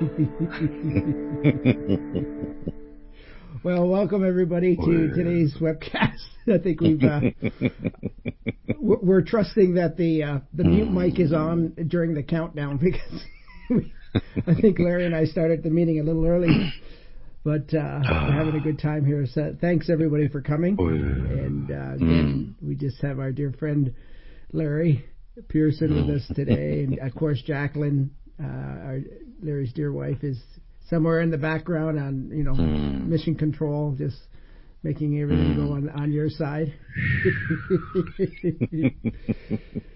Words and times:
well, 3.62 3.86
welcome 3.86 4.26
everybody 4.26 4.74
to 4.74 5.12
today's 5.14 5.54
webcast. 5.60 6.16
I 6.48 6.56
think 6.56 6.80
we've 6.80 7.04
uh, 7.04 7.20
we're 8.80 9.20
trusting 9.20 9.74
that 9.74 9.98
the 9.98 10.22
uh, 10.22 10.38
the 10.54 10.64
mute 10.64 10.90
mic 10.90 11.20
is 11.20 11.34
on 11.34 11.74
during 11.88 12.14
the 12.14 12.22
countdown 12.22 12.78
because 12.78 13.22
I 14.46 14.54
think 14.58 14.78
Larry 14.78 15.04
and 15.04 15.14
I 15.14 15.26
started 15.26 15.62
the 15.62 15.68
meeting 15.68 16.00
a 16.00 16.02
little 16.02 16.24
early, 16.24 16.72
but 17.44 17.74
uh, 17.74 18.00
we're 18.02 18.32
having 18.32 18.56
a 18.56 18.60
good 18.60 18.78
time 18.78 19.04
here. 19.04 19.26
So 19.30 19.54
thanks 19.60 19.90
everybody 19.90 20.28
for 20.28 20.40
coming. 20.40 20.78
And 20.78 21.70
uh, 21.70 21.96
again, 21.96 22.56
we 22.62 22.74
just 22.74 23.02
have 23.02 23.18
our 23.18 23.32
dear 23.32 23.52
friend 23.58 23.94
Larry 24.52 25.04
Pearson 25.48 25.94
with 25.94 26.16
us 26.16 26.26
today, 26.34 26.84
and 26.84 26.98
of 27.00 27.14
course 27.14 27.42
Jacqueline, 27.42 28.12
uh, 28.42 28.46
our 28.46 29.00
Larry's 29.42 29.72
dear 29.72 29.92
wife, 29.92 30.22
is 30.22 30.38
somewhere 30.88 31.20
in 31.20 31.30
the 31.30 31.38
background 31.38 31.98
on 31.98 32.30
you 32.32 32.42
know 32.42 32.54
mission 32.54 33.34
control, 33.34 33.94
just 33.96 34.18
making 34.82 35.20
everything 35.20 35.56
go 35.56 35.72
on 35.72 35.88
on 35.90 36.12
your 36.12 36.28
side. 36.28 36.74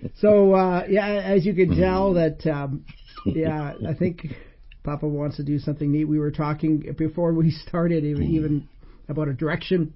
so 0.21 0.55
uh, 0.55 0.85
yeah, 0.89 1.07
as 1.07 1.45
you 1.45 1.55
can 1.55 1.77
tell 1.79 2.15
that 2.15 2.47
um, 2.47 2.85
yeah, 3.27 3.75
I 3.89 3.95
think 3.95 4.27
Papa 4.83 5.07
wants 5.07 5.37
to 5.37 5.43
do 5.43 5.59
something 5.59 5.91
neat. 5.91 6.05
We 6.05 6.19
were 6.19 6.31
talking 6.31 6.95
before 6.97 7.33
we 7.33 7.51
started 7.51 8.05
even, 8.05 8.25
even 8.25 8.69
about 9.09 9.29
a 9.29 9.33
direction, 9.33 9.95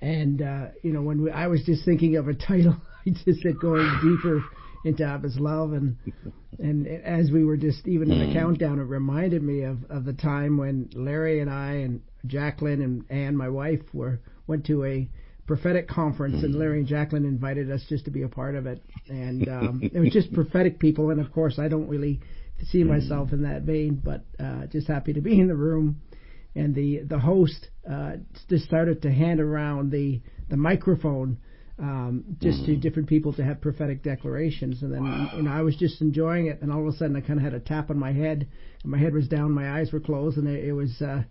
and 0.00 0.40
uh, 0.42 0.66
you 0.82 0.92
know 0.92 1.02
when 1.02 1.22
we, 1.22 1.30
I 1.30 1.46
was 1.48 1.62
just 1.64 1.84
thinking 1.84 2.16
of 2.16 2.28
a 2.28 2.34
title, 2.34 2.76
I 3.06 3.10
just 3.10 3.42
said 3.42 3.58
going 3.60 3.86
deeper 4.02 4.42
into 4.84 5.04
Abba's 5.04 5.38
love, 5.38 5.72
and 5.72 5.96
and 6.58 6.86
as 6.86 7.30
we 7.30 7.44
were 7.44 7.56
just 7.56 7.86
even 7.86 8.10
in 8.10 8.26
the 8.26 8.34
countdown, 8.34 8.78
it 8.78 8.84
reminded 8.84 9.42
me 9.42 9.62
of 9.62 9.78
of 9.90 10.04
the 10.04 10.12
time 10.12 10.56
when 10.56 10.90
Larry 10.94 11.40
and 11.40 11.50
I 11.50 11.72
and 11.72 12.02
Jacqueline 12.26 12.82
and 12.82 13.04
Anne, 13.10 13.36
my 13.36 13.48
wife, 13.48 13.80
were 13.92 14.20
went 14.46 14.66
to 14.66 14.84
a 14.84 15.08
prophetic 15.46 15.88
conference, 15.88 16.42
and 16.42 16.54
Larry 16.54 16.78
and 16.78 16.88
Jacqueline 16.88 17.24
invited 17.24 17.70
us 17.70 17.84
just 17.88 18.04
to 18.06 18.10
be 18.10 18.22
a 18.22 18.28
part 18.28 18.54
of 18.54 18.66
it, 18.66 18.82
and 19.08 19.48
um, 19.48 19.80
it 19.82 19.98
was 19.98 20.10
just 20.10 20.32
prophetic 20.32 20.78
people, 20.78 21.10
and 21.10 21.20
of 21.20 21.32
course, 21.32 21.58
I 21.58 21.68
don't 21.68 21.88
really 21.88 22.20
see 22.70 22.84
myself 22.84 23.32
in 23.32 23.42
that 23.42 23.62
vein, 23.62 24.00
but 24.02 24.24
uh, 24.38 24.66
just 24.66 24.86
happy 24.86 25.12
to 25.12 25.20
be 25.20 25.40
in 25.40 25.48
the 25.48 25.54
room. 25.54 26.00
And 26.54 26.74
the 26.74 27.00
the 27.00 27.18
host 27.18 27.68
uh, 27.90 28.16
just 28.48 28.64
started 28.64 29.02
to 29.02 29.10
hand 29.10 29.40
around 29.40 29.90
the 29.90 30.20
the 30.50 30.56
microphone 30.56 31.38
um, 31.78 32.36
just 32.40 32.64
to 32.66 32.76
different 32.76 33.08
people 33.08 33.32
to 33.34 33.44
have 33.44 33.60
prophetic 33.60 34.02
declarations, 34.02 34.82
and 34.82 34.92
then 34.92 35.04
and 35.32 35.48
I 35.48 35.62
was 35.62 35.76
just 35.76 36.00
enjoying 36.00 36.46
it, 36.46 36.60
and 36.62 36.72
all 36.72 36.86
of 36.86 36.94
a 36.94 36.96
sudden 36.96 37.16
I 37.16 37.20
kind 37.20 37.38
of 37.38 37.44
had 37.44 37.54
a 37.54 37.60
tap 37.60 37.90
on 37.90 37.98
my 37.98 38.12
head, 38.12 38.46
and 38.82 38.92
my 38.92 38.98
head 38.98 39.14
was 39.14 39.28
down, 39.28 39.52
my 39.52 39.78
eyes 39.78 39.92
were 39.92 40.00
closed, 40.00 40.38
and 40.38 40.48
it, 40.48 40.64
it 40.64 40.72
was 40.72 41.00
uh, 41.00 41.22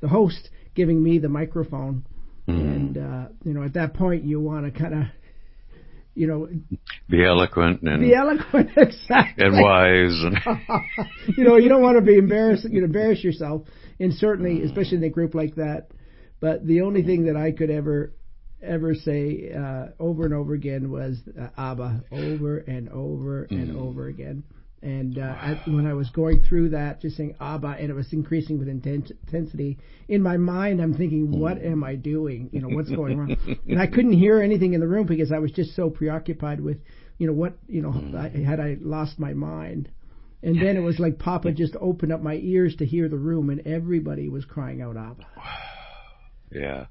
the 0.00 0.08
host 0.08 0.50
giving 0.74 1.02
me 1.02 1.18
the 1.18 1.28
microphone, 1.28 2.04
and 2.46 2.96
uh, 2.96 3.26
you 3.44 3.52
know 3.52 3.62
at 3.62 3.74
that 3.74 3.94
point 3.94 4.24
you 4.24 4.40
want 4.40 4.72
to 4.72 4.78
kind 4.78 4.94
of 4.94 5.04
you 6.18 6.26
know, 6.26 6.48
be 7.08 7.24
eloquent 7.24 7.80
and 7.82 8.00
be 8.00 8.12
eloquent, 8.12 8.70
exactly, 8.76 9.46
and 9.46 9.54
wise, 9.54 10.20
and 10.24 10.36
you 11.36 11.44
know, 11.44 11.56
you 11.56 11.68
don't 11.68 11.80
want 11.80 11.96
to 11.96 12.02
be 12.02 12.18
embarrassed, 12.18 12.66
you 12.68 12.80
know, 12.80 12.86
embarrass 12.86 13.22
yourself, 13.22 13.62
and 14.00 14.12
certainly, 14.14 14.62
especially 14.62 14.96
in 14.96 15.04
a 15.04 15.08
group 15.08 15.32
like 15.32 15.54
that. 15.54 15.86
But 16.40 16.66
the 16.66 16.80
only 16.80 17.04
thing 17.04 17.26
that 17.26 17.36
I 17.36 17.52
could 17.52 17.70
ever, 17.70 18.12
ever 18.62 18.94
say 18.94 19.52
uh, 19.52 19.86
over 19.98 20.24
and 20.24 20.34
over 20.34 20.54
again 20.54 20.90
was 20.90 21.18
uh, 21.38 21.48
Abba, 21.56 22.04
over 22.10 22.58
and 22.58 22.88
over 22.90 23.44
and 23.44 23.76
over 23.76 24.08
again. 24.08 24.44
And 24.80 25.18
uh, 25.18 25.22
I, 25.22 25.60
when 25.66 25.86
I 25.86 25.94
was 25.94 26.08
going 26.10 26.42
through 26.48 26.70
that, 26.70 27.00
just 27.00 27.16
saying 27.16 27.34
Abba, 27.40 27.76
and 27.80 27.90
it 27.90 27.94
was 27.94 28.12
increasing 28.12 28.58
with 28.58 28.68
inten- 28.68 29.10
intensity, 29.26 29.78
in 30.06 30.22
my 30.22 30.36
mind, 30.36 30.80
I'm 30.80 30.94
thinking, 30.94 31.36
what 31.36 31.60
am 31.60 31.82
I 31.82 31.96
doing? 31.96 32.48
You 32.52 32.60
know, 32.60 32.68
what's 32.68 32.90
going 32.90 33.18
wrong? 33.18 33.36
and 33.68 33.80
I 33.80 33.88
couldn't 33.88 34.12
hear 34.12 34.40
anything 34.40 34.74
in 34.74 34.80
the 34.80 34.86
room 34.86 35.06
because 35.06 35.32
I 35.32 35.38
was 35.38 35.50
just 35.50 35.74
so 35.74 35.90
preoccupied 35.90 36.60
with, 36.60 36.78
you 37.18 37.26
know, 37.26 37.32
what, 37.32 37.58
you 37.66 37.82
know, 37.82 37.92
I, 38.16 38.28
had 38.28 38.60
I 38.60 38.76
lost 38.80 39.18
my 39.18 39.32
mind? 39.34 39.90
And 40.44 40.62
then 40.62 40.76
it 40.76 40.80
was 40.80 41.00
like 41.00 41.18
Papa 41.18 41.50
just 41.50 41.74
opened 41.80 42.12
up 42.12 42.22
my 42.22 42.34
ears 42.34 42.76
to 42.76 42.86
hear 42.86 43.08
the 43.08 43.16
room, 43.16 43.50
and 43.50 43.66
everybody 43.66 44.28
was 44.28 44.44
crying 44.44 44.80
out 44.80 44.96
Abba. 44.96 45.26
yeah, 46.52 46.86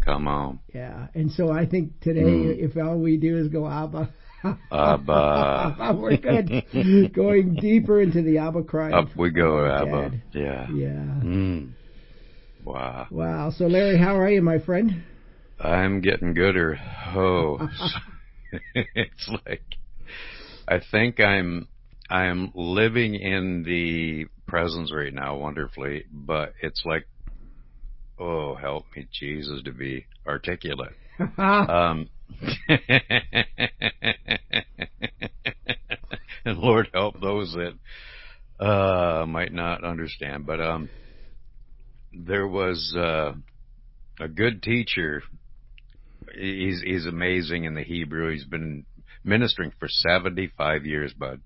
come 0.00 0.28
on, 0.28 0.60
Yeah, 0.74 1.08
and 1.14 1.30
so 1.30 1.50
I 1.50 1.66
think 1.66 2.00
today, 2.00 2.22
if 2.22 2.76
all 2.76 2.98
we 2.98 3.16
do 3.16 3.38
is 3.38 3.48
go 3.48 3.66
Abba. 3.66 4.12
Abba. 4.70 5.96
We're 5.98 6.16
good. 6.18 7.12
Going 7.14 7.54
deeper 7.54 8.00
into 8.00 8.22
the 8.22 8.38
Abba 8.38 8.64
cry. 8.64 8.92
Up 8.92 9.08
we 9.16 9.30
go, 9.30 9.66
Abba. 9.66 10.10
Dad. 10.10 10.22
Yeah. 10.32 10.66
Yeah. 10.70 11.20
Mm. 11.22 11.70
Wow. 12.62 13.06
Wow. 13.10 13.50
So, 13.50 13.66
Larry, 13.66 13.98
how 13.98 14.16
are 14.18 14.30
you, 14.30 14.42
my 14.42 14.58
friend? 14.58 15.02
I'm 15.58 16.00
getting 16.00 16.34
gooder. 16.34 16.78
Oh, 17.14 17.68
it's 18.74 19.30
like 19.46 19.64
I 20.66 20.80
think 20.90 21.20
I'm 21.20 21.68
I'm 22.10 22.52
living 22.54 23.14
in 23.14 23.62
the 23.64 24.26
presence 24.46 24.92
right 24.92 25.12
now 25.12 25.36
wonderfully, 25.36 26.04
but 26.12 26.54
it's 26.60 26.82
like, 26.84 27.06
oh, 28.18 28.54
help 28.54 28.86
me, 28.96 29.06
Jesus, 29.12 29.62
to 29.64 29.72
be 29.72 30.06
articulate. 30.26 30.94
Um, 31.38 32.08
and 36.44 36.58
Lord 36.58 36.88
help 36.92 37.20
those 37.20 37.54
that 37.54 38.64
uh, 38.64 39.26
might 39.26 39.52
not 39.52 39.84
understand. 39.84 40.46
But 40.46 40.60
um, 40.60 40.88
there 42.12 42.46
was 42.46 42.94
uh, 42.96 43.32
a 44.20 44.28
good 44.28 44.62
teacher. 44.62 45.22
He's 46.34 46.82
he's 46.82 47.06
amazing 47.06 47.64
in 47.64 47.74
the 47.74 47.84
Hebrew. 47.84 48.32
He's 48.32 48.44
been 48.44 48.84
ministering 49.22 49.72
for 49.78 49.88
seventy 49.88 50.50
five 50.56 50.84
years, 50.84 51.12
bud. 51.12 51.40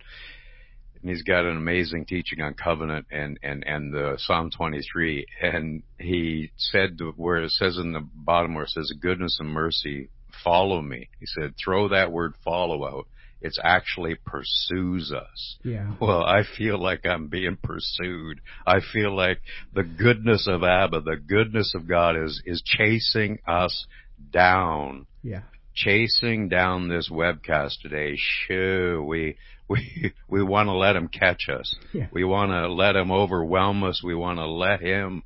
And 1.01 1.11
he's 1.11 1.23
got 1.23 1.45
an 1.45 1.57
amazing 1.57 2.07
teaching 2.07 2.41
on 2.41 2.55
covenant 2.55 3.07
and, 3.11 3.39
and, 3.43 3.65
and 3.67 3.93
the 3.93 4.15
Psalm 4.19 4.51
23. 4.51 5.27
And 5.43 5.83
he 5.99 6.51
said 6.57 6.99
where 7.17 7.43
it 7.43 7.51
says 7.53 7.79
in 7.79 7.93
the 7.93 8.07
bottom 8.15 8.55
where 8.55 8.65
it 8.65 8.71
says 8.71 8.93
goodness 9.01 9.39
and 9.41 9.49
mercy 9.51 10.09
follow 10.45 10.83
me. 10.83 11.09
He 11.21 11.27
said, 11.27 11.55
throw 11.63 11.89
that 11.89 12.13
word 12.13 12.35
follow 12.45 12.87
out. 12.87 13.07
It's 13.41 13.59
actually 13.63 14.17
pursues 14.17 15.13
us. 15.13 15.59
Yeah. 15.63 15.93
Well, 16.01 16.25
I 16.25 16.43
feel 16.57 16.81
like 16.81 17.07
I'm 17.07 17.29
being 17.29 17.57
pursued. 17.63 18.41
I 18.67 18.81
feel 18.93 19.15
like 19.15 19.41
the 19.73 19.85
goodness 19.85 20.49
of 20.49 20.65
Abba, 20.65 21.03
the 21.03 21.17
goodness 21.17 21.73
of 21.77 21.89
God 21.89 22.17
is, 22.17 22.43
is 22.45 22.63
chasing 22.65 23.39
us 23.47 23.87
down. 24.33 25.07
Yeah. 25.23 25.43
Chasing 25.73 26.49
down 26.49 26.89
this 26.89 27.09
webcast 27.09 27.81
today. 27.81 28.17
Shoo, 28.17 29.05
we, 29.07 29.37
we, 29.75 30.12
we 30.29 30.43
want 30.43 30.69
to 30.69 30.73
let 30.73 30.97
him 30.97 31.09
catch 31.09 31.49
us. 31.49 31.75
Yeah. 31.93 32.06
We 32.11 32.25
want 32.25 32.51
to 32.53 32.69
let 32.73 32.97
him 32.97 33.11
overwhelm 33.11 33.84
us. 33.84 34.03
We 34.03 34.15
want 34.15 34.39
to 34.39 34.47
let 34.47 34.81
him 34.81 35.23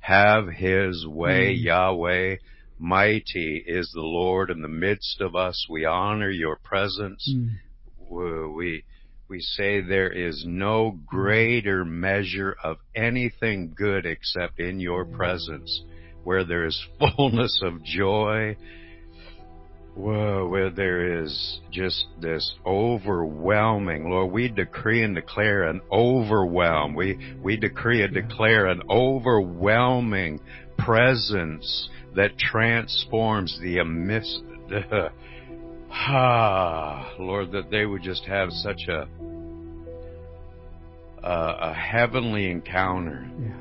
have 0.00 0.48
his 0.48 1.06
way, 1.06 1.56
Mm. 1.56 1.64
Yahweh. 1.64 2.36
Mighty 2.78 3.62
is 3.66 3.90
the 3.92 4.00
Lord 4.00 4.50
in 4.50 4.62
the 4.62 4.68
midst 4.68 5.20
of 5.20 5.36
us. 5.36 5.66
We 5.68 5.84
honor 5.84 6.30
your 6.30 6.56
presence. 6.56 7.30
Mm. 7.30 8.54
We, 8.56 8.84
we 9.28 9.40
say 9.40 9.80
there 9.80 10.10
is 10.10 10.44
no 10.46 10.98
greater 11.06 11.84
measure 11.84 12.56
of 12.64 12.78
anything 12.94 13.74
good 13.76 14.06
except 14.06 14.58
in 14.58 14.80
your 14.80 15.04
presence, 15.04 15.82
where 16.24 16.44
there 16.44 16.64
is 16.64 16.82
fullness 17.16 17.60
of 17.62 17.84
joy. 17.84 18.56
Whoa, 19.94 20.46
where 20.48 20.70
there 20.70 21.22
is 21.22 21.60
just 21.70 22.06
this 22.20 22.54
overwhelming, 22.64 24.08
Lord, 24.08 24.32
we 24.32 24.48
decree 24.48 25.02
and 25.02 25.14
declare 25.14 25.64
an 25.64 25.80
overwhelm. 25.90 26.94
We, 26.94 27.36
we 27.42 27.56
decree 27.56 28.02
and 28.02 28.14
declare 28.14 28.66
an 28.66 28.82
overwhelming 28.88 30.40
presence 30.78 31.88
that 32.14 32.38
transforms 32.38 33.58
the 33.60 33.78
amiss, 33.78 34.40
the, 34.68 35.10
ah, 35.90 37.12
Lord, 37.18 37.52
that 37.52 37.70
they 37.70 37.84
would 37.84 38.02
just 38.02 38.24
have 38.24 38.50
such 38.52 38.82
a, 38.88 39.08
a, 41.22 41.56
a 41.70 41.74
heavenly 41.74 42.50
encounter. 42.50 43.28
Yeah. 43.40 43.56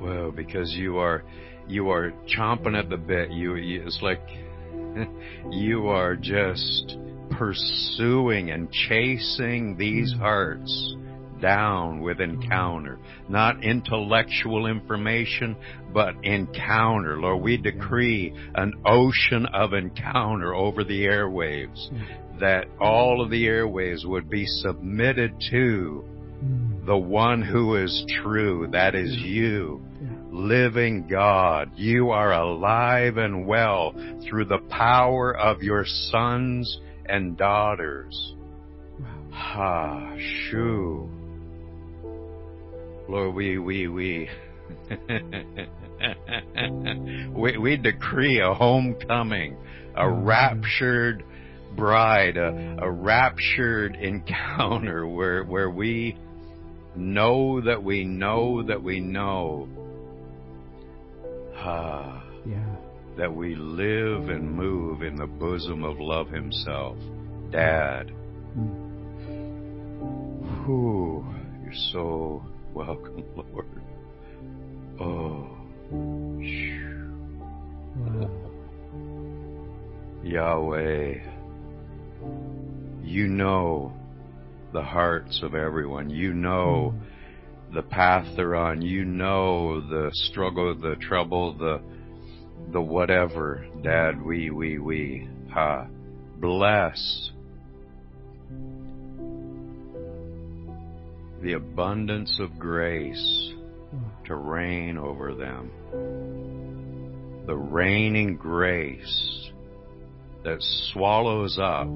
Well, 0.00 0.30
because 0.30 0.72
you 0.72 0.98
are, 0.98 1.22
you 1.66 1.90
are 1.90 2.12
chomping 2.36 2.78
at 2.78 2.88
the 2.88 2.96
bit. 2.96 3.30
You, 3.30 3.54
you 3.56 3.84
it's 3.86 4.00
like, 4.02 4.20
you 5.50 5.88
are 5.88 6.16
just 6.16 6.96
pursuing 7.30 8.50
and 8.50 8.70
chasing 8.70 9.76
these 9.76 10.12
hearts 10.18 10.96
down 11.40 12.00
with 12.00 12.20
encounter. 12.20 12.98
Not 13.28 13.62
intellectual 13.62 14.66
information, 14.66 15.56
but 15.92 16.14
encounter. 16.24 17.20
Lord, 17.20 17.42
we 17.42 17.56
decree 17.56 18.34
an 18.54 18.72
ocean 18.84 19.46
of 19.52 19.72
encounter 19.72 20.54
over 20.54 20.84
the 20.84 21.04
airwaves. 21.04 21.88
That 22.40 22.66
all 22.80 23.20
of 23.20 23.30
the 23.30 23.46
airwaves 23.46 24.04
would 24.04 24.28
be 24.30 24.46
submitted 24.46 25.34
to 25.50 26.04
Mm. 26.42 26.86
the 26.86 26.96
one 26.96 27.42
who 27.42 27.74
is 27.74 28.04
true, 28.22 28.68
that 28.70 28.94
is 28.94 29.12
you. 29.16 29.82
Living 30.38 31.08
God. 31.08 31.72
You 31.76 32.10
are 32.10 32.32
alive 32.32 33.16
and 33.16 33.46
well 33.46 33.92
through 34.28 34.46
the 34.46 34.62
power 34.70 35.36
of 35.36 35.62
your 35.62 35.84
sons 35.84 36.80
and 37.06 37.36
daughters. 37.36 38.34
Ha, 39.32 40.16
shoo. 40.18 41.10
Lord, 43.08 43.34
we, 43.34 43.58
we, 43.58 43.88
we, 43.88 44.28
we, 47.34 47.58
we 47.58 47.76
decree 47.76 48.40
a 48.40 48.54
homecoming, 48.54 49.56
a 49.96 50.08
raptured 50.08 51.24
bride, 51.74 52.36
a, 52.36 52.76
a 52.80 52.90
raptured 52.90 53.96
encounter 53.96 55.06
where, 55.06 55.42
where 55.44 55.70
we 55.70 56.16
know 56.96 57.60
that 57.60 57.82
we 57.82 58.04
know 58.04 58.62
that 58.62 58.82
we 58.82 59.00
know, 59.00 59.68
ah, 61.58 62.22
Yeah. 62.46 62.76
that 63.16 63.34
we 63.34 63.54
live 63.54 64.28
and 64.28 64.50
move 64.50 65.02
in 65.02 65.16
the 65.16 65.26
bosom 65.26 65.84
of 65.84 65.98
love 65.98 66.28
himself. 66.28 66.96
Dad. 67.50 68.12
Mm. 68.56 68.84
Whew, 70.64 71.24
you're 71.64 71.72
so 71.92 72.42
welcome, 72.74 73.24
Lord. 73.36 73.66
Oh. 75.00 75.48
Wow. 77.96 78.30
Yahweh, 80.22 81.14
you 83.02 83.26
know 83.28 83.92
the 84.72 84.82
hearts 84.82 85.40
of 85.42 85.54
everyone. 85.54 86.10
You 86.10 86.34
know 86.34 86.94
the 87.74 87.82
path 87.82 88.26
they're 88.36 88.54
on. 88.54 88.82
You 88.82 89.04
know 89.04 89.80
the 89.80 90.10
struggle, 90.12 90.74
the 90.74 90.96
trouble, 90.96 91.54
the 91.54 91.80
the 92.72 92.80
whatever. 92.80 93.66
Dad, 93.82 94.22
we, 94.22 94.50
we, 94.50 94.78
we. 94.78 95.28
Ha. 95.52 95.86
Bless 96.36 97.30
the 101.42 101.52
abundance 101.54 102.38
of 102.40 102.58
grace 102.58 103.52
to 104.26 104.34
reign 104.34 104.98
over 104.98 105.34
them. 105.34 105.70
The 107.46 107.56
reigning 107.56 108.36
grace 108.36 109.50
that 110.44 110.58
swallows 110.92 111.58
up 111.58 111.88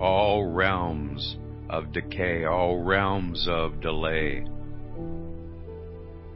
all 0.00 0.46
realms 0.46 1.36
of 1.68 1.92
decay, 1.92 2.44
all 2.44 2.82
realms 2.82 3.46
of 3.48 3.80
delay. 3.80 4.44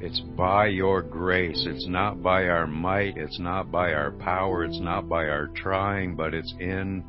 It's 0.07 0.21
by 0.21 0.69
your 0.69 1.03
grace. 1.03 1.67
It's 1.69 1.89
not 1.89 2.23
by 2.23 2.45
our 2.45 2.69
might. 2.69 3.17
It's 3.17 3.41
not 3.41 3.73
by 3.73 3.93
our 3.93 4.13
power. 4.13 4.63
It's 4.65 4.79
not 4.79 5.09
by 5.09 5.27
our 5.27 5.49
trying, 5.49 6.15
but 6.15 6.33
it's 6.33 6.55
in 6.61 7.03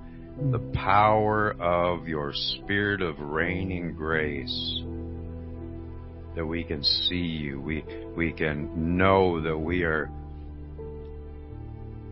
the 0.52 0.58
power 0.74 1.52
of 1.62 2.08
your 2.08 2.32
spirit 2.34 3.04
of 3.04 3.20
reigning 3.20 3.94
grace 3.94 4.82
that 6.36 6.44
we 6.44 6.64
can 6.64 6.84
see 6.84 7.18
you. 7.18 7.62
We, 7.62 7.84
we 8.16 8.34
can 8.34 8.98
know 8.98 9.44
that 9.44 9.56
we 9.56 9.84
are 9.84 10.10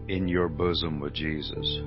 in 0.08 0.28
your 0.28 0.50
bosom 0.50 1.00
with 1.00 1.16
Jesus. 1.16 1.80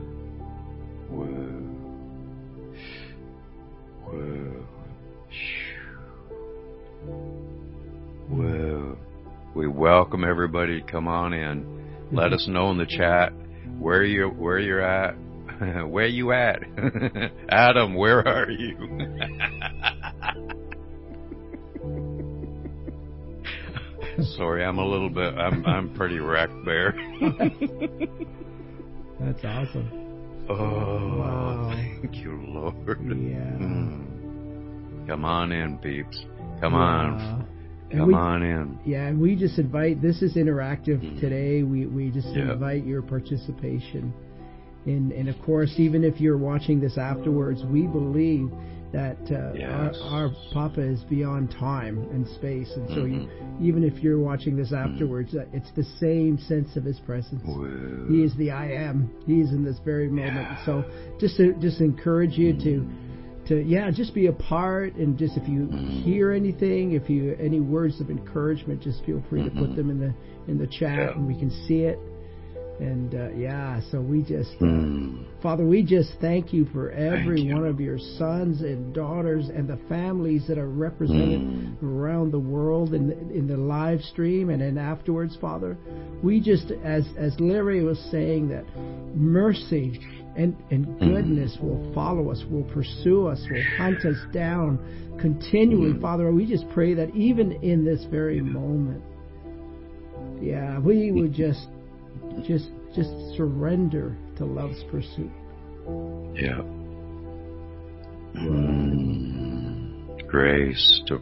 Whoa. 8.29 8.99
We 9.55 9.67
welcome 9.67 10.25
everybody 10.25 10.81
to 10.81 10.87
come 10.87 11.09
on 11.09 11.33
in. 11.33 12.09
Let 12.13 12.33
us 12.33 12.47
know 12.49 12.71
in 12.71 12.79
the 12.79 12.87
chat 12.87 13.33
where 13.79 14.05
you 14.05 14.29
where 14.29 14.59
you're 14.59 14.83
at. 14.83 15.15
where 15.89 16.07
you 16.07 16.33
at? 16.33 16.61
Adam, 17.49 17.95
where 17.95 18.27
are 18.27 18.51
you? 18.51 18.77
Sorry, 24.37 24.65
I'm 24.65 24.79
a 24.79 24.87
little 24.87 25.11
bit 25.11 25.35
I'm 25.35 25.65
I'm 25.65 25.95
pretty 25.95 26.19
wrecked 26.19 26.65
there. 26.65 26.93
That's 29.21 29.45
awesome. 29.45 30.47
Oh, 30.51 31.19
Wow. 31.19 31.71
thank 31.75 32.17
you, 32.17 32.41
Lord. 32.49 32.75
Yeah. 32.89 32.97
Mm. 33.59 35.07
Come 35.07 35.25
on 35.25 35.53
in, 35.53 35.79
peeps. 35.79 36.25
Come 36.61 36.73
Yeah. 36.73 36.79
on. 36.79 37.47
And 37.91 38.01
Come 38.01 38.09
we- 38.09 38.15
on 38.15 38.43
in. 38.43 38.79
Yeah, 38.85 39.07
and 39.07 39.19
we 39.21 39.35
just 39.35 39.59
invite. 39.59 40.03
This 40.03 40.21
is 40.23 40.35
interactive 40.35 41.01
Mm. 41.01 41.21
today. 41.21 41.63
We 41.63 41.87
we 41.87 42.11
just 42.11 42.35
Yeah. 42.35 42.53
invite 42.53 42.85
your 42.85 43.01
participation, 43.03 44.13
and 44.87 45.11
and 45.13 45.29
of 45.29 45.41
course, 45.43 45.75
even 45.79 46.05
if 46.05 46.21
you're 46.21 46.37
watching 46.37 46.81
this 46.81 46.99
afterwards, 46.99 47.65
we 47.65 47.87
believe 47.87 48.51
that 48.93 49.19
uh, 49.31 49.53
Yes. 49.55 49.99
our, 50.03 50.25
our 50.25 50.31
Papa 50.53 50.81
is 50.81 51.03
beyond 51.11 51.51
time 51.51 51.99
and 52.13 52.27
space, 52.27 52.75
and 52.77 52.89
so 52.89 53.05
you, 53.05 53.21
Mhm. 53.21 53.29
even 53.61 53.85
if 53.85 54.03
you're 54.03 54.19
watching 54.19 54.57
this 54.57 54.73
afterwards, 54.73 55.35
uh, 55.35 55.45
it's 55.53 55.71
the 55.73 55.85
same 55.85 56.39
sense 56.39 56.75
of 56.77 56.85
His 56.85 56.99
presence. 57.01 57.43
Whoa. 57.45 58.07
He 58.09 58.23
is 58.23 58.35
the 58.37 58.51
I 58.51 58.67
am. 58.73 59.11
He 59.27 59.41
is 59.41 59.53
in 59.53 59.63
this 59.63 59.79
very 59.81 60.09
moment. 60.09 60.49
So 60.65 60.85
just 61.19 61.37
to 61.39 61.53
just 61.55 61.81
encourage 61.83 62.39
you 62.39 62.55
to 62.55 62.87
to 63.49 63.63
yeah, 63.63 63.91
just 63.91 64.15
be 64.15 64.27
a 64.27 64.33
part 64.33 64.95
and 64.97 65.19
just 65.19 65.37
if 65.37 65.49
you 65.49 65.67
hear 66.05 66.33
anything, 66.33 66.93
if 66.93 67.09
you 67.09 67.37
any 67.41 67.61
words 67.61 68.01
of 68.01 68.11
encouragement, 68.11 68.83
just 68.83 69.05
feel 69.05 69.23
free 69.29 69.43
to 69.45 69.51
put 69.51 69.71
Mhm. 69.71 69.77
them 69.77 69.91
in 69.91 70.01
the 70.01 70.15
in 70.51 70.59
the 70.59 70.67
chat 70.67 70.99
Yeah. 70.99 71.13
and 71.17 71.27
we 71.27 71.35
can 71.35 71.51
see 71.67 71.83
it. 71.83 71.99
And 72.81 73.13
uh, 73.13 73.31
yeah, 73.37 73.81
so 73.91 74.01
we 74.01 74.23
just 74.23 74.55
uh, 74.63 74.67
Mm. 74.67 75.25
Father, 75.43 75.65
we 75.67 75.83
just 75.83 76.13
thank 76.21 76.53
you 76.53 76.65
for 76.67 76.91
every 76.91 77.41
you. 77.41 77.53
one 77.55 77.65
of 77.67 77.81
your 77.81 77.99
sons 77.99 78.63
and 78.63 78.95
daughters 78.95 79.49
and 79.49 79.67
the 79.67 79.79
families 79.89 80.47
that 80.47 80.59
are 80.59 80.69
represented 80.69 81.41
Mm. 81.41 81.83
around 81.83 82.31
the 82.31 82.39
world 82.39 82.95
in 82.95 83.09
the, 83.09 83.19
in 83.35 83.49
the 83.49 83.57
live 83.57 84.01
stream 84.03 84.51
and 84.51 84.63
then 84.63 84.79
afterwards, 84.79 85.35
Father. 85.41 85.77
We 86.23 86.39
just, 86.41 86.71
as 86.85 87.05
as 87.17 87.39
Larry 87.41 87.83
was 87.83 87.99
saying, 88.13 88.49
that 88.51 88.65
mercy 89.17 90.01
and, 90.39 90.57
and 90.71 90.99
goodness 91.01 91.59
will 91.61 91.93
follow 91.93 92.31
us, 92.31 92.45
will 92.49 92.63
pursue 92.65 93.27
us, 93.27 93.41
will 93.51 93.63
hunt 93.77 94.05
us 94.05 94.17
down 94.33 94.79
continually, 95.21 95.93
Mm. 95.93 96.01
Father. 96.01 96.33
We 96.33 96.47
just 96.47 96.69
pray 96.71 96.95
that 96.95 97.15
even 97.15 97.53
in 97.63 97.85
this 97.85 98.05
very 98.05 98.41
moment, 98.41 99.03
yeah, 100.41 100.79
we 100.79 101.11
would 101.11 101.35
just 101.35 101.67
just 102.47 102.71
just 102.95 103.11
surrender 103.37 104.17
to 104.37 104.45
love's 104.45 104.85
pursuit. 104.91 105.31
Yeah. 106.35 106.63
Mm. 108.37 110.29
Grace 110.29 111.03
to 111.09 111.21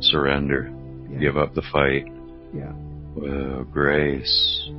surrender. 0.00 0.72
Yeah. 1.10 1.18
Give 1.18 1.36
up 1.36 1.54
the 1.54 1.62
fight. 1.72 2.06
Yeah. 2.54 2.72
Whoa, 3.14 3.66
grace. 3.72 4.70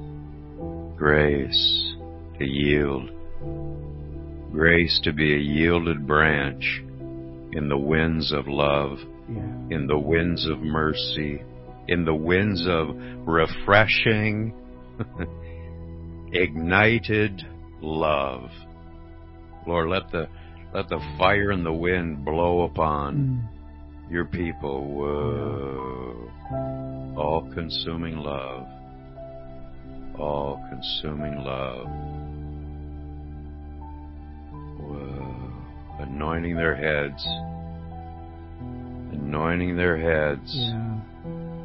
Grace 0.95 1.95
to 2.39 2.45
yield. 2.45 3.09
Grace 4.53 4.99
to 5.03 5.11
be 5.11 5.33
a 5.33 5.37
yielded 5.39 6.05
branch 6.07 6.81
in 7.53 7.67
the 7.69 7.77
winds 7.77 8.31
of 8.31 8.47
love, 8.47 8.99
Yeah. 9.27 9.41
in 9.75 9.87
the 9.87 9.97
winds 9.97 10.45
of 10.47 10.59
mercy, 10.61 11.41
in 11.87 12.05
the 12.05 12.13
winds 12.15 12.65
of 12.67 12.95
refreshing, 13.27 14.53
ignited 16.33 17.41
love. 17.81 18.49
Lord, 19.67 19.89
let 19.89 20.11
the 20.11 20.27
let 20.73 20.89
the 20.89 20.99
fire 21.17 21.51
and 21.51 21.65
the 21.65 21.73
wind 21.73 22.25
blow 22.25 22.61
upon 22.63 23.15
Mm. 23.15 24.11
your 24.11 24.25
people. 24.25 24.83
Whoa. 24.85 26.31
All 27.15 27.49
consuming 27.53 28.17
love. 28.17 28.65
All 30.19 30.59
consuming 30.69 31.37
love. 31.43 31.87
Anointing 36.03 36.55
their 36.55 36.75
heads. 36.75 37.25
Anointing 39.13 39.75
their 39.77 39.97
heads. 39.97 40.51
Yeah. 40.53 40.99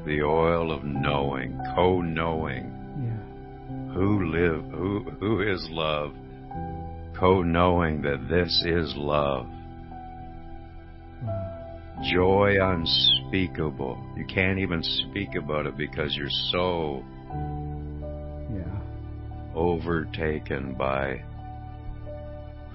The 0.06 0.22
oil 0.22 0.72
of 0.72 0.84
knowing, 0.84 1.58
co-knowing 1.74 2.72
Yeah. 3.02 3.92
who 3.94 4.26
live, 4.30 4.64
who, 4.70 5.00
who 5.20 5.40
is 5.42 5.66
love. 5.70 6.12
Co-knowing 7.18 8.02
that 8.02 8.28
this 8.28 8.62
is 8.64 8.94
love. 8.96 9.46
Wow. 11.24 11.54
joy 12.12 12.54
unspeakable. 12.62 13.98
You 14.16 14.24
can't 14.26 14.60
even 14.60 14.84
speak 14.84 15.34
about 15.34 15.66
it 15.66 15.76
because 15.76 16.14
you're 16.16 16.30
so 16.52 17.02
Yeah. 18.54 18.78
overtaken 19.52 20.74
by 20.74 21.20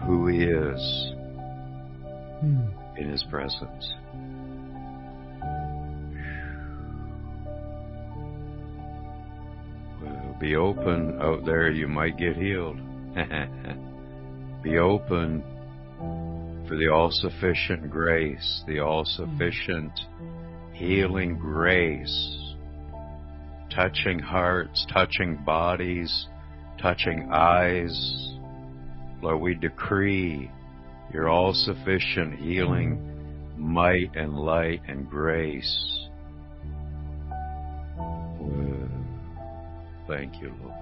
who 0.02 0.28
He 0.28 0.44
is 0.44 1.14
Hmm. 2.44 2.68
in 2.98 3.10
His 3.10 3.24
presence. 3.30 3.94
Be 10.42 10.58
open 10.58 11.22
out 11.22 11.46
there, 11.46 11.72
you 11.72 11.88
might 11.88 12.18
get 12.18 12.36
healed. 12.36 12.76
be 14.62 14.78
open 14.78 15.42
for 16.68 16.76
the 16.76 16.90
all 16.90 17.12
sufficient 17.12 17.90
grace, 17.90 18.64
the 18.68 18.82
all 18.82 19.06
sufficient 19.06 19.98
healing 20.74 21.38
grace, 21.38 22.56
touching 23.74 24.20
hearts, 24.20 24.86
touching 24.92 25.38
bodies, 25.46 26.28
touching 26.82 27.30
eyes. 27.32 28.36
Lord, 29.22 29.40
we 29.40 29.56
decree 29.56 30.52
your 31.14 31.30
all 31.30 31.54
sufficient 31.54 32.40
healing 32.40 33.00
might 33.58 34.16
and 34.16 34.34
light 34.34 34.82
and 34.88 35.10
grace. 35.10 35.94
Thank 40.08 40.42
you, 40.42 40.54
Lord. 40.62 40.78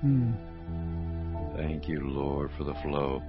Hmm. 0.00 0.32
Thank 1.56 1.88
you, 1.88 2.00
Lord, 2.08 2.50
for 2.56 2.64
the 2.64 2.74
flow. 2.82 3.22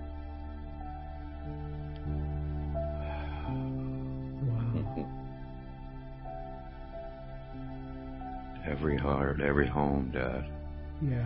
Wow. 4.44 5.08
Every 8.70 8.98
heart, 8.98 9.42
every 9.42 9.68
home, 9.68 10.12
Dad. 10.14 10.46
Yeah. 11.02 11.26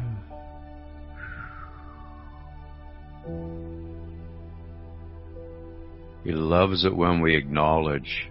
He 6.23 6.31
loves 6.31 6.85
it 6.85 6.95
when 6.95 7.21
we 7.21 7.35
acknowledge, 7.35 8.29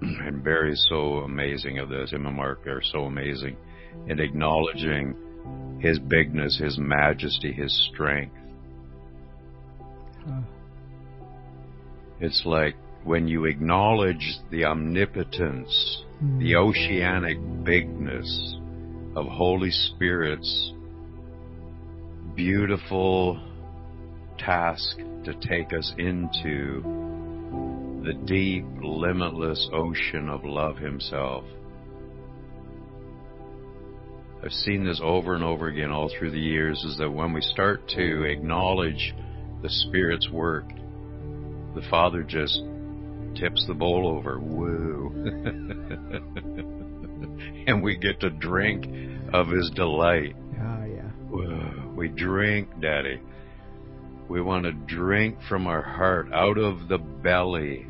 and 0.00 0.42
Barry's 0.42 0.84
so 0.88 1.18
amazing 1.18 1.78
of 1.78 1.88
this, 1.88 2.10
him 2.10 2.26
and 2.26 2.36
Mark 2.36 2.66
are 2.66 2.82
so 2.82 3.04
amazing 3.04 3.56
in 4.08 4.20
acknowledging 4.20 5.14
his 5.80 5.98
bigness, 5.98 6.58
his 6.58 6.78
majesty, 6.78 7.52
his 7.52 7.88
strength. 7.92 8.36
Huh. 10.26 10.40
It's 12.20 12.42
like 12.44 12.74
when 13.04 13.28
you 13.28 13.44
acknowledge 13.44 14.38
the 14.50 14.64
omnipotence, 14.64 16.04
Hmm. 16.20 16.38
the 16.38 16.56
oceanic 16.56 17.38
bigness 17.64 18.56
of 19.16 19.26
Holy 19.26 19.70
Spirit's 19.70 20.72
beautiful 22.34 23.40
task 24.38 24.98
to 25.24 25.34
take 25.34 25.72
us 25.72 25.94
into 25.98 26.82
the 28.04 28.12
deep, 28.12 28.66
limitless 28.82 29.68
ocean 29.72 30.28
of 30.28 30.44
love 30.44 30.76
Himself. 30.76 31.44
I've 34.42 34.52
seen 34.52 34.84
this 34.84 35.00
over 35.02 35.34
and 35.34 35.42
over 35.42 35.68
again 35.68 35.90
all 35.90 36.10
through 36.18 36.32
the 36.32 36.38
years 36.38 36.84
is 36.84 36.98
that 36.98 37.10
when 37.10 37.32
we 37.32 37.40
start 37.40 37.88
to 37.90 38.24
acknowledge 38.24 39.14
the 39.62 39.70
Spirit's 39.70 40.28
work, 40.28 40.68
the 41.74 41.80
Father 41.88 42.22
just 42.22 42.60
tips 43.36 43.64
the 43.66 43.72
bowl 43.72 44.06
over. 44.06 44.38
Woo. 44.38 45.10
and 47.66 47.82
we 47.82 47.96
get 47.96 48.20
to 48.20 48.28
drink 48.28 48.84
of 49.32 49.48
His 49.48 49.70
delight. 49.74 50.36
Yeah, 50.52 50.86
yeah. 50.86 51.10
Whoa. 51.30 51.94
We 51.96 52.08
drink, 52.08 52.68
Daddy. 52.82 53.18
We 54.28 54.40
want 54.40 54.64
to 54.64 54.72
drink 54.72 55.38
from 55.48 55.66
our 55.66 55.82
heart, 55.82 56.32
out 56.32 56.58
of 56.58 56.88
the 56.88 56.98
belly, 56.98 57.86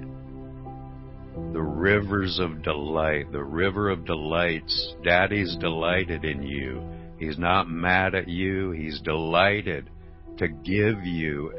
the 1.52 1.62
rivers 1.62 2.38
of 2.40 2.62
delight, 2.62 3.30
the 3.32 3.42
river 3.42 3.90
of 3.90 4.04
delights. 4.04 4.94
Daddy's 5.04 5.56
delighted 5.56 6.24
in 6.24 6.42
you. 6.42 6.82
He's 7.18 7.38
not 7.38 7.68
mad 7.68 8.14
at 8.14 8.28
you. 8.28 8.72
He's 8.72 9.00
delighted 9.00 9.90
to 10.38 10.48
give 10.48 11.04
you 11.04 11.52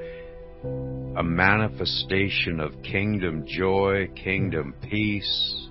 a 1.18 1.24
manifestation 1.24 2.60
of 2.60 2.82
kingdom 2.84 3.46
joy, 3.48 4.10
kingdom 4.16 4.74
peace. 4.90 5.70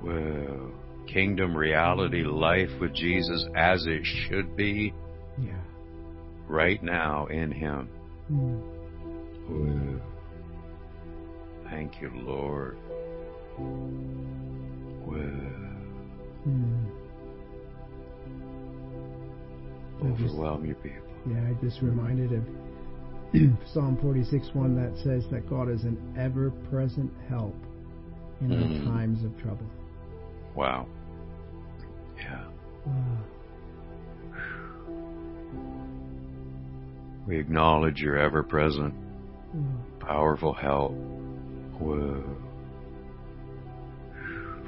Whoa. 0.00 0.72
Kingdom 1.08 1.56
reality, 1.56 2.22
life 2.22 2.70
with 2.80 2.94
Jesus 2.94 3.44
as 3.56 3.84
it 3.86 4.04
should 4.04 4.56
be 4.56 4.92
Yeah. 5.38 5.52
Right 6.48 6.82
now 6.82 7.26
in 7.26 7.50
Him. 7.50 7.88
Hmm. 8.28 8.60
Whoa. 9.48 10.00
Thank 11.70 12.00
you, 12.00 12.10
Lord. 12.14 12.76
Hmm. 16.44 16.86
I 20.02 20.10
just- 20.18 20.34
Overwhelm 20.34 20.64
your 20.64 20.74
people. 20.76 21.00
Yeah, 21.26 21.48
I 21.48 21.54
just 21.64 21.80
reminded 21.80 22.32
of 22.32 22.42
Psalm 23.72 23.96
46 24.02 24.48
1 24.54 24.76
that 24.76 24.96
says 25.02 25.26
that 25.30 25.48
God 25.48 25.68
is 25.70 25.84
an 25.84 25.96
ever 26.18 26.50
present 26.70 27.10
help 27.28 27.56
in 28.40 28.52
our 28.52 28.58
Mm. 28.68 28.84
times 28.84 29.24
of 29.24 29.36
trouble. 29.38 29.66
Wow. 30.54 30.86
Yeah. 32.16 32.44
Wow. 32.86 33.18
We 37.26 37.38
acknowledge 37.38 38.00
your 38.00 38.18
ever 38.18 38.42
present, 38.42 38.94
powerful 40.00 40.52
help. 40.52 40.92
Whoa. 41.80 42.22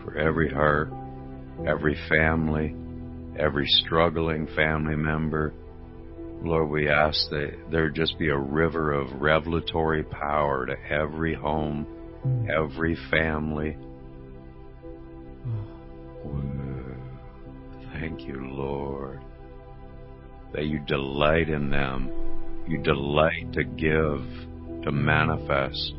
For 0.02 0.16
every 0.16 0.48
heart, 0.50 0.90
every 1.66 1.96
family, 2.08 2.74
every 3.38 3.66
struggling 3.66 4.46
family 4.56 4.96
member, 4.96 5.52
Lord, 6.42 6.70
we 6.70 6.88
ask 6.88 7.28
that 7.30 7.52
there 7.70 7.90
just 7.90 8.18
be 8.18 8.28
a 8.28 8.38
river 8.38 8.92
of 8.92 9.20
revelatory 9.20 10.02
power 10.02 10.66
to 10.66 10.76
every 10.90 11.34
home, 11.34 11.84
Hmm. 12.22 12.50
every 12.50 12.96
family. 13.10 13.76
Whoa. 16.22 16.96
Thank 17.92 18.22
you, 18.26 18.48
Lord, 18.50 19.20
that 20.52 20.64
you 20.66 20.78
delight 20.86 21.48
in 21.48 21.70
them. 21.70 22.10
You 22.68 22.78
delight 22.82 23.52
to 23.52 23.64
give, 23.64 24.82
to 24.84 24.90
manifest 24.92 25.92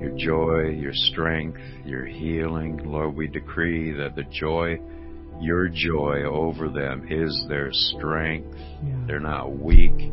your 0.00 0.10
joy, 0.16 0.70
your 0.70 0.92
strength, 0.92 1.60
your 1.84 2.04
healing. 2.04 2.80
Lord, 2.84 3.14
we 3.14 3.28
decree 3.28 3.92
that 3.92 4.16
the 4.16 4.24
joy, 4.24 4.78
your 5.40 5.68
joy 5.68 6.24
over 6.24 6.68
them 6.68 7.06
is 7.08 7.46
their 7.48 7.68
strength. 7.72 8.54
Yeah. 8.84 9.04
They're 9.06 9.20
not 9.20 9.56
weak. 9.56 10.10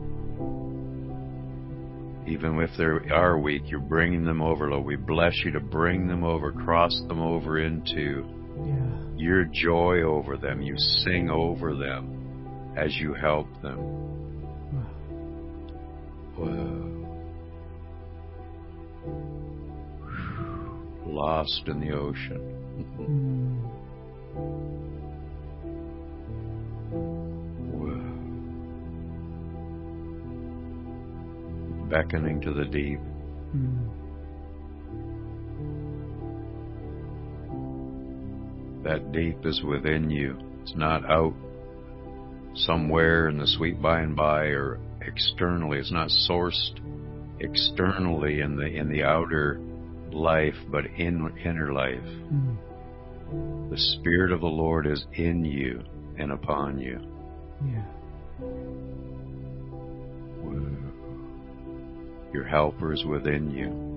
Even 2.28 2.60
if 2.60 2.70
they 2.78 3.12
are 3.12 3.40
weak, 3.40 3.64
you're 3.66 3.80
bringing 3.80 4.24
them 4.24 4.42
over, 4.42 4.70
Lord. 4.70 4.86
We 4.86 4.96
bless 4.96 5.34
you 5.44 5.52
to 5.52 5.60
bring 5.60 6.08
them 6.08 6.24
over, 6.24 6.52
cross 6.52 6.94
them 7.08 7.20
over 7.20 7.58
into 7.58 8.24
Yeah. 8.64 9.18
your 9.18 9.46
joy 9.46 10.04
over 10.04 10.38
them. 10.38 10.62
You 10.62 10.78
sing 10.78 11.32
over 11.32 11.76
them 11.76 12.74
as 12.78 12.96
you 12.96 13.14
help 13.16 13.48
them. 13.64 13.80
Wow. 16.42 16.82
Lost 21.06 21.64
in 21.68 21.80
the 21.80 21.92
ocean. 21.92 22.58
Beckoning 31.90 32.40
to 32.42 32.54
the 32.54 32.66
deep. 32.66 33.00
That 38.84 39.12
deep 39.12 39.46
is 39.46 39.62
within 39.62 40.10
you. 40.10 40.38
It's 40.62 40.74
not 40.76 41.04
out 41.10 41.34
somewhere 42.56 43.28
in 43.28 43.38
the 43.38 43.48
sweet 43.48 43.82
by 43.82 44.00
and 44.00 44.16
by 44.16 44.46
or 44.46 44.80
externally. 45.02 45.80
It's 45.80 45.92
not 45.92 46.10
sourced 46.10 46.80
externally 47.40 48.42
in 48.42 48.56
the 48.56 48.66
in 48.66 48.90
the 48.90 49.04
outer 49.04 49.60
life, 50.12 50.56
but 50.70 50.86
in 50.86 51.32
inner 51.44 51.74
life. 51.74 52.00
Hmm. 52.30 53.70
The 53.70 53.78
Spirit 53.78 54.32
of 54.32 54.42
the 54.42 54.48
Lord 54.48 54.86
is 54.86 55.06
in 55.14 55.46
you 55.46 55.84
and 56.18 56.32
upon 56.32 56.80
you. 56.80 57.00
Yeah. 57.66 57.86
Your 62.34 62.46
helper 62.46 62.94
is 62.94 63.06
within 63.06 63.52
you. 63.52 63.91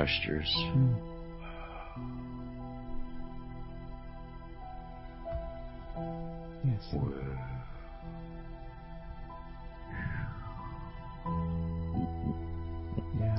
Pastures. 0.00 0.50
Hmm. 0.56 0.94
Yes. 6.64 6.94
Yeah. 13.18 13.36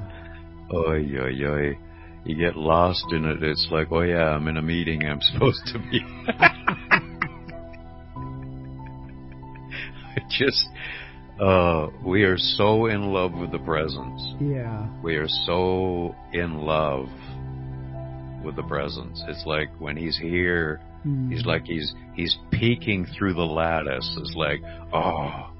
Oy, 0.73 1.05
oy, 1.19 1.45
oy. 1.45 1.77
You 2.25 2.35
get 2.35 2.55
lost 2.55 3.05
in 3.11 3.25
it. 3.25 3.41
It's 3.41 3.67
like, 3.71 3.91
oh 3.91 4.01
yeah, 4.01 4.29
I'm 4.29 4.47
in 4.47 4.57
a 4.57 4.61
meeting. 4.61 5.03
I'm 5.03 5.21
supposed 5.33 5.65
to 5.73 5.79
be. 5.79 6.01
I 10.13 10.19
just, 10.29 10.67
uh, 11.39 11.87
we 12.05 12.23
are 12.23 12.37
so 12.37 12.85
in 12.87 13.11
love 13.13 13.33
with 13.33 13.51
the 13.51 13.59
presence. 13.59 14.21
Yeah. 14.39 14.87
We 15.03 15.15
are 15.15 15.27
so 15.45 16.15
in 16.33 16.57
love 16.59 17.07
with 18.43 18.55
the 18.55 18.63
presence. 18.63 19.23
It's 19.27 19.43
like 19.45 19.69
when 19.79 19.97
he's 19.97 20.17
here, 20.17 20.81
Mm. 21.05 21.31
he's 21.31 21.43
like 21.47 21.65
he's 21.65 21.95
he's 22.13 22.37
peeking 22.51 23.07
through 23.17 23.33
the 23.33 23.41
lattice. 23.41 24.07
It's 24.19 24.35
like, 24.35 24.61
oh, 24.93 25.50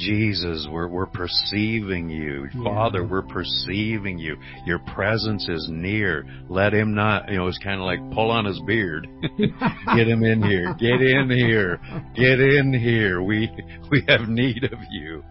Jesus, 0.00 0.66
we're 0.70 0.88
we're 0.88 1.06
perceiving 1.06 2.08
you, 2.08 2.48
Yeah. 2.54 2.64
Father, 2.64 3.04
we're 3.06 3.22
perceiving 3.22 4.18
you. 4.18 4.36
Your 4.66 4.78
presence 4.80 5.48
is 5.48 5.68
near. 5.70 6.24
Let 6.48 6.72
him 6.74 6.94
not, 6.94 7.28
you 7.30 7.36
know, 7.36 7.46
it's 7.46 7.58
kind 7.58 7.78
of 7.80 7.86
like 7.86 8.00
pull 8.12 8.30
on 8.30 8.44
his 8.46 8.60
beard, 8.66 9.06
get 9.38 10.08
him 10.08 10.24
in 10.24 10.42
here, 10.42 10.74
get 10.78 11.00
in 11.02 11.30
here, 11.30 11.78
get 12.14 12.40
in 12.40 12.72
here. 12.72 13.22
We 13.22 13.50
we 13.90 14.02
have 14.08 14.28
need 14.28 14.64
of 14.64 14.78
you. 14.90 15.22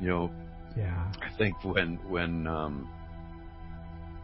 You 0.00 0.08
know, 0.08 0.30
Yeah. 0.76 1.10
I 1.22 1.36
think 1.38 1.62
when 1.64 1.98
when 2.08 2.46
um, 2.46 2.88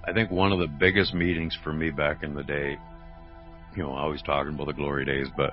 I 0.06 0.12
think 0.12 0.30
one 0.30 0.52
of 0.52 0.58
the 0.58 0.66
biggest 0.66 1.14
meetings 1.14 1.56
for 1.62 1.72
me 1.72 1.90
back 1.90 2.22
in 2.22 2.34
the 2.34 2.42
day, 2.42 2.76
you 3.76 3.82
know, 3.82 3.90
always 3.92 4.22
talking 4.22 4.54
about 4.54 4.66
the 4.66 4.72
glory 4.72 5.04
days, 5.04 5.28
but 5.36 5.52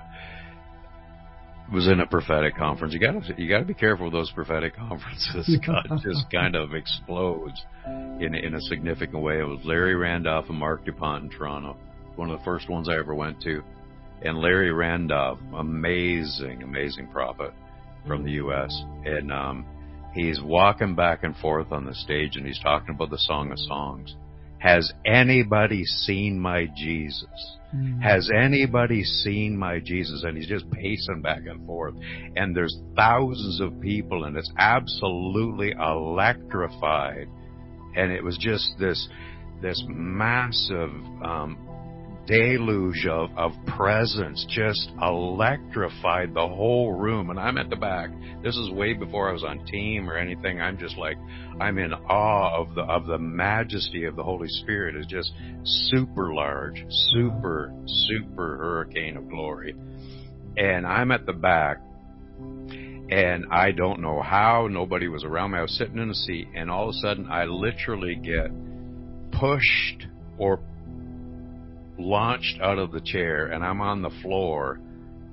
was 1.72 1.88
in 1.88 2.00
a 2.00 2.06
prophetic 2.06 2.56
conference. 2.56 2.94
You 2.94 3.00
got 3.00 3.12
to 3.12 3.42
you 3.42 3.48
got 3.48 3.58
to 3.58 3.64
be 3.64 3.74
careful 3.74 4.06
with 4.06 4.12
those 4.12 4.30
prophetic 4.30 4.76
conferences. 4.88 5.58
God 5.66 5.86
just 6.02 6.30
kind 6.32 6.54
of 6.54 6.74
explodes 6.74 7.64
in 7.86 8.34
in 8.34 8.54
a 8.54 8.60
significant 8.62 9.22
way. 9.22 9.40
It 9.40 9.44
was 9.44 9.60
Larry 9.64 9.94
Randolph 9.94 10.46
and 10.48 10.58
Marc 10.58 10.84
Dupont 10.84 11.24
in 11.24 11.30
Toronto, 11.30 11.76
one 12.14 12.30
of 12.30 12.38
the 12.38 12.44
first 12.44 12.68
ones 12.68 12.88
I 12.88 12.96
ever 12.96 13.14
went 13.14 13.40
to, 13.42 13.62
and 14.22 14.38
Larry 14.38 14.72
Randolph, 14.72 15.38
amazing, 15.54 16.62
amazing 16.62 17.08
prophet 17.08 17.52
from 18.06 18.24
the 18.24 18.32
U.S. 18.32 18.82
and 19.04 19.32
um, 19.32 19.66
he's 20.14 20.40
walking 20.40 20.94
back 20.94 21.24
and 21.24 21.36
forth 21.36 21.72
on 21.72 21.84
the 21.84 21.94
stage 21.94 22.36
and 22.36 22.46
he's 22.46 22.60
talking 22.60 22.94
about 22.94 23.10
the 23.10 23.18
Song 23.18 23.50
of 23.50 23.58
Songs. 23.58 24.14
Has 24.58 24.92
anybody 25.04 25.84
seen 25.84 26.38
my 26.38 26.66
Jesus? 26.76 27.56
Mm. 27.74 28.00
Has 28.02 28.30
anybody 28.34 29.04
seen 29.04 29.56
my 29.56 29.80
Jesus? 29.80 30.24
And 30.24 30.36
he's 30.36 30.48
just 30.48 30.70
pacing 30.70 31.20
back 31.22 31.42
and 31.46 31.66
forth. 31.66 31.94
And 32.36 32.56
there's 32.56 32.78
thousands 32.96 33.60
of 33.60 33.80
people 33.80 34.24
and 34.24 34.36
it's 34.36 34.50
absolutely 34.58 35.72
electrified. 35.72 37.28
And 37.94 38.12
it 38.12 38.22
was 38.22 38.38
just 38.38 38.78
this, 38.78 39.08
this 39.60 39.82
massive, 39.88 40.90
um, 41.22 41.65
deluge 42.26 43.06
of, 43.06 43.30
of 43.36 43.52
presence 43.66 44.44
just 44.48 44.90
electrified 45.00 46.34
the 46.34 46.46
whole 46.46 46.92
room. 46.92 47.30
And 47.30 47.38
I'm 47.38 47.58
at 47.58 47.70
the 47.70 47.76
back. 47.76 48.10
This 48.42 48.56
is 48.56 48.70
way 48.70 48.94
before 48.94 49.28
I 49.28 49.32
was 49.32 49.44
on 49.44 49.64
team 49.66 50.10
or 50.10 50.16
anything. 50.16 50.60
I'm 50.60 50.78
just 50.78 50.96
like, 50.96 51.16
I'm 51.60 51.78
in 51.78 51.92
awe 51.92 52.60
of 52.60 52.74
the, 52.74 52.82
of 52.82 53.06
the 53.06 53.18
majesty 53.18 54.04
of 54.04 54.16
the 54.16 54.22
Holy 54.22 54.48
Spirit 54.48 54.96
is 54.96 55.06
just 55.06 55.32
super 55.64 56.34
large, 56.34 56.84
super, 56.88 57.72
super 57.86 58.56
hurricane 58.56 59.16
of 59.16 59.28
glory. 59.28 59.74
And 60.56 60.86
I'm 60.86 61.12
at 61.12 61.26
the 61.26 61.32
back 61.32 61.78
and 63.08 63.46
I 63.52 63.70
don't 63.70 64.00
know 64.00 64.20
how 64.20 64.68
nobody 64.68 65.06
was 65.06 65.22
around 65.22 65.52
me. 65.52 65.58
I 65.58 65.62
was 65.62 65.76
sitting 65.76 65.98
in 65.98 66.10
a 66.10 66.14
seat 66.14 66.48
and 66.54 66.70
all 66.70 66.88
of 66.88 66.94
a 66.96 66.98
sudden 66.98 67.28
I 67.30 67.44
literally 67.44 68.16
get 68.16 68.50
pushed 69.30 70.06
or 70.38 70.60
launched 71.98 72.58
out 72.60 72.78
of 72.78 72.92
the 72.92 73.00
chair 73.00 73.46
and 73.46 73.64
I'm 73.64 73.80
on 73.80 74.02
the 74.02 74.10
floor 74.22 74.80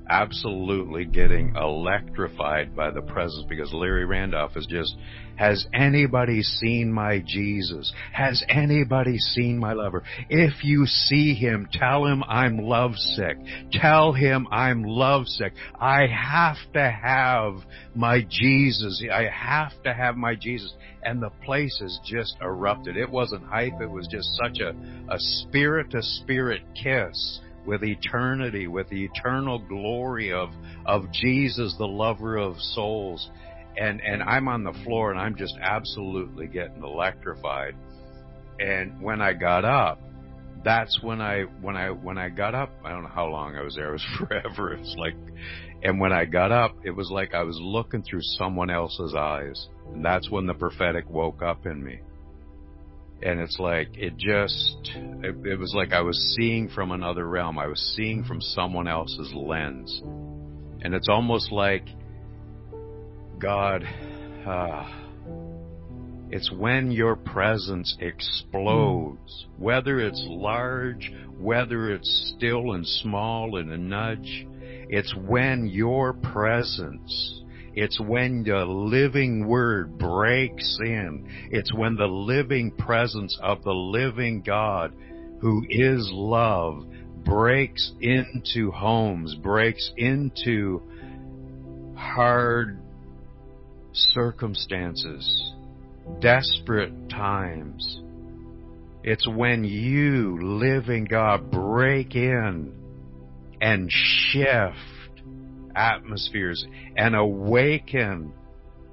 absolutely 0.09 1.05
getting 1.05 1.55
electrified 1.55 2.75
by 2.75 2.91
the 2.91 3.01
presence 3.01 3.45
because 3.47 3.71
Larry 3.73 4.05
Randolph 4.05 4.55
is 4.55 4.65
just, 4.65 4.95
has 5.35 5.65
anybody 5.73 6.41
seen 6.41 6.91
my 6.91 7.23
Jesus? 7.25 7.91
Has 8.11 8.43
anybody 8.49 9.17
seen 9.17 9.57
my 9.57 9.73
lover? 9.73 10.03
If 10.29 10.63
you 10.63 10.85
see 10.85 11.33
him, 11.33 11.67
tell 11.71 12.05
him 12.05 12.23
I'm 12.27 12.57
lovesick. 12.57 13.37
Tell 13.71 14.13
him 14.13 14.47
I'm 14.51 14.83
lovesick. 14.83 15.53
I 15.79 16.07
have 16.07 16.57
to 16.73 16.91
have 16.91 17.55
my 17.95 18.25
Jesus. 18.29 19.03
I 19.11 19.23
have 19.23 19.71
to 19.83 19.93
have 19.93 20.15
my 20.15 20.35
Jesus. 20.35 20.73
And 21.03 21.21
the 21.21 21.31
place 21.43 21.79
has 21.81 21.99
just 22.05 22.35
erupted. 22.41 22.95
It 22.95 23.09
wasn't 23.09 23.45
hype. 23.45 23.81
It 23.81 23.89
was 23.89 24.07
just 24.07 24.27
such 24.41 24.59
a, 24.59 24.69
a 25.09 25.17
spirit 25.17 25.91
to 25.91 26.01
spirit 26.01 26.61
kiss 26.81 27.39
with 27.65 27.83
eternity, 27.83 28.67
with 28.67 28.89
the 28.89 29.05
eternal 29.05 29.59
glory 29.59 30.31
of, 30.31 30.49
of 30.85 31.11
Jesus, 31.11 31.75
the 31.77 31.87
lover 31.87 32.37
of 32.37 32.57
souls. 32.57 33.29
And, 33.77 34.01
and 34.01 34.21
I'm 34.21 34.47
on 34.47 34.63
the 34.63 34.73
floor 34.83 35.11
and 35.11 35.19
I'm 35.19 35.35
just 35.35 35.55
absolutely 35.61 36.47
getting 36.47 36.83
electrified. 36.83 37.75
And 38.59 39.01
when 39.01 39.21
I 39.21 39.33
got 39.33 39.65
up, 39.65 39.99
that's 40.63 40.99
when 41.01 41.19
I, 41.19 41.41
when 41.61 41.75
I, 41.75 41.89
when 41.89 42.17
I 42.17 42.29
got 42.29 42.55
up, 42.55 42.69
I 42.85 42.91
don't 42.91 43.03
know 43.03 43.09
how 43.09 43.27
long 43.27 43.55
I 43.55 43.61
was 43.61 43.75
there. 43.75 43.89
It 43.89 43.93
was 43.93 44.05
forever. 44.27 44.73
It 44.73 44.79
was 44.79 44.95
like, 44.97 45.15
and 45.81 45.99
when 45.99 46.13
I 46.13 46.25
got 46.25 46.51
up, 46.51 46.75
it 46.83 46.91
was 46.91 47.09
like 47.09 47.33
I 47.33 47.43
was 47.43 47.57
looking 47.59 48.03
through 48.03 48.21
someone 48.21 48.69
else's 48.69 49.13
eyes. 49.15 49.67
And 49.93 50.05
that's 50.05 50.29
when 50.29 50.45
the 50.45 50.53
prophetic 50.53 51.09
woke 51.09 51.41
up 51.41 51.65
in 51.65 51.83
me 51.83 51.99
and 53.23 53.39
it's 53.39 53.57
like 53.57 53.89
it 53.93 54.17
just 54.17 54.91
it, 55.23 55.35
it, 55.45 55.57
was 55.57 55.73
like 55.73 55.93
I 55.93 56.01
was 56.01 56.35
seeing 56.35 56.69
from 56.69 56.91
another 56.91 57.25
realm. 57.27 57.57
I 57.57 57.67
was 57.67 57.79
seeing 57.95 58.23
from 58.25 58.41
someone 58.41 58.87
else's 58.87 59.31
lens, 59.33 60.01
and 60.81 60.93
it's 60.93 61.07
almost 61.07 61.51
like 61.51 61.87
God. 63.43 63.83
Uh, 64.47 64.89
it's 66.31 66.49
when 66.51 66.91
your 66.91 67.15
presence 67.15 67.95
explodes, 67.99 69.47
whether 69.57 69.99
it's 69.99 70.23
large, 70.27 71.11
whether 71.37 71.91
it's 71.91 72.33
still 72.35 72.71
and 72.71 72.87
small 72.87 73.57
in 73.57 73.71
a 73.71 73.77
nudge. 73.77 74.47
It's 74.89 75.13
when 75.15 75.67
your 75.67 76.13
presence 76.13 77.43
it's 77.75 77.99
when 77.99 78.43
the 78.43 78.65
living 78.65 79.47
word 79.47 79.97
breaks 79.97 80.77
in. 80.79 81.27
It's 81.49 81.73
when 81.73 81.95
the 81.95 82.05
living 82.05 82.69
presence 82.71 83.37
of 83.41 83.63
the 83.63 83.73
living 83.73 84.43
God, 84.43 84.93
who 85.41 85.63
is 85.67 86.07
love, 86.13 86.85
breaks 87.25 87.93
into 87.99 88.69
homes, 88.69 89.33
breaks 89.35 89.91
into 89.97 90.83
hard 91.95 92.82
circumstances, 93.93 95.53
desperate 96.19 97.09
times. 97.09 98.01
It's 99.03 99.27
when 99.27 99.63
you, 99.63 100.39
living 100.41 101.05
God, 101.05 101.51
break 101.51 102.15
in 102.15 102.73
and 103.61 103.89
shift 103.91 105.21
atmospheres 105.75 106.65
and 106.95 107.15
awaken 107.15 108.33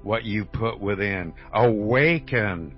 what 0.03 0.23
you 0.23 0.45
put 0.45 0.79
within. 0.79 1.33
Awaken 1.53 2.75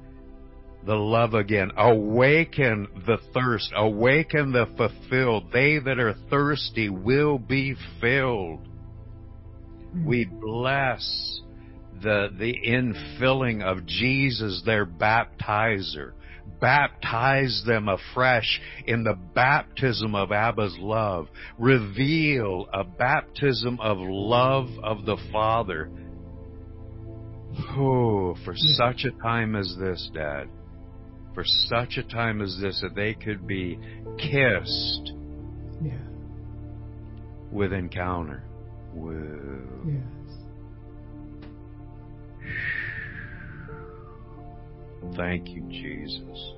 the 0.85 0.95
love 0.95 1.33
again. 1.33 1.71
Awaken 1.77 2.87
the 3.05 3.17
thirst. 3.33 3.71
Awaken 3.75 4.51
the 4.51 4.67
fulfilled. 4.77 5.51
They 5.51 5.79
that 5.79 5.99
are 5.99 6.15
thirsty 6.29 6.89
will 6.89 7.39
be 7.39 7.75
filled. 8.01 8.67
We 10.05 10.25
bless 10.25 11.41
the, 12.03 12.29
the 12.37 12.53
infilling 12.67 13.63
of 13.63 13.85
Jesus, 13.85 14.61
their 14.65 14.85
baptizer. 14.85 16.11
Baptize 16.59 17.63
them 17.65 17.89
afresh 17.89 18.61
in 18.85 19.03
the 19.03 19.17
baptism 19.33 20.13
of 20.15 20.31
Abba's 20.31 20.75
love. 20.79 21.27
Reveal 21.57 22.67
a 22.73 22.83
baptism 22.83 23.79
of 23.81 23.97
love 23.99 24.67
of 24.83 25.05
the 25.05 25.17
Father. 25.31 25.89
Oh, 27.77 28.35
for 28.45 28.53
such 28.55 29.05
a 29.05 29.11
time 29.21 29.55
as 29.55 29.75
this, 29.79 30.09
Dad. 30.13 30.47
For 31.33 31.43
such 31.45 31.97
a 31.97 32.03
time 32.03 32.41
as 32.41 32.57
this, 32.61 32.79
that 32.81 32.95
they 32.95 33.13
could 33.13 33.47
be 33.47 33.79
kissed 34.17 35.13
Yeah. 35.81 35.97
with 37.51 37.73
encounter. 37.73 38.43
Whoa. 38.93 39.83
Yes. 39.85 40.22
Thank 45.15 45.49
you, 45.49 45.61
Jesus. 45.69 46.53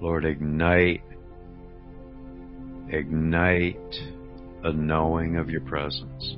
Lord, 0.00 0.24
ignite 0.24 1.02
ignite 2.88 3.94
a 4.62 4.72
knowing 4.72 5.36
of 5.36 5.50
your 5.50 5.62
presence 5.62 6.36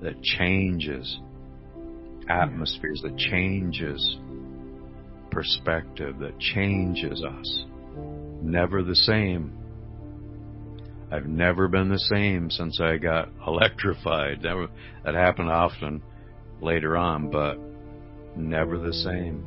that 0.00 0.20
changes 0.22 1.18
atmospheres, 2.28 3.00
that 3.02 3.16
changes 3.16 4.18
perspective, 5.30 6.18
that 6.18 6.38
changes 6.38 7.22
us. 7.24 7.64
Never 8.42 8.82
the 8.82 8.96
same. 8.96 9.52
I've 11.10 11.26
never 11.26 11.68
been 11.68 11.88
the 11.88 11.98
same 11.98 12.50
since 12.50 12.80
I 12.80 12.96
got 12.96 13.28
electrified. 13.46 14.42
That, 14.42 14.68
that 15.04 15.14
happened 15.14 15.50
often 15.50 16.02
later 16.60 16.96
on, 16.96 17.30
but 17.30 17.58
never 18.36 18.78
the 18.78 18.92
same. 18.92 19.44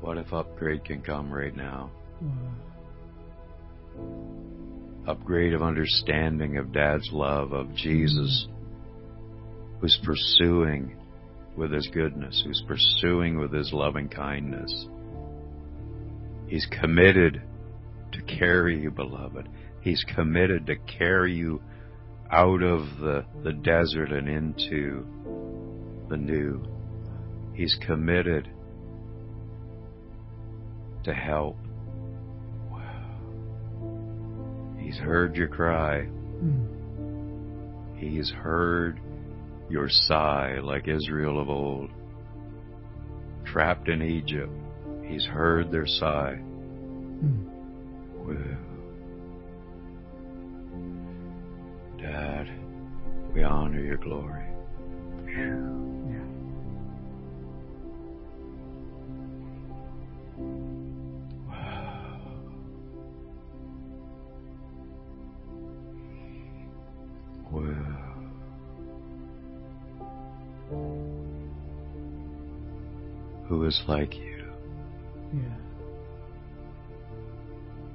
What 0.00 0.16
if 0.16 0.32
upgrade 0.32 0.84
can 0.84 1.02
come 1.02 1.30
right 1.32 1.54
now? 1.54 1.90
Upgrade 5.06 5.54
of 5.54 5.62
understanding 5.62 6.56
of 6.56 6.72
Dad's 6.72 7.08
love, 7.12 7.52
of 7.52 7.74
Jesus, 7.74 8.46
who's 9.80 9.98
pursuing 10.04 10.96
with 11.56 11.72
his 11.72 11.88
goodness, 11.88 12.42
who's 12.46 12.62
pursuing 12.66 13.38
with 13.38 13.52
his 13.52 13.72
loving 13.72 14.08
kindness. 14.08 14.86
He's 16.46 16.66
committed 16.80 17.42
to 18.12 18.22
carry 18.22 18.80
you, 18.80 18.90
beloved. 18.90 19.48
He's 19.80 20.04
committed 20.14 20.66
to 20.66 20.76
carry 20.76 21.34
you 21.34 21.60
out 22.30 22.62
of 22.62 22.80
the, 23.00 23.24
the 23.42 23.52
desert 23.52 24.12
and 24.12 24.28
into 24.28 25.06
the 26.08 26.16
new. 26.16 26.62
He's 27.54 27.76
committed 27.86 28.48
to 31.04 31.14
help. 31.14 31.56
He's 34.78 34.98
heard 34.98 35.36
your 35.36 35.48
cry. 35.48 36.08
He's 37.96 38.30
heard 38.30 39.00
your 39.68 39.88
sigh 39.88 40.58
like 40.62 40.88
Israel 40.88 41.40
of 41.40 41.48
old. 41.48 41.90
Trapped 43.44 43.88
in 43.88 44.02
Egypt, 44.02 44.52
he's 45.06 45.24
heard 45.24 45.70
their 45.70 45.86
sigh. 45.86 46.36
Hmm. 46.36 47.48
Dad, 51.98 52.48
we 53.34 53.42
honor 53.42 53.80
your 53.80 53.96
glory. 53.96 54.44
Who 73.48 73.64
is 73.64 73.82
like 73.88 74.14
you? 74.14 74.44
Yeah. 75.32 75.40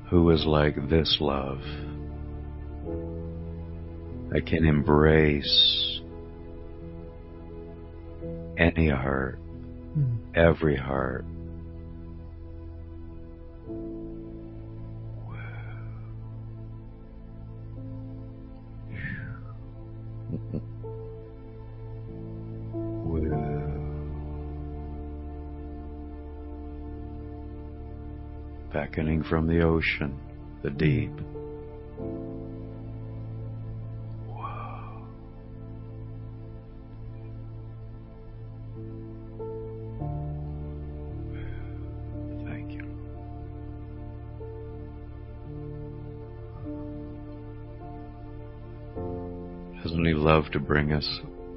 Who 0.10 0.30
is 0.32 0.46
like 0.46 0.89
this 0.89 1.18
love 1.20 1.62
that 4.34 4.48
can 4.48 4.65
embrace 4.65 6.02
any 8.58 8.89
heart, 8.89 9.39
Mm. 9.96 10.17
every 10.34 10.76
heart? 10.76 11.24
Beckoning 28.74 29.22
from 29.22 29.46
the 29.46 29.62
ocean, 29.62 30.17
the 30.63 30.72
deep. 30.72 31.12
Love 50.43 50.51
to 50.51 50.60
bring 50.60 50.91
us 50.91 51.08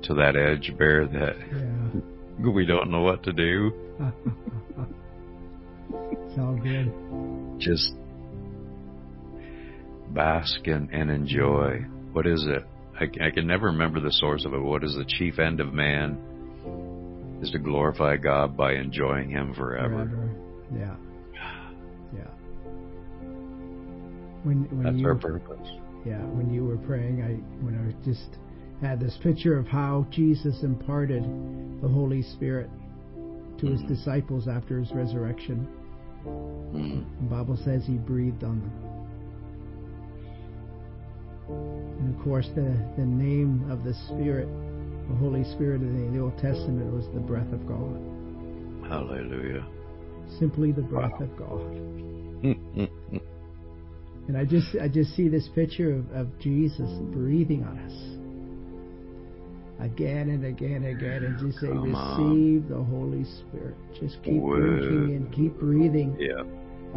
to 0.05 0.14
that 0.14 0.37
edge, 0.37 0.72
Bear, 0.79 1.07
that 1.07 1.37
Yeah. 1.51 2.51
we 2.51 2.64
don't 2.66 2.90
know 2.90 3.03
what 3.03 3.22
to 3.25 3.33
do? 3.33 3.72
it's 6.12 6.38
all 6.38 6.55
good. 6.57 6.92
Just 7.59 7.94
bask 10.11 10.66
and, 10.66 10.90
and 10.92 11.11
enjoy. 11.11 11.79
What 12.12 12.27
is 12.27 12.44
it? 12.46 12.64
I, 12.99 13.05
I 13.27 13.31
can 13.31 13.46
never 13.46 13.66
remember 13.66 14.01
the 14.01 14.12
source 14.12 14.44
of 14.44 14.55
it. 14.55 14.59
What 14.61 14.85
is 14.85 14.94
the 14.94 15.05
chief 15.05 15.38
end 15.38 15.61
of 15.61 15.72
man? 15.75 16.18
Is 17.42 17.51
to 17.51 17.59
glorify 17.59 18.16
God 18.16 18.57
by 18.57 18.75
enjoying 18.75 19.31
Him 19.31 19.53
forever. 19.55 20.07
Forever. 20.09 20.31
Yeah. 20.75 20.96
Yeah. 22.14 22.31
When 24.42 24.64
when 24.70 24.83
That's 24.85 24.96
you 24.96 25.07
our 25.09 25.14
purpose. 25.16 25.68
yeah 26.07 26.22
when 26.22 26.51
you 26.53 26.64
were 26.64 26.79
praying, 26.79 27.20
I 27.22 27.35
when 27.62 27.79
I 27.79 27.85
was 27.85 27.94
just 28.07 28.38
had 28.81 29.01
this 29.01 29.17
picture 29.23 29.57
of 29.59 29.67
how 29.67 30.07
Jesus 30.11 30.62
imparted 30.62 31.25
the 31.81 31.89
Holy 31.89 32.23
Spirit 32.23 32.69
to 33.59 33.67
his 33.67 33.83
Mhm. 33.83 33.89
disciples 33.89 34.49
after 34.49 34.79
his 34.79 34.93
resurrection. 34.93 35.67
Mm. 36.27 37.05
The 37.21 37.27
Bible 37.31 37.57
says 37.57 37.87
he 37.87 37.97
breathed 37.97 38.45
on 38.45 38.61
them. 38.61 38.73
And 42.01 42.15
of 42.15 42.21
course, 42.23 42.49
the, 42.55 42.77
the 42.97 43.07
name 43.07 43.71
of 43.71 43.85
the 43.85 43.95
Spirit, 43.95 44.49
the 45.09 45.15
Holy 45.15 45.45
Spirit 45.45 45.81
in 45.83 46.12
the 46.12 46.21
Old 46.21 46.37
Testament, 46.39 46.93
was 46.93 47.07
the 47.15 47.21
breath 47.21 47.51
of 47.53 47.67
God. 47.67 47.97
Hallelujah. 48.89 49.65
Simply 50.39 50.73
the 50.73 50.83
breath 50.83 51.12
Wow. 51.12 51.27
of 51.27 51.37
God. 51.37 51.77
And 54.29 54.37
I 54.37 54.45
just 54.45 54.75
I 54.81 54.89
just 54.89 55.15
see 55.15 55.29
this 55.29 55.49
picture 55.55 55.93
of, 55.95 56.11
of 56.11 56.39
Jesus 56.41 56.91
breathing 57.12 57.62
on 57.65 57.79
us. 57.79 58.16
Again 59.79 60.31
and 60.31 60.45
again 60.47 60.85
and 60.85 60.97
again 60.97 61.25
and 61.25 61.39
just 61.39 61.61
say, 61.61 61.67
Come 61.69 61.95
on. 61.95 62.33
receive 62.33 62.69
the 62.69 62.83
Holy 62.83 63.25
Spirit. 63.25 63.75
Just 64.01 64.23
keep 64.23 64.41
drinking 64.43 65.15
and 65.17 65.33
keep 65.33 65.59
breathing. 65.59 66.17
yeah. 66.19 66.43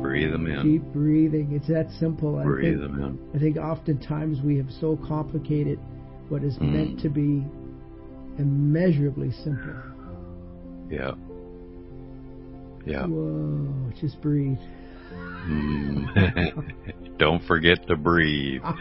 Breathe 0.02 0.32
them 0.32 0.48
in. 0.48 0.62
Keep 0.64 0.94
breathing. 0.94 1.52
It's 1.52 1.68
that 1.68 1.90
simple. 2.00 2.38
I 2.38 2.44
Breathe 2.44 2.80
think, 2.80 2.92
them 2.94 3.04
in. 3.04 3.36
I 3.36 3.40
think 3.40 3.58
oftentimes 3.58 4.40
we 4.42 4.56
have 4.58 4.70
so 4.80 4.96
complicated 5.06 5.78
what 6.30 6.42
is 6.44 6.58
Mm. 6.60 6.72
meant 6.72 7.00
to 7.02 7.10
be 7.10 7.44
immeasurably 8.38 9.32
simple. 9.44 9.74
Yeah. 10.90 11.12
Yeah. 12.86 13.06
Whoa, 13.08 13.92
just 14.00 14.22
breathe. 14.22 14.58
Mm. 15.48 16.74
Don't 17.20 17.44
forget 17.46 17.88
to 17.88 17.96
breathe. 17.96 18.62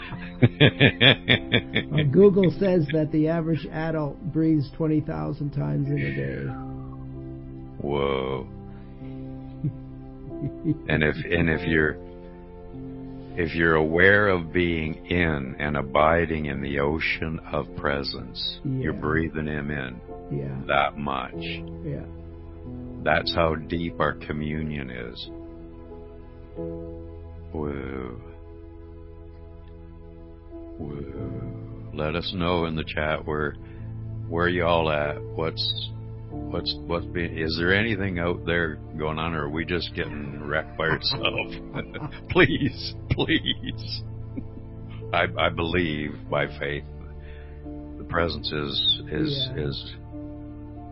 Uh, 0.40 2.04
Google 2.12 2.48
says 2.60 2.86
that 2.92 3.10
the 3.10 3.26
average 3.28 3.66
adult 3.66 4.20
breathes 4.32 4.70
20,000 4.76 5.50
times 5.50 5.88
in 5.88 5.98
a 5.98 6.14
day. 6.14 6.44
Whoa. 7.80 8.46
And 10.88 11.02
if 11.02 11.16
and 11.16 11.50
if 11.50 11.66
you're 11.66 11.96
if 13.36 13.52
you're 13.54 13.74
aware 13.74 14.28
of 14.28 14.52
being 14.52 14.94
in 15.06 15.56
and 15.58 15.76
abiding 15.76 16.46
in 16.46 16.62
the 16.62 16.78
ocean 16.78 17.40
of 17.52 17.66
presence, 17.76 18.60
you're 18.64 18.92
breathing 18.92 19.46
him 19.46 19.72
in 19.72 20.00
yeah, 20.30 20.54
that 20.66 20.98
much. 20.98 21.34
yeah. 21.84 22.04
That's 23.02 23.34
how 23.34 23.54
deep 23.54 23.98
our 24.00 24.12
communion 24.12 24.90
is. 24.90 25.30
Whoa. 26.58 28.16
Whoa. 30.78 31.90
Let 31.94 32.14
us 32.16 32.32
know 32.34 32.64
in 32.66 32.74
the 32.76 32.84
chat 32.84 33.24
where 33.26 33.54
where 34.28 34.48
y'all 34.48 34.90
at. 34.90 35.22
What's 35.22 35.90
what's 36.30 36.74
what's 36.86 37.06
being 37.06 37.38
is 37.38 37.56
there 37.58 37.72
anything 37.74 38.18
out 38.18 38.44
there 38.44 38.76
going 38.98 39.18
on 39.18 39.34
or 39.34 39.44
are 39.44 39.50
we 39.50 39.64
just 39.64 39.94
getting 39.94 40.42
wrecked 40.44 40.76
by 40.76 40.84
ourselves? 40.88 41.56
please, 42.30 42.94
please. 43.10 44.02
I 45.12 45.26
I 45.38 45.48
believe 45.48 46.14
by 46.30 46.46
faith 46.58 46.84
the 47.98 48.04
presence 48.08 48.50
is 48.52 49.00
is 49.10 49.48
Yeah. 49.56 49.64
is 49.68 49.94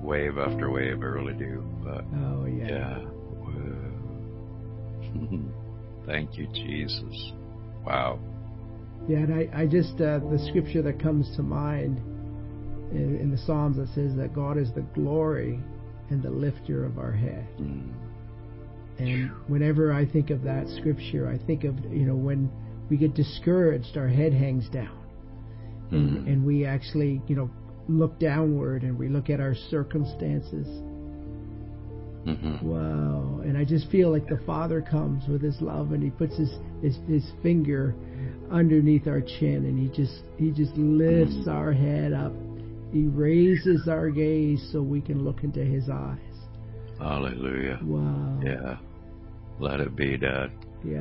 wave 0.00 0.38
after 0.38 0.70
wave, 0.70 1.00
I 1.02 1.05
really 1.07 1.35
do. 1.35 1.62
But 1.85 2.05
Oh, 2.14 2.44
yeah. 2.46 2.68
yeah. 2.68 3.05
Thank 6.07 6.38
you, 6.38 6.47
Jesus. 6.49 7.33
Wow. 7.85 8.19
Yeah, 9.09 9.19
and 9.19 9.35
I, 9.35 9.62
I 9.62 9.66
just, 9.66 9.95
uh, 9.95 10.19
the 10.19 10.45
scripture 10.49 10.83
that 10.83 11.01
comes 11.01 11.35
to 11.37 11.42
mind 11.42 11.99
in, 12.92 13.19
in, 13.21 13.31
the 13.31 13.38
Psalms 13.38 13.77
that 13.77 13.88
says 13.95 14.16
that 14.16 14.35
God 14.35 14.59
is 14.59 14.73
the 14.75 14.83
glory 14.95 15.61
and 16.11 16.23
the 16.23 16.31
lifter 16.31 16.85
of 16.85 16.99
our 16.99 17.12
head. 17.12 17.47
Mm. 17.61 17.92
And 18.99 19.31
whenever 19.47 19.92
I 19.92 20.07
think 20.07 20.31
of 20.31 20.42
that 20.42 20.66
scripture, 20.79 21.29
I 21.29 21.45
think 21.47 21.64
of, 21.64 21.79
you 21.92 22.07
know, 22.07 22.16
when 22.16 22.51
we 22.88 22.97
get 22.97 23.14
discouraged, 23.14 23.97
our 23.97 24.09
head 24.09 24.33
hangs 24.33 24.69
down. 24.71 24.99
And, 25.90 26.11
mm. 26.11 26.27
and 26.27 26.45
we 26.45 26.64
actually, 26.64 27.21
you 27.29 27.37
know, 27.37 27.51
look 27.88 28.19
downward 28.19 28.83
and 28.83 28.99
we 28.99 29.09
look 29.09 29.31
at 29.31 29.40
our 29.40 29.55
circumstances. 29.71 30.66
Mm-hmm. 32.27 32.69
Wow. 32.69 33.41
And 33.43 33.57
I 33.57 33.65
just 33.65 33.89
feel 33.91 34.11
like 34.11 34.27
the 34.27 34.41
Father 34.45 34.83
comes 34.83 35.29
with 35.29 35.43
his 35.43 35.61
love 35.61 35.93
and 35.93 36.03
he 36.03 36.11
puts 36.11 36.37
his, 36.37 36.51
his, 36.83 36.99
his 37.09 37.31
finger 37.43 37.95
underneath 38.51 39.07
our 39.07 39.21
chin 39.21 39.65
and 39.65 39.79
he 39.79 39.89
just 39.89 40.23
he 40.37 40.51
just 40.51 40.75
lifts 40.77 41.35
mm. 41.35 41.49
our 41.49 41.73
head 41.73 42.12
up. 42.12 42.33
He 42.93 43.05
raises 43.05 43.89
our 43.89 44.11
gaze 44.11 44.69
so 44.73 44.83
we 44.83 45.01
can 45.01 45.25
look 45.25 45.45
into 45.45 45.65
his 45.65 45.89
eyes. 45.89 46.19
Hallelujah. 46.99 47.79
Wow. 47.83 48.41
Yeah. 48.45 48.77
Let 49.59 49.81
it 49.81 49.95
be, 49.95 50.17
Dad. 50.17 50.51
Yeah. 50.85 51.01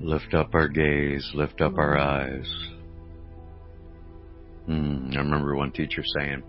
Lift 0.00 0.34
up 0.34 0.54
our 0.54 0.68
gaze, 0.68 1.28
lift 1.34 1.60
up 1.60 1.78
our 1.78 1.98
eyes. 1.98 2.46
Mm, 4.68 5.14
I 5.14 5.18
remember 5.18 5.54
one 5.54 5.72
teacher 5.72 6.02
saying, 6.18 6.42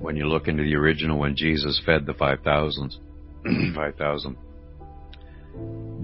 when 0.00 0.16
you 0.16 0.26
look 0.26 0.48
into 0.48 0.62
the 0.62 0.74
original 0.74 1.18
when 1.18 1.36
Jesus 1.36 1.80
fed 1.84 2.06
the 2.06 2.14
5,000, 2.14 2.94
5,000, 3.74 4.36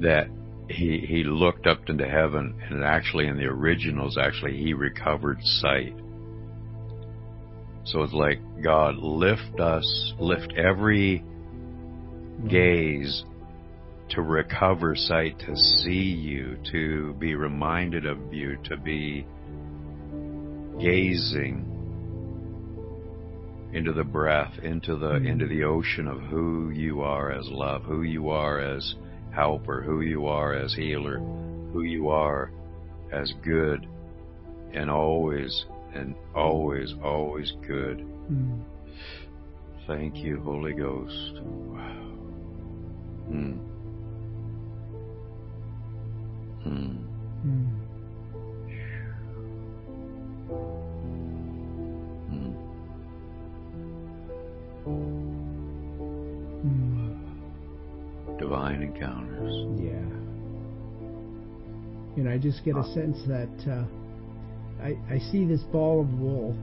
that 0.03 0.29
he, 0.69 1.05
he 1.09 1.25
looked 1.25 1.67
up 1.67 1.89
into 1.89 2.07
heaven 2.07 2.61
and 2.69 2.85
actually 2.85 3.27
in 3.27 3.37
the 3.37 3.47
originals, 3.47 4.19
actually 4.19 4.57
he 4.59 4.75
recovered 4.75 5.39
sight. 5.43 5.95
So 7.85 8.03
it's 8.03 8.13
like, 8.13 8.41
God, 8.63 8.97
lift 8.97 9.61
us, 9.61 10.13
lift 10.19 10.53
every 10.57 11.25
gaze 12.49 13.25
to 14.11 14.23
recover 14.23 14.95
sight, 14.95 15.39
to 15.41 15.57
see 15.57 15.93
you, 15.93 16.59
to 16.73 17.15
be 17.15 17.35
reminded 17.35 18.05
of 18.05 18.33
you, 18.33 18.59
to 18.65 18.77
be 18.77 19.27
gazing 20.79 21.76
into 23.77 23.93
the 23.93 24.05
breath, 24.05 24.59
into 24.63 24.97
the 24.97 25.11
mm-hmm. 25.11 25.27
into 25.27 25.47
the 25.47 25.63
ocean 25.63 26.09
of 26.09 26.21
who 26.23 26.71
you 26.71 27.03
are 27.03 27.31
as 27.31 27.47
love, 27.49 27.83
who 27.83 28.03
you 28.03 28.31
are 28.31 28.59
as 28.59 28.95
helper, 29.35 29.83
who 29.83 30.01
you 30.01 30.27
are 30.27 30.55
as 30.55 30.73
healer, 30.75 31.19
who 31.73 31.83
you 31.83 32.09
are 32.09 32.51
as 33.13 33.33
good 33.45 33.87
and 34.73 34.91
always 34.91 35.67
and 35.95 36.15
always 36.35 36.95
always 37.05 37.53
good. 37.67 37.99
Mm. 38.31 38.63
Thank 39.87 40.17
you, 40.17 40.41
Holy 40.41 40.73
Ghost. 40.73 41.41
Wow. 41.43 42.17
Mm. 43.31 43.59
Mm. 46.67 46.67
Mm. 46.67 47.06
Encounters. 58.97 59.81
Yeah. 59.81 59.93
And 62.17 62.29
I 62.29 62.39
just 62.39 62.65
get 62.65 62.77
a 62.77 62.85
sense 62.95 63.19
that 63.29 63.53
uh, 63.69 63.85
I, 64.83 64.97
I 65.15 65.19
see 65.31 65.45
this 65.45 65.61
ball 65.71 66.01
of 66.01 66.09
wool, 66.19 66.57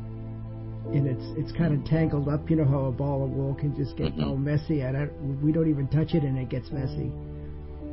and 0.92 1.08
it's 1.08 1.24
it's 1.38 1.56
kind 1.58 1.74
of 1.74 1.86
tangled 1.86 2.28
up. 2.28 2.50
You 2.50 2.58
know 2.58 2.66
how 2.66 2.86
a 2.86 2.92
ball 2.92 3.24
of 3.24 3.30
wool 3.30 3.54
can 3.54 3.76
just 3.76 3.96
get 3.96 4.14
mm-hmm. 4.14 4.24
all 4.24 4.38
messy. 4.38 4.84
I 4.84 4.92
don't, 4.92 5.42
we 5.44 5.52
don't 5.52 5.70
even 5.70 5.88
touch 5.88 6.16
it, 6.16 6.24
and 6.24 6.38
it 6.40 6.50
gets 6.50 6.72
messy. 6.72 7.12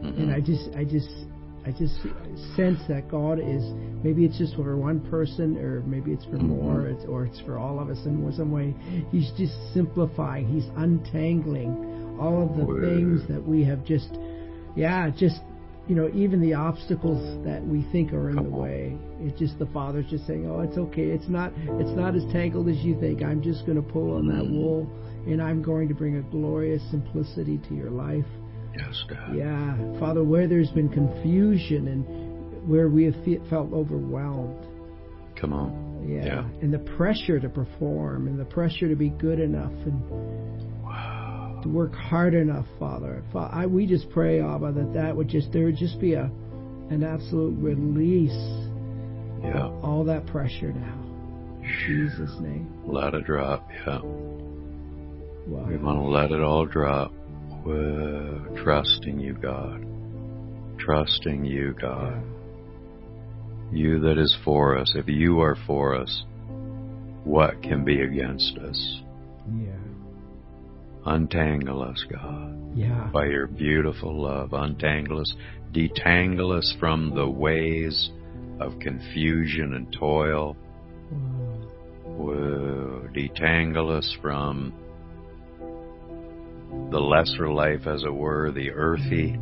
Mm-hmm. 0.00 0.22
And 0.22 0.32
I 0.32 0.40
just 0.40 0.70
I 0.74 0.84
just 0.84 1.10
I 1.66 1.72
just 1.72 2.00
sense 2.56 2.80
that 2.88 3.10
God 3.10 3.38
is 3.38 3.62
maybe 4.02 4.24
it's 4.24 4.38
just 4.38 4.56
for 4.56 4.74
one 4.78 5.00
person 5.10 5.58
or 5.58 5.82
maybe 5.82 6.12
it's 6.12 6.24
for 6.24 6.38
mm-hmm. 6.40 6.48
more 6.48 6.86
it's, 6.86 7.04
or 7.04 7.26
it's 7.26 7.40
for 7.40 7.58
all 7.58 7.78
of 7.78 7.90
us 7.90 7.98
in 8.06 8.32
some 8.34 8.50
way. 8.50 8.74
He's 9.12 9.30
just 9.36 9.52
simplifying. 9.74 10.48
He's 10.48 10.64
untangling 10.76 12.16
all 12.20 12.42
of 12.42 12.56
the 12.56 12.64
Word. 12.64 12.84
things 12.84 13.28
that 13.28 13.42
we 13.42 13.64
have 13.64 13.84
just, 13.84 14.10
yeah, 14.76 15.10
just, 15.10 15.40
you 15.88 15.94
know, 15.94 16.10
even 16.14 16.40
the 16.40 16.54
obstacles 16.54 17.44
that 17.44 17.64
we 17.64 17.86
think 17.92 18.12
are 18.12 18.30
in 18.30 18.36
Come 18.36 18.50
the 18.50 18.56
on. 18.56 18.62
way. 18.62 18.96
It's 19.20 19.38
just 19.38 19.58
the 19.58 19.66
Father's 19.66 20.06
just 20.10 20.26
saying, 20.26 20.48
oh, 20.48 20.60
it's 20.60 20.78
okay. 20.78 21.06
It's 21.06 21.28
not, 21.28 21.52
it's 21.56 21.96
not 21.96 22.14
as 22.14 22.22
tangled 22.32 22.68
as 22.68 22.76
you 22.78 22.98
think. 23.00 23.22
I'm 23.22 23.42
just 23.42 23.66
going 23.66 23.76
to 23.76 23.92
pull 23.92 24.16
on 24.16 24.26
that 24.28 24.44
mm. 24.44 24.52
wool 24.52 24.90
and 25.26 25.42
I'm 25.42 25.62
going 25.62 25.88
to 25.88 25.94
bring 25.94 26.16
a 26.16 26.22
glorious 26.22 26.82
simplicity 26.90 27.58
to 27.68 27.74
your 27.74 27.90
life. 27.90 28.24
Yes, 28.76 29.04
Dad. 29.08 29.34
Yeah, 29.34 29.76
Father, 29.98 30.22
where 30.22 30.46
there's 30.46 30.70
been 30.70 30.88
confusion 30.88 31.88
and 31.88 32.68
where 32.68 32.88
we 32.88 33.04
have 33.04 33.16
felt 33.48 33.72
overwhelmed. 33.72 34.66
Come 35.36 35.52
on. 35.52 36.06
Yeah. 36.06 36.24
yeah. 36.24 36.48
And 36.62 36.72
the 36.72 36.78
pressure 36.78 37.40
to 37.40 37.48
perform 37.48 38.28
and 38.28 38.38
the 38.38 38.44
pressure 38.44 38.88
to 38.88 38.96
be 38.96 39.10
good 39.10 39.40
enough 39.40 39.72
and 39.84 40.69
to 41.62 41.68
work 41.68 41.94
hard 41.94 42.34
enough, 42.34 42.66
Father. 42.78 43.22
I, 43.34 43.66
we 43.66 43.86
just 43.86 44.10
pray, 44.10 44.40
Abba, 44.40 44.72
that 44.72 44.92
that 44.94 45.16
would 45.16 45.28
just 45.28 45.52
there 45.52 45.64
would 45.64 45.76
just 45.76 46.00
be 46.00 46.14
a 46.14 46.30
an 46.90 47.04
absolute 47.04 47.56
release. 47.58 48.66
Yeah. 49.42 49.68
all 49.82 50.04
that 50.04 50.26
pressure 50.26 50.72
now. 50.72 51.00
Jesus' 51.86 52.34
name. 52.40 52.82
Let 52.84 53.14
it 53.14 53.24
drop. 53.24 53.68
Yeah. 53.70 54.00
Wow. 54.02 55.66
We 55.66 55.76
want 55.78 55.98
to 55.98 56.06
let 56.06 56.30
it 56.30 56.42
all 56.42 56.66
drop. 56.66 57.12
We're 57.64 58.62
trusting 58.62 59.18
you, 59.18 59.34
God. 59.34 59.86
Trusting 60.78 61.44
you, 61.44 61.74
God. 61.80 62.22
Yeah. 63.72 63.78
You 63.78 64.00
that 64.00 64.18
is 64.18 64.36
for 64.44 64.76
us. 64.76 64.92
If 64.94 65.08
you 65.08 65.40
are 65.40 65.56
for 65.66 65.94
us, 65.94 66.24
what 67.24 67.62
can 67.62 67.84
be 67.84 68.00
against 68.00 68.58
us? 68.58 69.00
Untangle 71.10 71.82
us, 71.82 72.04
God. 72.08 72.76
Yeah. 72.76 73.10
By 73.12 73.26
your 73.26 73.48
beautiful 73.48 74.22
love. 74.22 74.52
Untangle 74.52 75.20
us. 75.20 75.34
Detangle 75.72 76.56
us 76.56 76.72
from 76.78 77.16
the 77.16 77.28
ways 77.28 78.10
of 78.60 78.78
confusion 78.78 79.74
and 79.74 79.92
toil. 79.92 80.56
Whoa. 82.04 83.08
Detangle 83.12 83.98
us 83.98 84.16
from 84.22 84.72
the 86.92 87.00
lesser 87.00 87.50
life, 87.50 87.88
as 87.88 88.04
it 88.04 88.14
were, 88.14 88.52
the 88.52 88.70
earthy, 88.70 89.36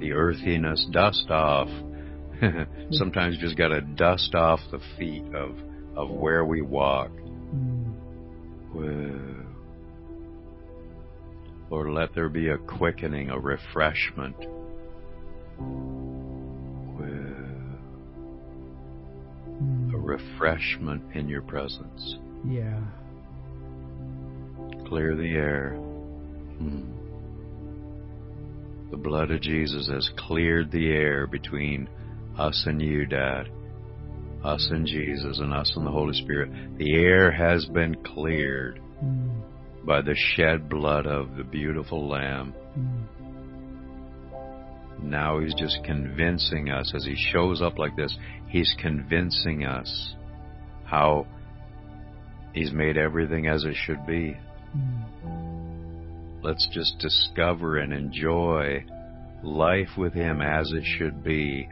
the 0.00 0.12
earthiness. 0.12 0.86
Dust 0.90 1.30
off. 1.30 1.70
Sometimes 2.90 3.36
you 3.36 3.40
just 3.40 3.56
got 3.56 3.68
to 3.68 3.80
dust 3.80 4.34
off 4.34 4.60
the 4.70 4.80
feet 4.98 5.24
of 5.34 5.56
of 5.96 6.10
where 6.10 6.44
we 6.44 6.60
walk. 6.60 7.12
Mm. 7.54 7.94
Whoa. 8.74 9.33
Lord, 11.70 11.90
let 11.90 12.14
there 12.14 12.28
be 12.28 12.48
a 12.48 12.58
quickening, 12.58 13.30
a 13.30 13.38
refreshment. 13.38 14.36
A 19.92 19.96
refreshment 19.96 21.02
in 21.14 21.28
your 21.28 21.42
presence. 21.42 22.16
Yeah. 22.46 22.80
Clear 24.86 25.16
the 25.16 25.30
air. 25.30 25.70
Hmm. 26.58 26.82
The 28.90 28.96
blood 28.96 29.30
of 29.30 29.40
Jesus 29.40 29.88
has 29.88 30.10
cleared 30.16 30.70
the 30.70 30.90
air 30.90 31.26
between 31.26 31.88
us 32.38 32.64
and 32.66 32.82
you, 32.82 33.06
Dad. 33.06 33.48
Us 34.44 34.68
and 34.70 34.86
Jesus, 34.86 35.38
and 35.38 35.54
us 35.54 35.72
and 35.74 35.86
the 35.86 35.90
Holy 35.90 36.14
Spirit. 36.14 36.50
The 36.76 36.94
air 36.94 37.30
has 37.32 37.64
been 37.66 37.94
cleared. 38.04 38.80
Mm 39.02 39.43
by 39.86 40.00
the 40.00 40.14
shed 40.14 40.68
blood 40.68 41.06
of 41.06 41.36
the 41.36 41.44
beautiful 41.44 42.08
Lamb. 42.08 42.54
Mm. 42.78 43.04
Now 45.02 45.40
he's 45.40 45.54
just 45.54 45.84
convincing 45.84 46.70
us 46.70 46.92
as 46.94 47.04
he 47.04 47.16
shows 47.16 47.60
up 47.60 47.78
like 47.78 47.96
this, 47.96 48.16
he's 48.48 48.74
convincing 48.80 49.64
us 49.64 50.14
how 50.84 51.26
he's 52.54 52.72
made 52.72 52.96
everything 52.96 53.46
as 53.46 53.64
it 53.64 53.74
should 53.74 54.06
be. 54.06 54.36
Mm. 54.76 56.42
Let's 56.42 56.68
just 56.72 56.98
discover 56.98 57.78
and 57.78 57.92
enjoy 57.92 58.84
life 59.42 59.96
with 59.96 60.14
him 60.14 60.40
as 60.40 60.72
it 60.72 60.84
should 60.84 61.22
be 61.22 61.68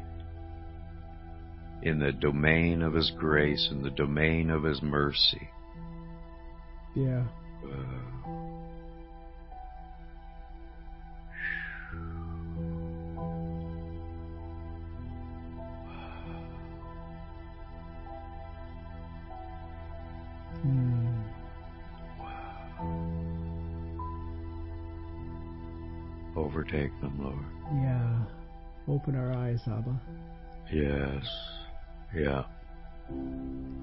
in 1.82 1.98
the 1.98 2.12
domain 2.12 2.82
of 2.82 2.94
his 2.94 3.10
grace, 3.18 3.68
in 3.70 3.82
the 3.82 3.90
domain 3.90 4.50
of 4.50 4.62
his 4.62 4.80
mercy. 4.82 5.48
Yeah. 6.94 7.24
Hmm. 7.62 8.02
overtake 26.36 26.92
them, 27.00 27.18
Lord. 27.20 27.44
Yeah. 27.82 28.92
Open 28.92 29.14
our 29.16 29.32
eyes, 29.32 29.60
Abba. 29.66 30.00
Yes. 30.72 31.24
Yeah. 32.14 32.44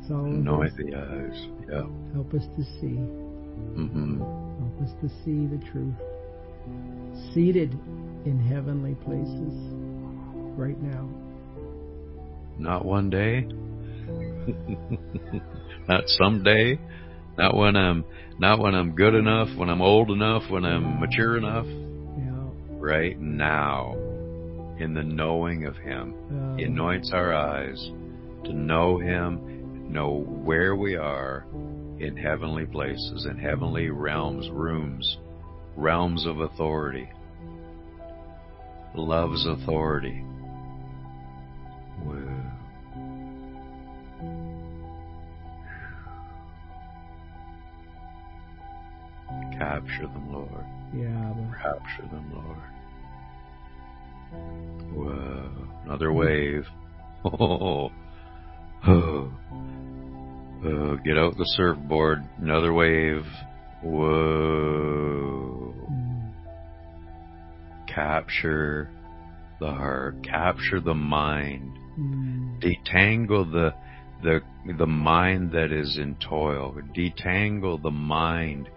So 0.08 0.16
anoint 0.16 0.76
the 0.76 0.96
eyes. 0.96 1.48
Yeah. 1.70 1.86
Help 2.14 2.34
us 2.34 2.44
to 2.58 2.64
see. 2.80 3.29
Mm-hmm. 3.78 4.20
Help 4.20 4.82
us 4.82 4.92
to 5.02 5.10
see 5.24 5.46
the 5.48 5.58
truth. 5.72 5.96
Seated 7.34 7.72
in 8.26 8.40
heavenly 8.40 8.96
places 8.96 9.54
right 10.58 10.80
now. 10.82 11.10
Not 12.58 12.86
one 12.86 13.10
day. 13.10 13.42
not 15.88 16.04
someday. 16.08 16.80
Not 17.38 17.56
when 17.56 17.76
I'm 17.76 18.04
not 18.38 18.60
when 18.60 18.76
I'm 18.76 18.96
good 18.96 19.16
enough, 19.16 19.50
when 19.58 19.70
I'm 19.70 19.82
old 19.82 20.12
enough, 20.12 20.44
when 20.50 20.66
I'm 20.66 21.00
mature 21.00 21.38
enough. 21.38 21.66
Yeah. 21.66 22.78
Right 22.78 23.20
now. 23.20 23.96
In 24.80 24.94
the 24.94 25.04
knowing 25.04 25.66
of 25.66 25.76
him. 25.78 26.16
Uh, 26.32 26.56
He 26.56 26.64
anoints 26.64 27.12
our 27.14 27.34
eyes 27.34 27.92
to 28.46 28.54
know 28.54 28.98
him, 28.98 29.92
know 29.92 30.16
where 30.18 30.76
we 30.76 30.96
are 30.96 31.46
in 32.00 32.16
heavenly 32.16 32.66
places, 32.66 33.26
in 33.30 33.38
heavenly 33.38 33.90
realms, 33.90 34.50
rooms, 34.50 35.18
realms 35.76 36.26
of 36.26 36.40
authority. 36.40 37.10
Loves 38.96 39.46
authority. 39.46 40.24
Capture 49.58 50.08
them, 50.08 50.32
Lord. 50.32 50.66
yeah, 50.94 51.30
Abba. 51.30 51.58
Capture 51.62 52.08
them, 52.12 52.32
Lord. 52.34 52.58
Whoa. 54.94 55.68
Another 55.86 56.14
wave. 56.14 56.66
Oh. 57.26 57.92
Oh. 58.88 59.30
Oh. 60.66 60.98
Get 60.98 61.18
out 61.18 61.38
the 61.38 61.46
surfboard. 61.46 62.24
Another 62.38 62.74
wave. 62.74 63.26
Whoa. 63.82 65.74
Mm. 65.90 66.34
Capture 67.88 68.90
the 69.60 69.68
heart. 69.68 70.24
Capture 70.24 70.82
the 70.82 70.94
mind. 70.94 71.78
Mm. 71.98 72.62
Detangle 72.62 73.50
the 73.52 73.74
the 74.22 74.42
the 74.78 74.86
mind 74.86 75.52
that 75.54 75.72
is 75.72 75.98
in 75.98 76.16
toil. 76.16 76.76
Detangle 76.96 77.82
the 77.82 77.92
mind 77.92 78.70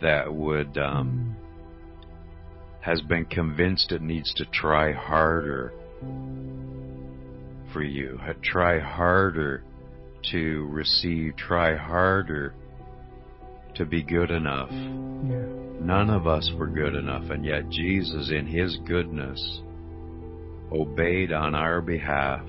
that 0.00 0.32
would 0.32 0.78
um, 0.78 1.36
has 2.80 3.02
been 3.02 3.26
convinced 3.26 3.92
it 3.92 4.00
needs 4.00 4.32
to 4.34 4.46
try 4.46 4.92
harder 4.92 5.72
for 7.72 7.82
you. 7.82 8.18
Try 8.42 8.78
harder 8.78 9.64
to 10.32 10.66
receive. 10.70 11.36
Try 11.36 11.76
harder 11.76 12.54
to 13.74 13.84
be 13.84 14.02
good 14.02 14.30
enough. 14.30 14.70
Yeah. 14.70 15.44
None 15.80 16.10
of 16.10 16.26
us 16.26 16.50
were 16.56 16.66
good 16.66 16.94
enough, 16.94 17.30
and 17.30 17.44
yet 17.44 17.68
Jesus, 17.68 18.30
in 18.30 18.46
His 18.46 18.76
goodness, 18.86 19.60
obeyed 20.72 21.32
on 21.32 21.54
our 21.54 21.80
behalf 21.80 22.40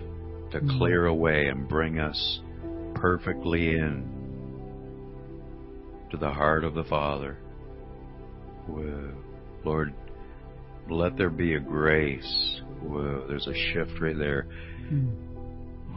to 0.52 0.60
Mm. 0.62 0.78
clear 0.78 1.06
away 1.08 1.48
and 1.48 1.68
bring 1.68 2.00
us 2.00 2.42
perfectly 2.96 3.76
in 3.78 4.06
to 6.10 6.18
the 6.18 6.32
heart 6.32 6.64
of 6.64 6.74
the 6.74 6.86
Father. 6.86 7.38
Whoa. 8.68 9.12
Lord, 9.66 9.94
let 10.90 11.18
there 11.18 11.30
be 11.30 11.56
a 11.56 11.60
grace. 11.60 12.62
Whoa, 12.82 13.26
there's 13.28 13.48
a 13.48 13.54
shift 13.54 14.00
right 14.00 14.18
there. 14.18 14.48
Mm. 14.90 15.12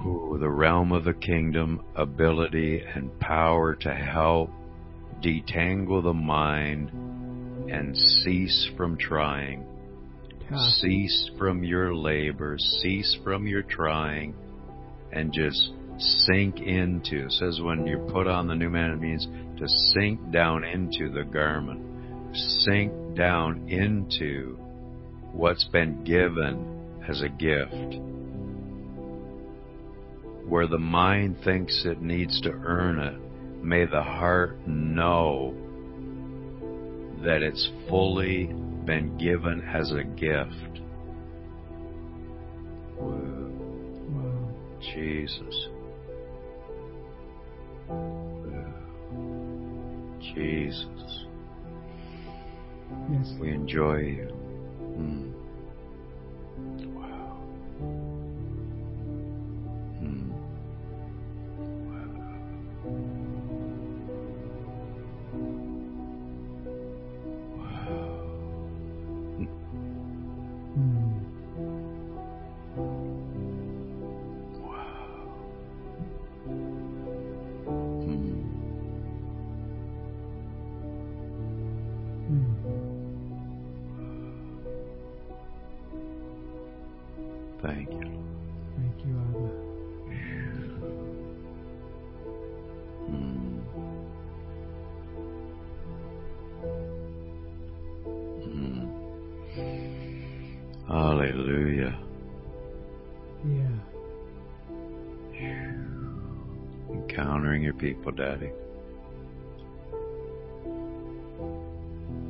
Ooh, 0.06 0.38
the 0.40 0.48
realm 0.48 0.92
of 0.92 1.04
the 1.04 1.12
kingdom, 1.12 1.84
ability 1.94 2.82
and 2.94 3.18
power 3.20 3.74
to 3.74 3.94
help 3.94 4.50
detangle 5.22 6.02
the 6.02 6.14
mind 6.14 6.90
and 7.70 7.96
cease 7.96 8.70
from 8.76 8.96
trying. 8.96 9.64
Ta. 10.48 10.56
Cease 10.80 11.30
from 11.36 11.62
your 11.62 11.94
labor, 11.94 12.56
cease 12.58 13.16
from 13.22 13.46
your 13.46 13.62
trying, 13.62 14.34
and 15.12 15.32
just 15.32 15.70
sink 15.98 16.60
into. 16.60 17.26
It 17.26 17.32
says 17.32 17.60
when 17.60 17.86
you 17.86 17.98
put 18.10 18.26
on 18.26 18.48
the 18.48 18.54
new 18.54 18.70
man, 18.70 18.92
it 18.92 19.00
means 19.00 19.28
to 19.58 19.68
sink 19.68 20.32
down 20.32 20.64
into 20.64 21.10
the 21.10 21.24
garment, 21.24 22.34
sink 22.34 22.92
down 23.14 23.68
into 23.68 24.56
what's 25.32 25.64
been 25.64 26.02
given 26.04 27.02
as 27.06 27.20
a 27.20 27.28
gift. 27.28 28.00
Where 30.46 30.66
the 30.66 30.78
mind 30.78 31.36
thinks 31.44 31.84
it 31.84 32.02
needs 32.02 32.40
to 32.42 32.50
earn 32.50 32.98
it, 32.98 33.62
may 33.62 33.84
the 33.84 34.02
heart 34.02 34.66
know 34.66 35.54
that 37.24 37.42
it's 37.42 37.68
fully 37.88 38.46
been 38.84 39.16
given 39.18 39.62
as 39.62 39.92
a 39.92 40.02
gift. 40.02 40.80
Wow. 42.96 44.48
Jesus. 44.80 45.68
Jesus. 50.20 51.26
Yes. 53.12 53.32
We 53.38 53.50
enjoy 53.50 53.96
you. 53.98 54.28
Mm. 54.98 55.29
People, 107.80 108.12
Daddy. 108.12 108.50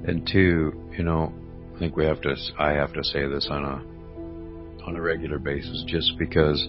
And 0.07 0.26
two, 0.30 0.72
you 0.96 1.05
know, 1.05 1.32
I 1.74 1.78
think 1.78 1.96
we 1.96 2.07
have 2.07 2.20
to, 2.22 2.34
I 2.59 2.70
have 2.72 2.92
to 2.94 3.05
say 3.05 3.26
this 3.26 3.48
on 3.51 3.64
a, 3.64 4.84
on 4.86 4.96
a 4.96 5.03
regular 5.03 5.38
basis 5.38 5.84
just 5.86 6.12
because 6.18 6.66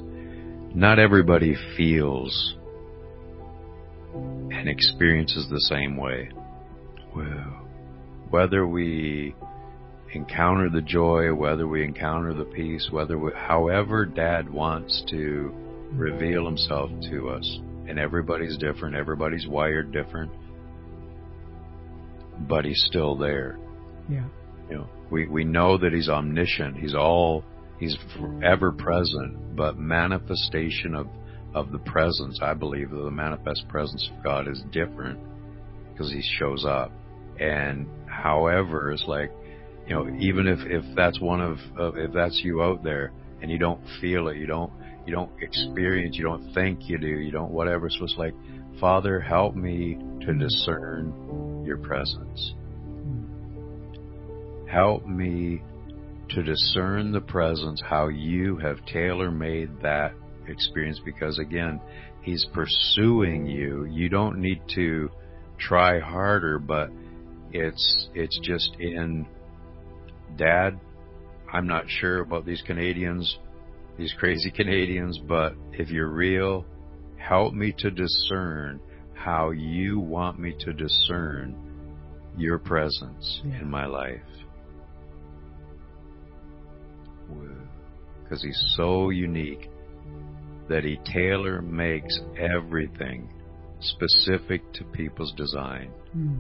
not 0.74 1.00
everybody 1.00 1.56
feels 1.78 2.56
and 4.14 4.68
experiences 4.68 5.48
the 5.50 5.62
same 5.62 5.96
way. 5.96 6.30
Well, 7.16 7.68
whether 8.30 8.68
we 8.68 9.36
encounter 10.14 10.70
the 10.70 10.82
joy, 10.82 11.34
whether 11.34 11.68
we 11.68 11.84
encounter 11.84 12.34
the 12.34 12.46
peace, 12.46 12.90
whether 12.92 13.18
we, 13.18 13.32
however 13.34 14.06
dad 14.06 14.50
wants 14.50 15.04
to 15.10 15.54
reveal 15.92 16.46
himself 16.46 16.90
to 17.10 17.30
us. 17.30 17.60
And 17.88 18.00
everybody's 18.00 18.58
different, 18.58 18.96
everybody's 18.96 19.48
wired 19.48 19.92
different, 19.92 20.32
but 22.48 22.64
he's 22.64 22.84
still 22.88 23.16
there. 23.18 23.58
Yeah. 24.10 24.26
You 24.70 24.78
know, 24.78 24.90
we, 25.10 25.28
we 25.28 25.44
know 25.44 25.78
that 25.78 25.92
he's 25.92 26.08
omniscient, 26.08 26.78
he's 26.78 26.96
all, 26.96 27.44
he's 27.80 27.98
ever 28.44 28.72
present, 28.72 29.56
but 29.56 29.78
manifestation 29.78 30.96
of, 30.96 31.08
of 31.54 31.72
the 31.72 31.80
presence, 31.80 32.40
I 32.42 32.54
believe 32.54 32.92
that 32.92 33.04
the 33.04 33.12
manifest 33.12 33.68
presence 33.68 34.10
of 34.16 34.24
God 34.24 34.48
is 34.48 34.64
different 34.72 35.20
because 35.92 36.12
he 36.12 36.22
shows 36.40 36.66
up. 36.66 36.92
And 37.40 37.88
however, 38.08 38.92
it's 38.92 39.06
like, 39.08 39.32
you 39.88 39.96
know, 39.96 40.08
even 40.20 40.48
if, 40.48 40.60
if 40.62 40.86
that's 40.96 41.20
one 41.20 41.42
of, 41.42 41.58
of, 41.78 41.98
if 41.98 42.14
that's 42.14 42.40
you 42.44 42.62
out 42.62 42.84
there 42.84 43.12
and 43.42 43.52
you 43.52 43.58
don't 43.58 43.82
feel 44.00 44.30
it, 44.30 44.38
you 44.38 44.46
don't, 44.46 44.72
you 45.06 45.14
don't 45.14 45.32
experience, 45.42 46.18
you 46.18 46.24
don't 46.24 46.54
think 46.54 46.90
you 46.90 46.98
do, 46.98 47.08
you 47.08 47.32
don't 47.32 47.52
whatever. 47.52 47.90
So 47.90 48.04
it's 48.04 48.16
like, 48.18 48.34
Father, 48.80 49.20
help 49.20 49.56
me 49.56 49.98
to 50.26 50.34
discern 50.34 51.64
your 51.66 51.78
presence. 51.78 52.54
Help 54.70 55.06
me 55.06 55.62
to 56.30 56.44
discern 56.44 57.12
the 57.12 57.22
presence, 57.22 57.82
how 57.86 58.08
you 58.08 58.58
have 58.58 58.86
tailor 58.86 59.32
made 59.32 59.82
that 59.82 60.14
experience 60.48 61.00
because 61.04 61.40
again, 61.40 61.82
he's 62.22 62.46
pursuing 62.54 63.46
you. 63.46 63.86
You 63.86 64.10
don't 64.10 64.40
need 64.40 64.62
to 64.76 65.10
try 65.58 66.00
harder, 66.00 66.58
but 66.58 66.90
it's 67.52 68.10
it's 68.14 68.40
just 68.42 68.76
in 68.80 69.26
dad, 70.38 70.80
I'm 71.52 71.68
not 71.68 71.86
sure 71.88 72.22
about 72.22 72.46
these 72.46 72.62
Canadians, 72.66 73.38
these 73.98 74.14
crazy 74.18 74.52
Canadians, 74.52 75.20
but 75.28 75.54
if 75.74 75.90
you're 75.90 76.10
real, 76.10 76.66
help 77.18 77.54
me 77.54 77.74
to 77.78 77.92
discern 77.92 78.80
how 79.14 79.52
you 79.52 80.00
want 80.00 80.40
me 80.40 80.56
to 80.60 80.74
discern 80.74 81.56
your 82.38 82.58
presence 82.58 83.42
yeah. 83.46 83.60
in 83.62 83.70
my 83.70 83.86
life. 83.86 84.22
Because 88.24 88.42
he's 88.42 88.74
so 88.76 89.10
unique 89.10 89.70
that 90.70 90.84
he 90.84 90.98
tailor 91.14 91.62
makes 91.62 92.20
everything 92.38 93.30
specific 93.82 94.62
to 94.74 94.84
people's 94.86 95.34
design, 95.34 95.92
mm. 96.16 96.40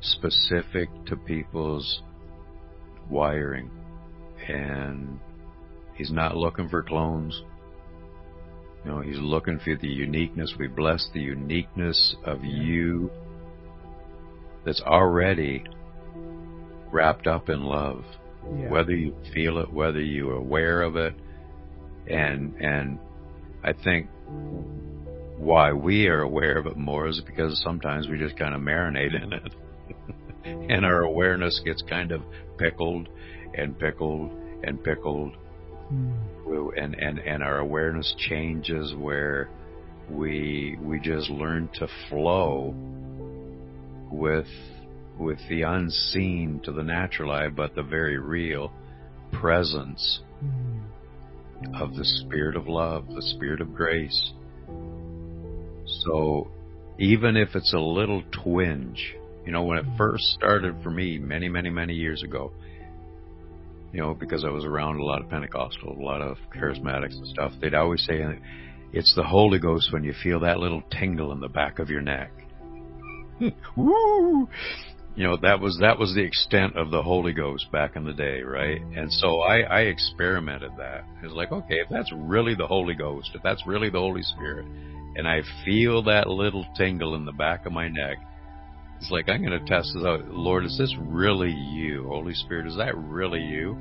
specific 0.00 0.88
to 1.06 1.16
people's 1.16 2.02
wiring. 3.08 3.70
And 4.48 5.18
he's 6.00 6.10
not 6.10 6.34
looking 6.34 6.66
for 6.66 6.82
clones. 6.82 7.42
You 8.84 8.90
know, 8.90 9.00
he's 9.00 9.18
looking 9.18 9.58
for 9.58 9.76
the 9.76 9.86
uniqueness. 9.86 10.54
We 10.58 10.66
bless 10.66 11.06
the 11.12 11.20
uniqueness 11.20 12.16
of 12.24 12.42
you 12.42 13.10
that's 14.64 14.80
already 14.80 15.62
wrapped 16.90 17.26
up 17.26 17.50
in 17.50 17.62
love. 17.64 18.02
Yeah. 18.58 18.70
Whether 18.70 18.96
you 18.96 19.14
feel 19.34 19.58
it, 19.58 19.70
whether 19.70 20.00
you're 20.00 20.36
aware 20.36 20.80
of 20.80 20.96
it, 20.96 21.14
and 22.06 22.54
and 22.56 22.98
I 23.62 23.74
think 23.74 24.08
why 25.36 25.74
we 25.74 26.06
are 26.06 26.22
aware 26.22 26.56
of 26.56 26.66
it 26.66 26.78
more 26.78 27.08
is 27.08 27.20
because 27.26 27.60
sometimes 27.62 28.08
we 28.08 28.16
just 28.16 28.38
kind 28.38 28.54
of 28.54 28.62
marinate 28.62 29.22
in 29.22 29.34
it. 29.34 29.54
and 30.70 30.86
our 30.86 31.02
awareness 31.02 31.60
gets 31.62 31.82
kind 31.82 32.10
of 32.10 32.22
pickled 32.56 33.10
and 33.52 33.78
pickled 33.78 34.32
and 34.64 34.82
pickled. 34.82 35.36
Mm. 35.92 36.26
And, 36.76 36.94
and, 36.94 37.18
and 37.18 37.42
our 37.42 37.58
awareness 37.58 38.14
changes 38.16 38.94
where 38.94 39.48
we, 40.08 40.76
we 40.80 40.98
just 41.00 41.30
learn 41.30 41.68
to 41.74 41.88
flow 42.08 42.74
with, 44.10 44.46
with 45.18 45.38
the 45.48 45.62
unseen 45.62 46.60
to 46.64 46.72
the 46.72 46.82
natural 46.82 47.30
eye, 47.30 47.48
but 47.48 47.74
the 47.74 47.82
very 47.82 48.18
real 48.18 48.72
presence 49.32 50.20
mm. 50.44 50.80
of 51.80 51.94
the 51.94 52.04
Spirit 52.04 52.56
of 52.56 52.66
love, 52.68 53.06
the 53.08 53.22
Spirit 53.22 53.60
of 53.60 53.74
grace. 53.74 54.32
So 56.02 56.48
even 56.98 57.36
if 57.36 57.54
it's 57.54 57.72
a 57.72 57.78
little 57.78 58.22
twinge, 58.30 59.14
you 59.44 59.52
know, 59.52 59.62
when 59.62 59.78
it 59.78 59.86
first 59.96 60.24
started 60.34 60.82
for 60.82 60.90
me 60.90 61.18
many, 61.18 61.48
many, 61.48 61.70
many 61.70 61.94
years 61.94 62.22
ago, 62.22 62.52
you 63.92 64.00
know, 64.00 64.14
because 64.14 64.44
I 64.44 64.50
was 64.50 64.64
around 64.64 65.00
a 65.00 65.04
lot 65.04 65.20
of 65.20 65.28
Pentecostal, 65.28 65.98
a 65.98 66.02
lot 66.02 66.20
of 66.20 66.36
charismatics 66.54 67.16
and 67.16 67.26
stuff, 67.26 67.52
they'd 67.60 67.74
always 67.74 68.04
say, 68.04 68.22
it's 68.92 69.14
the 69.14 69.24
Holy 69.24 69.58
Ghost 69.58 69.92
when 69.92 70.04
you 70.04 70.14
feel 70.22 70.40
that 70.40 70.58
little 70.58 70.82
tingle 70.90 71.32
in 71.32 71.40
the 71.40 71.48
back 71.48 71.78
of 71.78 71.90
your 71.90 72.00
neck. 72.00 72.32
Woo! 73.76 74.48
You 75.16 75.26
know, 75.26 75.36
that 75.42 75.60
was, 75.60 75.78
that 75.80 75.98
was 75.98 76.14
the 76.14 76.22
extent 76.22 76.76
of 76.76 76.90
the 76.90 77.02
Holy 77.02 77.32
Ghost 77.32 77.70
back 77.72 77.96
in 77.96 78.04
the 78.04 78.12
day, 78.12 78.42
right? 78.42 78.80
And 78.80 79.12
so 79.12 79.40
I, 79.40 79.60
I 79.60 79.80
experimented 79.82 80.70
that. 80.78 81.04
It's 81.22 81.34
like, 81.34 81.50
okay, 81.50 81.80
if 81.80 81.88
that's 81.90 82.10
really 82.14 82.54
the 82.54 82.66
Holy 82.66 82.94
Ghost, 82.94 83.30
if 83.34 83.42
that's 83.42 83.66
really 83.66 83.90
the 83.90 83.98
Holy 83.98 84.22
Spirit, 84.22 84.66
and 85.16 85.26
I 85.26 85.42
feel 85.64 86.04
that 86.04 86.28
little 86.28 86.64
tingle 86.76 87.16
in 87.16 87.24
the 87.24 87.32
back 87.32 87.66
of 87.66 87.72
my 87.72 87.88
neck, 87.88 88.18
it's 89.00 89.10
like, 89.10 89.30
I'm 89.30 89.42
going 89.42 89.58
to 89.58 89.64
test 89.64 89.92
this 89.94 90.04
out. 90.04 90.28
Lord, 90.28 90.66
is 90.66 90.76
this 90.76 90.94
really 91.00 91.50
you? 91.50 92.06
Holy 92.06 92.34
Spirit, 92.34 92.66
is 92.66 92.76
that 92.76 92.94
really 92.98 93.40
you? 93.40 93.78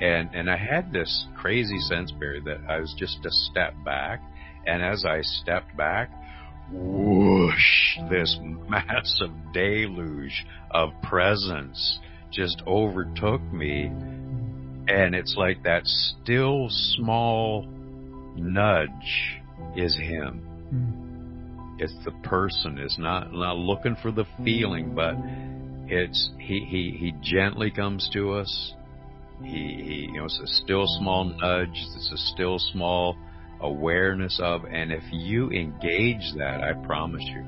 And, 0.00 0.28
and 0.34 0.50
I 0.50 0.56
had 0.56 0.92
this 0.92 1.26
crazy 1.36 1.78
sense, 1.78 2.10
Barry, 2.10 2.40
that 2.46 2.58
I 2.68 2.80
was 2.80 2.92
just 2.98 3.24
a 3.24 3.30
step 3.30 3.74
back. 3.84 4.20
And 4.66 4.82
as 4.82 5.04
I 5.04 5.20
stepped 5.22 5.76
back, 5.76 6.10
whoosh, 6.72 7.98
this 8.10 8.38
massive 8.42 9.30
deluge 9.52 10.44
of 10.72 10.90
presence 11.02 12.00
just 12.32 12.60
overtook 12.66 13.42
me. 13.52 13.84
And 14.88 15.14
it's 15.14 15.36
like 15.36 15.62
that 15.62 15.86
still 15.86 16.66
small 16.70 17.68
nudge 18.34 19.38
is 19.76 19.96
Him. 19.96 20.42
Mm. 20.74 21.09
It's 21.80 21.94
the 22.04 22.12
person. 22.28 22.78
It's 22.78 22.98
not 22.98 23.32
not 23.32 23.56
looking 23.56 23.96
for 24.02 24.12
the 24.12 24.26
feeling, 24.44 24.94
but 24.94 25.14
it's 25.86 26.30
he 26.38 26.60
he 26.68 26.96
he 26.98 27.14
gently 27.22 27.70
comes 27.70 28.08
to 28.12 28.34
us. 28.34 28.74
He, 29.42 29.48
he 29.48 30.08
you 30.12 30.18
know 30.18 30.26
it's 30.26 30.38
a 30.44 30.46
still 30.46 30.84
small 30.98 31.24
nudge. 31.24 31.72
It's 31.72 32.12
a 32.12 32.18
still 32.34 32.58
small 32.58 33.16
awareness 33.62 34.38
of, 34.42 34.64
and 34.64 34.92
if 34.92 35.02
you 35.10 35.50
engage 35.50 36.34
that, 36.36 36.60
I 36.62 36.74
promise 36.86 37.22
you, 37.24 37.46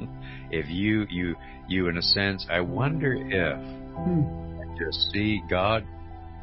if 0.50 0.68
you 0.68 1.06
you 1.08 1.36
you 1.66 1.88
in 1.88 1.96
a 1.96 2.02
sense, 2.02 2.46
I 2.50 2.60
wonder 2.60 3.14
if 3.14 3.58
hmm. 3.96 4.78
just 4.78 5.10
see 5.10 5.40
God. 5.48 5.86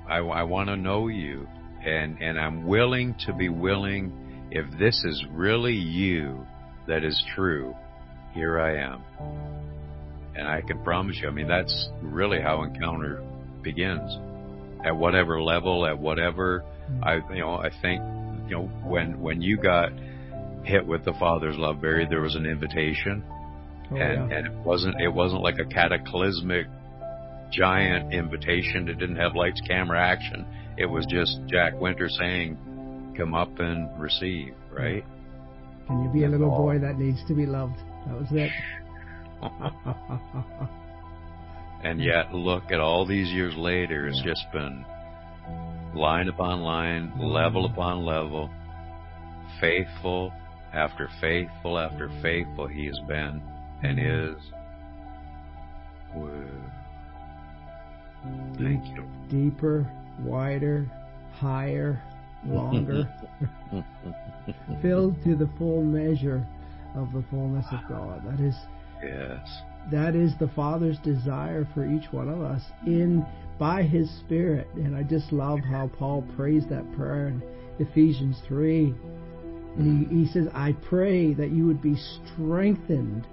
I, 0.09 0.17
I 0.17 0.41
want 0.41 0.69
to 0.69 0.75
know 0.75 1.07
you, 1.07 1.47
and 1.85 2.19
and 2.19 2.39
I'm 2.39 2.65
willing 2.65 3.13
to 3.27 3.33
be 3.33 3.49
willing. 3.49 4.23
If 4.49 4.65
this 4.79 5.03
is 5.03 5.23
really 5.29 5.75
you, 5.75 6.47
that 6.87 7.03
is 7.03 7.21
true, 7.35 7.75
here 8.33 8.59
I 8.59 8.77
am. 8.77 9.03
And 10.35 10.47
I 10.47 10.61
can 10.61 10.83
promise 10.83 11.17
you, 11.21 11.27
I 11.27 11.31
mean, 11.31 11.47
that's 11.47 11.89
really 12.01 12.39
how 12.39 12.63
encounter 12.63 13.23
begins. 13.63 14.17
At 14.85 14.95
whatever 14.95 15.41
level, 15.41 15.85
at 15.85 15.97
whatever, 15.97 16.59
hmm. 16.59 17.03
I, 17.03 17.15
you 17.33 17.39
know, 17.39 17.55
I 17.55 17.69
think, 17.81 18.01
you 18.47 18.55
know, 18.55 18.67
when, 18.85 19.19
when 19.19 19.41
you 19.41 19.57
got 19.57 19.91
hit 20.63 20.85
with 20.85 21.03
the 21.05 21.13
Father's 21.13 21.57
love, 21.57 21.81
Barry, 21.81 22.05
there 22.07 22.21
was 22.21 22.35
an 22.35 22.45
invitation. 22.45 23.23
Oh, 23.91 23.95
and, 23.95 24.29
yeah. 24.29 24.37
and 24.37 24.47
it 24.47 24.53
wasn't, 24.65 25.01
it 25.01 25.09
wasn't 25.09 25.41
like 25.41 25.57
a 25.59 25.65
cataclysmic 25.65 26.67
giant 27.51 28.13
invitation. 28.13 28.87
It 28.89 28.99
didn't 28.99 29.15
have 29.15 29.35
lights, 29.35 29.61
camera, 29.67 29.99
action. 29.99 30.45
It 30.77 30.85
was 30.85 31.05
just 31.07 31.39
Jack 31.47 31.79
Winter 31.79 32.07
saying, 32.09 33.15
come 33.17 33.33
up 33.33 33.59
and 33.59 33.99
receive, 33.99 34.53
hmm. 34.69 34.75
right? 34.75 35.05
Can 35.87 36.03
you 36.03 36.09
be 36.09 36.25
a 36.25 36.29
little 36.29 36.49
boy 36.49 36.79
that 36.79 36.99
needs 36.99 37.19
to 37.27 37.33
be 37.33 37.45
loved? 37.45 37.77
That 38.05 38.19
was 38.19 38.27
it. 38.31 38.51
and 41.83 42.01
yet, 42.01 42.33
look 42.33 42.71
at 42.71 42.79
all 42.79 43.05
these 43.05 43.29
years 43.29 43.55
later, 43.55 44.07
it's 44.07 44.21
just 44.23 44.45
been 44.51 44.85
line 45.93 46.27
upon 46.27 46.61
line, 46.61 47.11
level 47.17 47.63
mm-hmm. 47.63 47.73
upon 47.73 48.05
level, 48.05 48.49
faithful 49.59 50.31
after 50.73 51.09
faithful 51.21 51.79
after 51.79 52.09
faithful 52.21 52.67
he 52.67 52.85
has 52.85 52.99
been 53.07 53.41
and 53.83 53.97
mm-hmm. 53.97 54.35
is. 54.35 54.43
Thank 58.57 58.85
you. 58.87 59.05
Deeper, 59.29 59.89
wider, 60.19 60.91
higher, 61.33 62.01
longer, 62.45 63.07
filled 64.81 65.21
to 65.23 65.35
the 65.35 65.49
full 65.57 65.83
measure 65.83 66.45
of 66.95 67.11
the 67.13 67.23
fullness 67.29 67.65
of 67.71 67.79
God. 67.89 68.23
That 68.25 68.43
is 68.43 68.55
yes. 69.03 69.61
That 69.91 70.15
is 70.15 70.33
the 70.39 70.49
Father's 70.49 70.99
desire 70.99 71.67
for 71.73 71.85
each 71.85 72.11
one 72.11 72.27
of 72.27 72.41
us 72.41 72.61
in 72.85 73.25
by 73.57 73.83
His 73.83 74.09
Spirit. 74.19 74.67
And 74.75 74.95
I 74.95 75.03
just 75.03 75.31
love 75.31 75.59
how 75.59 75.89
Paul 75.97 76.25
prays 76.35 76.63
that 76.69 76.91
prayer 76.95 77.27
in 77.27 77.41
Ephesians 77.79 78.37
three. 78.47 78.93
And 79.77 80.07
he, 80.07 80.25
he 80.25 80.31
says, 80.31 80.47
I 80.53 80.73
pray 80.89 81.33
that 81.35 81.51
you 81.51 81.65
would 81.67 81.81
be 81.81 81.95
strengthened 81.95 83.27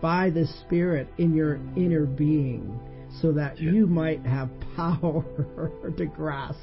by 0.00 0.30
the 0.30 0.46
Spirit 0.64 1.08
in 1.18 1.34
your 1.34 1.56
inner 1.76 2.06
being 2.06 2.80
so 3.20 3.32
that 3.32 3.58
you 3.58 3.86
might 3.86 4.24
have 4.24 4.48
power 4.76 5.24
to 5.96 6.06
grasp 6.06 6.58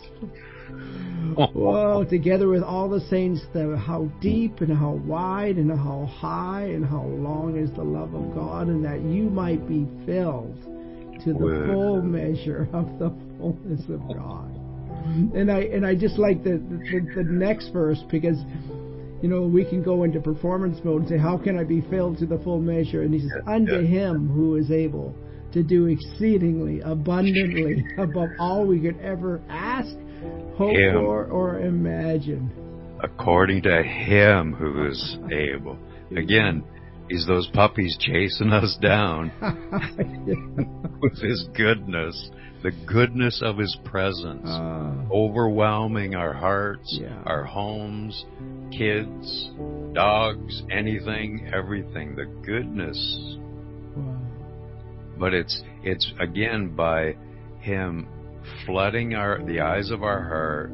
Whoa, 1.36 2.03
together 2.09 2.47
with 2.47 2.63
all 2.63 2.89
the 2.89 3.01
saints, 3.09 3.41
the, 3.53 3.78
how 3.78 4.05
deep 4.22 4.61
and 4.61 4.76
how 4.76 4.91
wide 4.91 5.57
and 5.57 5.72
how 5.72 6.09
high 6.20 6.63
and 6.63 6.86
how 6.86 7.03
long 7.03 7.57
is 7.57 7.72
the 7.76 7.84
love 7.84 8.13
of 8.13 8.34
God, 8.34 8.68
and 8.68 8.84
that 8.86 9.01
you 9.01 9.24
might 9.30 9.68
be 9.68 9.88
filled 10.05 10.55
to 11.24 11.34
the 11.34 11.66
full 11.68 12.01
measure 12.01 12.68
of 12.74 12.99
the 12.99 13.09
fullness 13.38 13.82
of 13.89 14.01
God. 14.07 14.51
And 15.36 15.51
I 15.51 15.61
and 15.61 15.86
I 15.86 15.95
just 15.95 16.18
like 16.18 16.43
the, 16.43 16.57
the 16.57 17.13
the 17.16 17.24
next 17.24 17.70
verse 17.70 18.03
because 18.09 18.38
you 19.22 19.30
know 19.30 19.41
we 19.43 19.63
can 19.63 19.84
go 19.84 20.03
into 20.03 20.20
performance 20.20 20.80
mode 20.84 21.01
and 21.01 21.09
say, 21.09 21.18
how 21.18 21.38
can 21.38 21.59
I 21.59 21.63
be 21.63 21.82
filled 21.89 22.18
to 22.20 22.26
the 22.26 22.39
full 22.39 22.59
measure? 22.59 23.03
And 23.03 23.13
he 23.13 23.22
says, 23.22 23.43
unto 23.47 23.86
Him 23.86 24.30
who 24.30 24.55
is 24.55 24.72
able 24.72 25.16
to 25.53 25.63
do 25.63 25.88
exceedingly 25.88 26.82
abundantly 26.82 27.86
above 27.97 28.30
all 28.39 28.66
we 28.66 28.80
could 28.80 28.99
ever 28.99 29.41
ask, 29.49 29.95
hope 30.57 30.75
Him. 30.75 30.93
for, 30.95 31.25
or 31.25 31.59
imagine. 31.59 32.51
according 33.03 33.61
to 33.63 33.83
him 33.83 34.53
who 34.53 34.87
is 34.87 35.17
able. 35.31 35.77
Again, 36.15 36.63
he's 37.09 37.25
those 37.27 37.47
puppies 37.53 37.97
chasing 37.99 38.51
us 38.53 38.77
down 38.81 39.31
with 41.01 41.19
his 41.21 41.47
goodness, 41.55 42.29
the 42.63 42.71
goodness 42.85 43.41
of 43.43 43.57
his 43.57 43.75
presence, 43.83 44.47
Uh, 44.47 44.91
overwhelming 45.11 46.15
our 46.15 46.33
hearts, 46.33 46.97
Yeah. 47.01 47.21
our 47.25 47.43
homes, 47.43 48.25
kids, 48.71 49.49
dogs, 49.93 50.63
anything, 50.71 51.49
everything, 51.53 52.15
the 52.15 52.25
goodness. 52.45 52.97
wow. 53.95 54.17
But 55.19 55.33
it's 55.33 55.63
it's 55.83 56.11
again 56.19 56.75
by 56.75 57.15
him 57.59 58.07
flooding 58.65 59.13
our 59.15 59.43
the 59.43 59.59
eyes 59.61 59.91
of 59.91 60.03
our 60.03 60.21
heart 60.23 60.71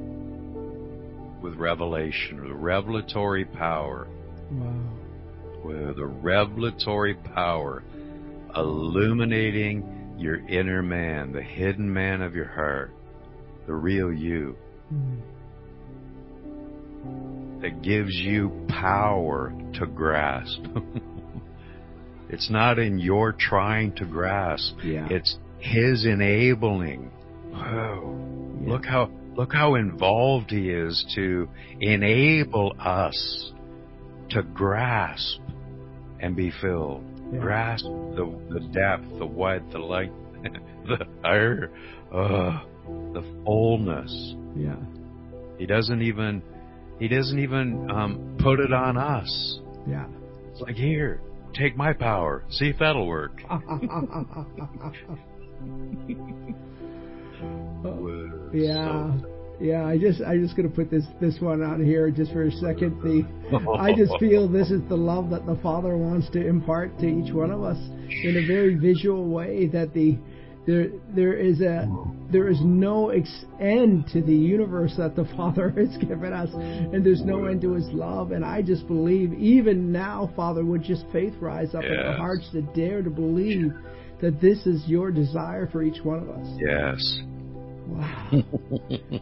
with 1.42 1.56
revelation, 1.56 2.42
with 2.42 2.52
revelatory 2.52 3.46
power. 3.46 4.08
Wow. 4.52 4.74
with 5.64 5.98
a 6.00 6.06
revelatory 6.06 7.14
power 7.14 7.84
illuminating 8.56 10.16
your 10.18 10.36
inner 10.50 10.82
man, 10.82 11.32
the 11.32 11.42
hidden 11.42 11.92
man 11.94 12.22
of 12.22 12.36
your 12.36 12.48
heart, 12.48 12.92
the 13.68 13.74
real 13.74 14.12
you, 14.12 14.56
Mm. 14.94 15.22
that 17.62 17.82
gives 17.82 18.14
you 18.16 18.66
power 18.68 19.54
to 19.76 19.86
grasp. 19.86 20.60
it's 22.30 22.50
not 22.50 22.78
in 22.80 23.00
your 23.00 23.32
trying 23.32 23.94
to 23.96 24.06
grasp, 24.06 24.76
Yeah. 24.84 25.08
it's 25.10 25.38
his 25.60 26.06
enabling. 26.06 27.12
Whoa. 27.52 28.18
Yeah. 28.62 28.72
Look 28.72 28.86
how 28.86 29.10
look 29.36 29.54
how 29.54 29.76
involved 29.76 30.52
he 30.52 30.70
is 30.70 31.06
to 31.16 31.48
enable 31.80 32.76
us 32.80 33.54
to 34.30 34.44
grasp 34.44 35.40
and 36.20 36.36
be 36.36 36.52
filled. 36.62 37.04
Yeah. 37.32 37.40
Grasp 37.40 37.86
the 37.86 38.40
the 38.50 38.60
depth, 38.72 39.18
the 39.18 39.26
width, 39.26 39.72
the 39.72 39.80
length, 39.80 40.16
the 40.86 41.06
higher, 41.24 41.72
uh, 42.14 42.62
the 43.14 43.24
fullness. 43.46 44.36
Yeah. 44.56 44.76
He 45.58 45.66
doesn't 45.66 46.02
even 46.02 46.44
he 47.00 47.08
doesn't 47.08 47.40
even 47.40 47.90
um, 47.90 48.38
put 48.40 48.60
it 48.60 48.74
on 48.74 48.98
us. 48.98 49.60
Yeah. 49.88 50.06
It's 50.52 50.62
like 50.62 50.76
here, 50.76 51.22
take 51.54 51.76
my 51.76 51.94
power. 51.94 52.44
See 52.50 52.70
if 52.70 52.80
that'll 52.80 53.08
work. 53.08 53.42
Yeah. 58.54 59.12
so- 59.20 59.28
Yeah, 59.60 59.86
I 59.86 59.98
just 60.00 60.22
I 60.24 60.38
just 60.38 60.56
gonna 60.56 60.70
put 60.70 60.90
this 60.90 61.06
this 61.20 61.40
one 61.40 61.62
on 61.62 61.84
here 61.86 62.10
just 62.10 62.32
for 62.34 62.44
a 62.44 62.52
second. 62.52 63.00
The 63.04 63.24
I 63.78 63.94
just 63.94 64.18
feel 64.20 64.48
this 64.48 64.72
is 64.72 64.82
the 64.90 64.98
love 64.98 65.30
that 65.30 65.46
the 65.46 65.56
Father 65.62 65.96
wants 65.98 66.30
to 66.32 66.44
impart 66.46 66.98
to 67.00 67.06
each 67.08 67.32
one 67.32 67.52
of 67.52 67.62
us 67.62 67.78
in 68.24 68.38
a 68.38 68.48
very 68.48 68.74
visual 68.74 69.26
way. 69.30 69.68
That 69.68 69.94
the 69.94 70.18
there 70.66 70.88
there 71.16 71.34
is 71.36 71.62
a 71.62 71.88
there 72.32 72.48
is 72.48 72.60
no 72.62 73.10
ex- 73.10 73.46
end 73.60 74.08
to 74.14 74.22
the 74.24 74.34
universe 74.34 74.96
that 74.98 75.16
the 75.16 75.26
Father 75.38 75.70
has 75.78 75.96
given 75.98 76.34
us, 76.34 76.50
and 76.56 77.06
there's 77.06 77.24
no 77.24 77.46
end 77.46 77.62
to 77.62 77.74
His 77.74 77.86
love. 77.90 78.32
And 78.32 78.44
I 78.44 78.64
just 78.64 78.88
believe 78.88 79.32
even 79.34 79.92
now, 79.92 80.32
Father, 80.36 80.66
would 80.66 80.82
just 80.84 81.06
faith 81.12 81.36
rise 81.40 81.76
up 81.76 81.84
in 81.84 82.00
our 82.00 82.18
hearts 82.18 82.50
to 82.54 82.62
dare 82.74 83.04
to 83.04 83.12
believe 83.12 83.74
that 84.22 84.42
this 84.42 84.66
is 84.66 84.88
Your 84.88 85.12
desire 85.12 85.68
for 85.68 85.84
each 85.84 86.04
one 86.04 86.18
of 86.20 86.30
us. 86.30 86.48
Yes. 86.60 87.20
Wow. 87.92 88.42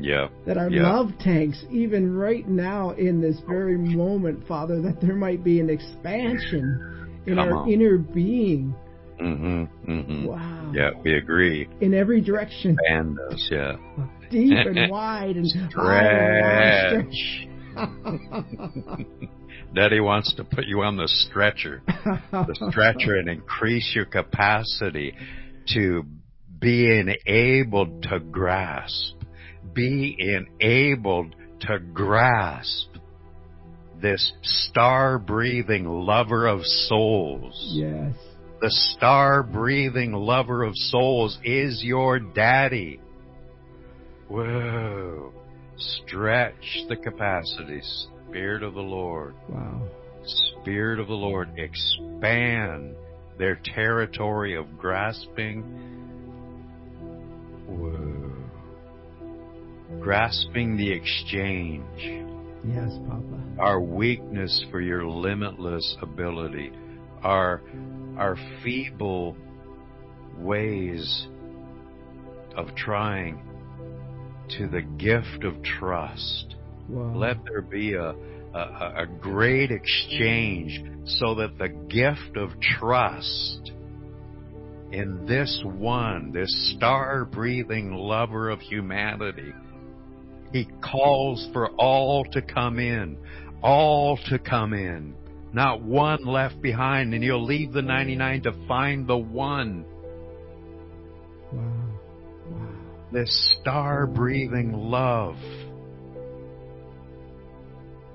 Yeah. 0.00 0.28
that 0.46 0.56
our 0.56 0.70
Yeah. 0.70 0.92
love 0.92 1.10
tanks, 1.18 1.64
even 1.72 2.14
right 2.16 2.46
now 2.48 2.90
in 2.90 3.20
this 3.20 3.40
very 3.48 3.76
moment, 3.76 4.46
Father, 4.46 4.80
that 4.82 5.00
there 5.00 5.16
might 5.16 5.42
be 5.42 5.58
an 5.58 5.68
expansion 5.70 7.20
in 7.26 7.34
Come 7.34 7.48
our 7.48 7.54
on. 7.62 7.68
inner 7.68 7.98
being. 7.98 8.74
Mm-hmm. 9.20 9.90
Mm-hmm. 9.90 10.24
Wow. 10.26 10.70
Yeah, 10.72 10.90
we 11.02 11.14
agree. 11.16 11.66
In 11.80 11.94
every 11.94 12.20
direction, 12.20 12.76
And 12.88 13.18
us, 13.18 13.48
yeah. 13.50 13.76
deep 14.30 14.52
and 14.52 14.88
wide 14.88 15.34
and 15.36 15.48
stretch. 15.70 17.48
Daddy 19.74 20.00
wants 20.00 20.32
to 20.36 20.44
put 20.44 20.66
you 20.66 20.82
on 20.82 20.96
the 20.96 21.08
stretcher, 21.08 21.82
the 22.32 22.68
stretcher, 22.70 23.16
and 23.16 23.28
increase 23.28 23.92
your 23.94 24.04
capacity 24.04 25.14
to 25.74 26.04
be 26.58 27.14
able 27.26 28.00
to 28.02 28.18
grasp, 28.20 29.14
be 29.72 30.16
enabled 30.18 31.34
to 31.60 31.78
grasp 31.78 32.88
this 34.00 34.32
star 34.42 35.18
breathing 35.18 35.84
lover 35.84 36.46
of 36.46 36.60
souls. 36.64 37.72
yes. 37.74 38.14
The 38.60 38.70
star 38.70 39.44
breathing 39.44 40.12
lover 40.12 40.64
of 40.64 40.72
souls 40.74 41.38
is 41.44 41.80
your 41.84 42.18
daddy. 42.18 43.00
Whoa. 44.28 45.32
Stretch 45.76 46.84
the 46.88 46.96
capacity, 46.96 47.80
Spirit 48.28 48.64
of 48.64 48.74
the 48.74 48.80
Lord. 48.80 49.34
Wow. 49.48 49.86
Spirit 50.24 50.98
of 50.98 51.06
the 51.06 51.14
Lord, 51.14 51.50
expand 51.56 52.96
their 53.38 53.60
territory 53.64 54.56
of 54.56 54.76
grasping. 54.76 55.97
Whoa. 57.68 58.32
Grasping 60.00 60.76
the 60.76 60.90
exchange. 60.90 62.24
Yes, 62.66 62.98
Papa. 63.06 63.42
Our 63.58 63.80
weakness 63.80 64.64
for 64.70 64.80
your 64.80 65.06
limitless 65.06 65.96
ability. 66.02 66.72
Our, 67.22 67.62
our 68.16 68.36
feeble 68.62 69.36
ways 70.38 71.26
of 72.56 72.74
trying 72.74 73.42
to 74.56 74.66
the 74.66 74.82
gift 74.82 75.44
of 75.44 75.62
trust. 75.62 76.56
Wow. 76.88 77.14
Let 77.16 77.44
there 77.44 77.62
be 77.62 77.94
a, 77.94 78.14
a, 78.54 79.02
a 79.02 79.06
great 79.20 79.70
exchange 79.70 80.82
so 81.04 81.34
that 81.36 81.58
the 81.58 81.68
gift 81.68 82.36
of 82.36 82.58
trust 82.60 83.72
in 84.92 85.26
this 85.26 85.62
one, 85.64 86.32
this 86.32 86.74
star 86.74 87.24
breathing 87.24 87.92
lover 87.92 88.48
of 88.48 88.60
humanity, 88.60 89.52
he 90.52 90.66
calls 90.82 91.48
for 91.52 91.68
all 91.78 92.24
to 92.32 92.40
come 92.40 92.78
in, 92.78 93.18
all 93.62 94.18
to 94.28 94.38
come 94.38 94.72
in, 94.72 95.14
not 95.52 95.82
one 95.82 96.24
left 96.24 96.60
behind, 96.62 97.12
and 97.12 97.22
he'll 97.22 97.44
leave 97.44 97.72
the 97.72 97.82
99 97.82 98.42
to 98.42 98.52
find 98.66 99.06
the 99.06 99.16
one. 99.16 99.84
wow. 101.52 101.62
Wow. 102.50 102.68
this 103.12 103.56
star 103.60 104.06
breathing 104.06 104.72
love. 104.72 105.36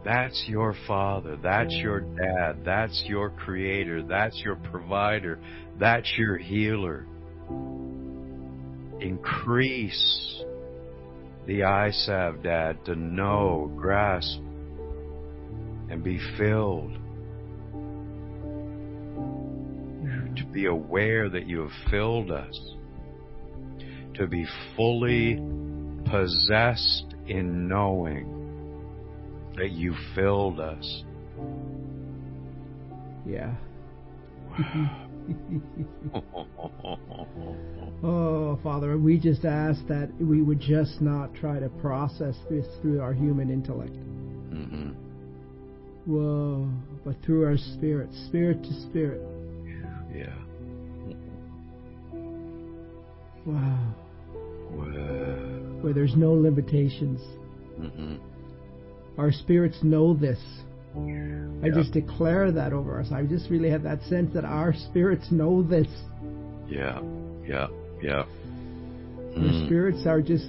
That's 0.04 0.46
your 0.48 0.76
father. 0.86 1.38
That's 1.42 1.74
your 1.76 2.02
dad. 2.02 2.66
That's 2.66 3.04
your 3.08 3.30
creator. 3.30 4.04
That's 4.04 4.38
your 4.44 4.58
provider. 4.58 5.40
That's 5.80 6.12
your 6.18 6.38
healer. 6.38 7.06
Increase 9.00 10.44
the 11.46 11.62
ISAV, 11.62 12.44
Dad, 12.44 12.86
to 12.86 12.96
know, 12.96 13.72
grasp, 13.76 14.40
and 15.90 16.04
be 16.04 16.20
filled. 16.38 16.94
To 20.38 20.46
be 20.52 20.66
aware 20.66 21.30
that 21.30 21.48
you 21.48 21.62
have 21.62 21.92
filled 21.92 22.32
us 22.32 22.60
to 24.16 24.28
be 24.28 24.46
fully 24.76 25.42
possessed 26.06 27.16
in 27.28 27.68
knowing 27.68 28.30
that 29.56 29.72
you 29.72 29.96
filled 30.16 30.60
us. 30.60 31.04
Yeah. 33.26 33.56
Oh, 38.06 38.60
Father, 38.62 38.98
we 38.98 39.18
just 39.18 39.46
ask 39.46 39.80
that 39.88 40.10
we 40.20 40.42
would 40.42 40.60
just 40.60 41.00
not 41.02 41.34
try 41.34 41.58
to 41.58 41.70
process 41.70 42.36
this 42.50 42.66
through 42.82 43.00
our 43.00 43.14
human 43.14 43.50
intellect. 43.50 43.94
Mhm. 44.52 44.94
Whoa, 46.06 46.68
but 47.06 47.16
through 47.24 47.46
our 47.46 47.56
spirit, 47.56 48.10
spirit 48.28 48.62
to 48.62 48.74
spirit. 48.90 49.22
Yeah. 50.14 50.34
Wow. 53.46 53.94
Where 55.82 55.94
there's 55.94 56.16
no 56.16 56.34
limitations. 56.34 57.22
Mhm. 57.80 58.18
Our 59.18 59.32
spirits 59.32 59.82
know 59.84 60.14
this. 60.14 60.40
I 60.96 61.68
Yeah. 61.68 61.74
just 61.74 61.92
declare 61.94 62.52
that 62.52 62.74
over 62.74 63.00
us. 63.00 63.12
I 63.12 63.24
just 63.24 63.50
really 63.50 63.70
have 63.70 63.84
that 63.84 64.02
sense 64.04 64.34
that 64.34 64.46
our 64.46 64.74
spirits 64.74 65.32
know 65.32 65.62
this. 65.64 65.88
Yeah, 66.68 67.02
yeah, 67.48 67.68
yeah. 68.02 68.24
The 69.34 69.40
Mm. 69.40 69.66
spirits 69.66 70.06
are 70.06 70.22
just, 70.22 70.48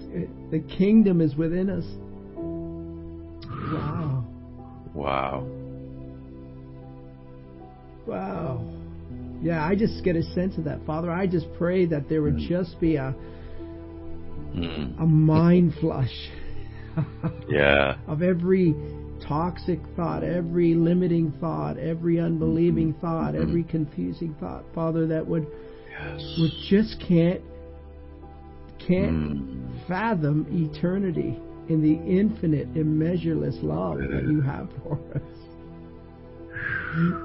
the 0.51 0.59
kingdom 0.61 1.21
is 1.21 1.37
within 1.37 1.71
us. 1.71 1.87
Wow. 3.73 4.25
Wow. 4.93 5.47
Wow. 8.07 8.61
Yeah, 9.43 9.65
I 9.65 9.75
just 9.75 10.03
get 10.05 10.17
a 10.17 10.23
sense 10.23 10.57
of 10.59 10.65
that. 10.65 10.85
Father, 10.87 11.11
I 11.11 11.27
just 11.27 11.47
pray 11.55 11.87
that 11.87 12.09
there 12.09 12.23
would 12.23 12.39
just 12.39 12.79
be 12.81 12.97
a, 12.97 13.15
Mm. 14.55 15.01
a 15.01 15.07
mind 15.07 15.75
flush 15.81 16.31
Yeah. 17.49 17.97
of 18.07 18.23
every 18.23 18.75
toxic 19.27 19.81
thought, 19.97 20.23
every 20.23 20.75
limiting 20.75 21.33
thought, 21.41 21.79
every 21.79 22.21
unbelieving 22.21 22.95
thought, 23.01 23.35
every 23.35 23.63
confusing 23.65 24.35
thought, 24.41 24.65
Father, 24.75 25.07
that 25.07 25.27
would 25.27 25.47
Yes. 25.91 26.37
would 26.41 26.51
just 26.69 27.01
can't 27.01 27.41
can't 28.79 29.13
Mm. 29.13 29.87
fathom 29.89 30.47
eternity 30.51 31.39
in 31.69 31.81
the 31.81 31.95
infinite, 31.95 32.73
immeasureless 32.75 33.63
love 33.63 33.99
that 33.99 34.25
you 34.29 34.41
have 34.43 34.69
for 34.83 34.99
us. 35.15 35.23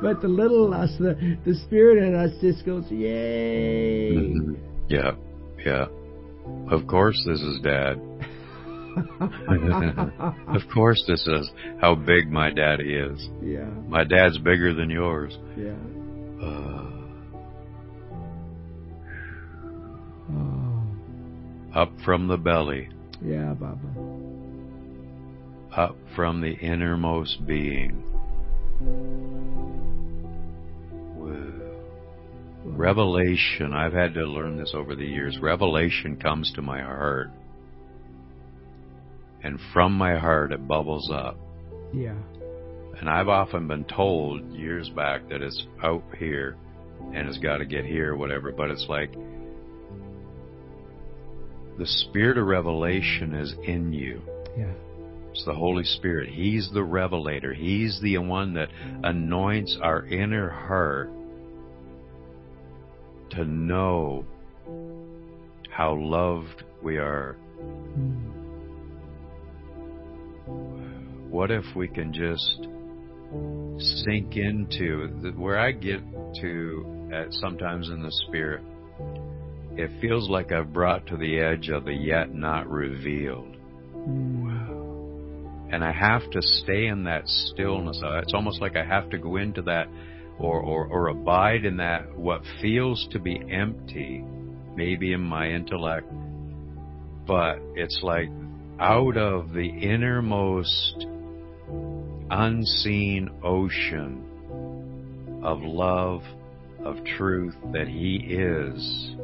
But 0.01 0.21
the 0.21 0.27
little 0.27 0.73
us, 0.73 0.95
the, 0.97 1.37
the 1.45 1.53
spirit 1.55 2.01
in 2.03 2.15
us 2.15 2.31
just 2.41 2.65
goes, 2.65 2.89
yay! 2.89 4.11
Mhm. 4.15 4.55
Yeah. 4.87 5.11
Yeah. 5.65 5.87
Of 6.71 6.87
course 6.87 7.21
this 7.27 7.41
is 7.41 7.59
dad. 7.61 7.99
of 10.55 10.61
course 10.73 11.03
this 11.07 11.25
is 11.27 11.49
how 11.81 11.95
big 11.95 12.31
my 12.31 12.49
daddy 12.49 12.95
is. 12.95 13.29
yeah, 13.41 13.65
My 13.87 14.03
dad's 14.03 14.37
bigger 14.37 14.73
than 14.73 14.89
yours. 14.89 15.37
yeah. 15.57 15.73
Uh, 16.45 16.85
Oh, 20.31 20.83
up 21.73 21.91
from 22.05 22.27
the 22.27 22.37
belly, 22.37 22.87
yeah, 23.19 23.53
Baba. 23.53 23.79
up 25.75 25.95
from 26.15 26.39
the 26.41 26.51
innermost 26.53 27.45
being. 27.47 28.03
Revelation, 32.65 33.73
I've 33.73 33.93
had 33.93 34.13
to 34.15 34.25
learn 34.25 34.57
this 34.57 34.71
over 34.73 34.95
the 34.95 35.05
years. 35.05 35.37
Revelation 35.39 36.15
comes 36.17 36.51
to 36.53 36.61
my 36.61 36.81
heart. 36.81 37.31
And 39.43 39.59
from 39.73 39.93
my 39.93 40.17
heart 40.17 40.51
it 40.51 40.67
bubbles 40.67 41.09
up. 41.13 41.37
Yeah, 41.93 42.15
And 42.99 43.09
I've 43.09 43.29
often 43.29 43.67
been 43.67 43.85
told 43.85 44.51
years 44.53 44.89
back 44.89 45.27
that 45.29 45.41
it's 45.41 45.65
out 45.83 46.03
here 46.17 46.55
and 47.13 47.27
it's 47.27 47.39
got 47.39 47.57
to 47.57 47.65
get 47.65 47.85
here, 47.85 48.15
whatever. 48.15 48.51
But 48.51 48.69
it's 48.69 48.85
like 48.89 49.11
the 51.77 51.85
spirit 51.85 52.37
of 52.37 52.45
revelation 52.45 53.33
is 53.33 53.55
in 53.63 53.93
you. 53.93 54.21
yeah, 54.57 54.73
It's 55.31 55.45
the 55.45 55.53
Holy 55.53 55.85
Spirit. 55.85 56.29
He's 56.29 56.69
the 56.73 56.83
revelator. 56.83 57.53
He's 57.53 57.99
the 58.01 58.17
one 58.17 58.53
that 58.55 58.67
anoints 59.03 59.77
our 59.81 60.05
inner 60.05 60.49
heart 60.49 61.09
to 63.31 63.45
know 63.45 64.25
how 65.71 65.95
loved 65.95 66.63
we 66.83 66.97
are. 66.97 67.37
Mm. 67.97 68.38
What 71.29 71.51
if 71.51 71.63
we 71.75 71.87
can 71.87 72.11
just 72.13 72.67
sink 74.03 74.35
into 74.35 75.13
the, 75.21 75.31
where 75.37 75.59
I 75.59 75.71
get 75.71 76.01
to 76.41 77.11
at 77.13 77.31
sometimes 77.33 77.89
in 77.89 78.01
the 78.01 78.11
spirit? 78.27 78.61
It 79.77 79.91
feels 80.01 80.29
like 80.29 80.51
I've 80.51 80.73
brought 80.73 81.05
to 81.07 81.17
the 81.17 81.39
edge 81.39 81.69
of 81.69 81.85
the 81.85 81.93
yet 81.93 82.33
not 82.33 82.69
revealed. 82.69 83.55
Mm. 83.95 85.69
and 85.71 85.83
I 85.83 85.91
have 85.91 86.29
to 86.31 86.41
stay 86.41 86.87
in 86.87 87.03
that 87.03 87.27
stillness. 87.27 88.01
Uh, 88.03 88.19
It's 88.19 88.33
almost 88.33 88.61
like 88.61 88.75
I 88.75 88.83
have 88.83 89.09
to 89.11 89.17
go 89.17 89.35
into 89.37 89.61
that 89.63 89.87
or, 90.39 90.59
or, 90.61 90.87
or 90.87 91.09
abide 91.09 91.65
in 91.65 91.77
that 91.77 92.17
what 92.17 92.41
feels 92.61 93.07
to 93.11 93.19
be 93.19 93.39
empty, 93.51 94.23
maybe 94.75 95.13
in 95.13 95.21
my 95.21 95.49
intellect, 95.49 96.07
but 97.27 97.59
it's 97.75 97.99
like 98.01 98.29
out 98.79 99.17
of 99.17 99.51
the 99.53 99.67
innermost 99.67 101.05
unseen 102.29 103.29
ocean 103.43 104.25
of 105.43 105.61
love, 105.61 106.21
of 106.83 106.97
truth 107.17 107.55
that 107.73 107.87
He 107.87 108.15
is, 108.17 109.15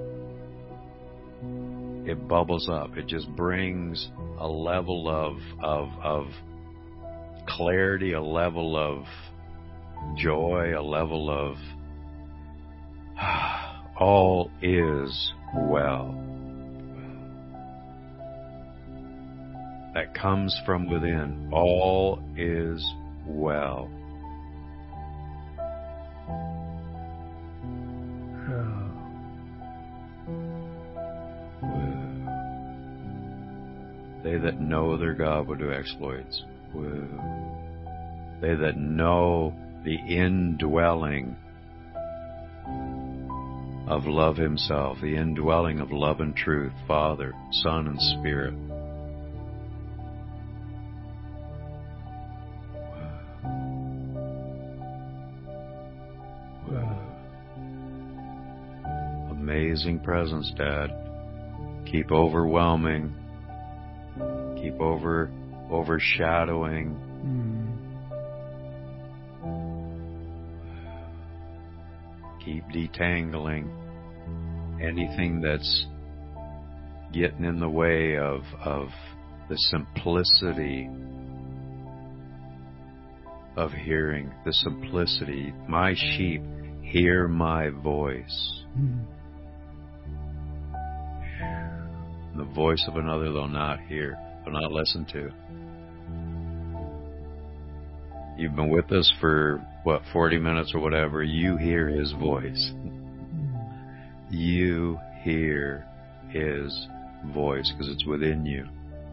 it 2.08 2.28
bubbles 2.28 2.70
up. 2.70 2.98
It 2.98 3.08
just 3.08 3.28
brings 3.36 4.10
a 4.40 4.48
level 4.48 5.10
of 5.10 5.38
of 5.64 5.90
of 6.04 6.28
clarity, 7.48 8.14
a 8.14 8.22
level 8.22 8.76
of 8.78 9.06
joy, 10.18 10.74
a 10.78 10.82
level 10.82 11.30
of 11.30 11.58
all 14.00 14.52
is 14.62 15.34
well. 15.56 16.25
That 19.96 20.14
comes 20.14 20.62
from 20.66 20.90
within. 20.90 21.50
All 21.54 22.20
is 22.36 22.86
well. 23.26 23.90
They 34.22 34.38
that 34.38 34.60
know 34.60 34.98
their 34.98 35.14
God 35.14 35.48
will 35.48 35.56
do 35.56 35.72
exploits. 35.72 36.44
They 38.42 38.54
that 38.54 38.76
know 38.76 39.54
the 39.86 39.96
indwelling 39.96 41.38
of 43.88 44.06
love 44.08 44.36
himself, 44.36 44.98
the 45.02 45.16
indwelling 45.16 45.80
of 45.80 45.92
love 45.92 46.20
and 46.20 46.36
truth, 46.36 46.74
Father, 46.86 47.34
Son, 47.64 47.88
and 47.88 48.02
Spirit. 48.20 48.56
Amazing 59.86 60.04
presence, 60.04 60.52
Dad. 60.58 60.90
Keep 61.86 62.12
overwhelming. 62.12 63.14
Keep 64.60 64.82
over 64.82 65.32
overshadowing. 65.70 66.98
mm. 67.24 67.72
Keep 72.44 72.64
detangling 72.70 73.70
anything 74.82 75.40
that's 75.40 75.86
getting 77.14 77.46
in 77.46 77.60
the 77.60 77.70
way 77.70 78.18
of 78.18 78.42
of 78.64 78.88
the 79.50 79.58
simplicity 79.70 80.90
of 83.56 83.72
hearing, 83.72 84.34
the 84.46 84.54
simplicity. 84.54 85.54
My 85.68 85.94
sheep 85.94 86.42
hear 86.82 87.28
my 87.28 87.70
voice. 87.70 88.64
Mm. 88.76 89.15
The 92.36 92.44
voice 92.44 92.84
of 92.88 92.98
another 92.98 93.32
they'll 93.32 93.48
not 93.48 93.80
hear, 93.82 94.18
they'll 94.44 94.54
not 94.54 94.72
listen 94.72 95.06
to. 95.14 95.32
You've 98.38 98.56
been 98.56 98.70
with 98.70 98.92
us 98.92 99.12
for, 99.22 99.66
what, 99.84 100.02
40 100.12 100.40
minutes 100.40 100.74
or 100.76 100.80
whatever. 100.82 101.24
You 101.24 101.56
hear 101.56 101.88
his 101.88 102.12
voice. 102.12 102.74
You 104.30 105.00
hear 105.22 105.88
his 106.28 106.88
voice 107.34 107.72
because 107.72 107.94
it's 107.94 108.06
within 108.06 108.46
you. 108.46 108.68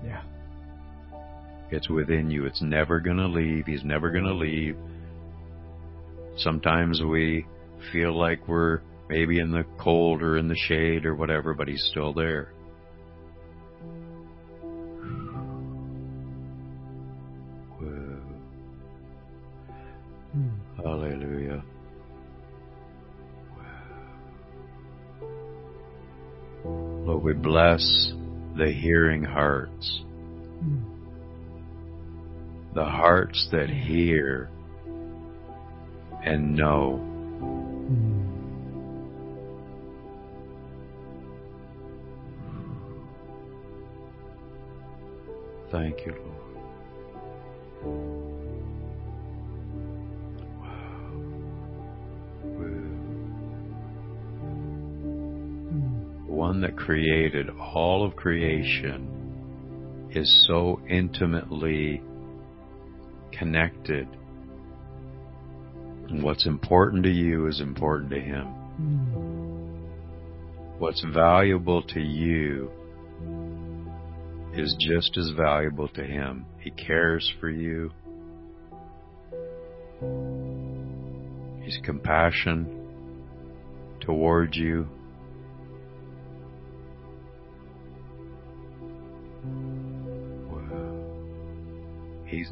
Yeah. 0.05 0.23
It's 1.71 1.89
within 1.89 2.31
you. 2.31 2.47
It's 2.47 2.61
never 2.61 2.99
going 2.99 3.19
to 3.19 3.29
leave. 3.29 3.67
He's 3.67 3.85
never 3.85 4.11
going 4.11 4.25
to 4.25 4.35
leave. 4.35 4.77
Sometimes 6.39 7.01
we 7.01 7.47
feel 7.93 8.19
like 8.19 8.49
we're 8.49 8.81
maybe 9.09 9.39
in 9.39 9.53
the 9.53 9.65
cold 9.79 10.23
or 10.23 10.37
in 10.37 10.49
the 10.49 10.57
shade 10.67 11.07
or 11.07 11.15
whatever, 11.15 11.55
but 11.55 11.69
he's 11.69 11.87
still 11.91 12.13
there. 12.13 12.53
Hallelujah. 21.23 21.63
Lord, 26.65 27.23
we 27.23 27.33
bless 27.33 28.13
the 28.57 28.73
hearing 28.73 29.23
hearts. 29.23 30.03
The 32.75 32.85
hearts 32.85 33.49
that 33.53 33.69
hear 33.71 34.51
and 36.25 36.57
know. 36.57 36.99
Mm. 37.89 38.23
Thank 45.71 46.07
you, 46.07 46.15
Lord. 46.15 46.42
That 56.63 56.77
created 56.77 57.51
all 57.51 58.05
of 58.05 58.17
creation 58.17 60.09
is 60.11 60.47
so 60.47 60.81
intimately 60.89 62.03
connected. 63.33 64.07
And 66.09 66.23
what's 66.23 66.47
important 66.47 67.05
to 67.05 67.11
you 67.11 67.47
is 67.47 67.61
important 67.61 68.11
to 68.11 68.21
him. 68.21 68.47
Hmm. 68.47 69.33
What's 70.79 71.05
valuable 71.15 71.83
to 71.83 72.01
you 72.01 72.71
is 74.55 74.77
just 74.81 75.17
as 75.17 75.31
valuable 75.37 75.89
to 75.89 76.05
him. 76.05 76.45
He 76.59 76.71
cares 76.71 77.33
for 77.41 77.49
you. 77.49 77.93
His 81.63 81.79
compassion 81.85 82.67
towards 84.01 84.57
you. 84.57 84.89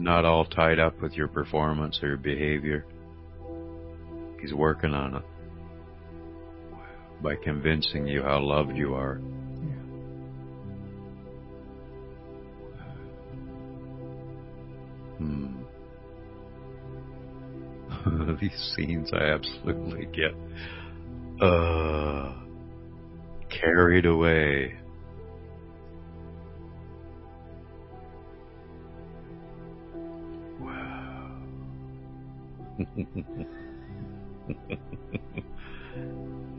Not 0.01 0.25
all 0.25 0.45
tied 0.47 0.79
up 0.79 1.01
with 1.01 1.13
your 1.13 1.29
performance 1.29 2.01
or 2.03 2.09
your 2.09 2.17
behavior. 2.17 2.87
He's 4.41 4.55
working 4.55 4.95
on 4.95 5.17
it 5.17 5.23
by 7.23 7.37
convincing 7.37 8.07
you 8.07 8.23
how 8.23 8.41
loved 8.41 8.75
you 8.77 8.95
are. 8.95 9.17
Hmm. 15.19 15.61
These 18.41 18.73
scenes 18.75 19.11
I 19.13 19.25
absolutely 19.25 20.07
get 20.07 20.35
uh, 21.47 22.33
carried 23.51 24.07
away. 24.07 24.77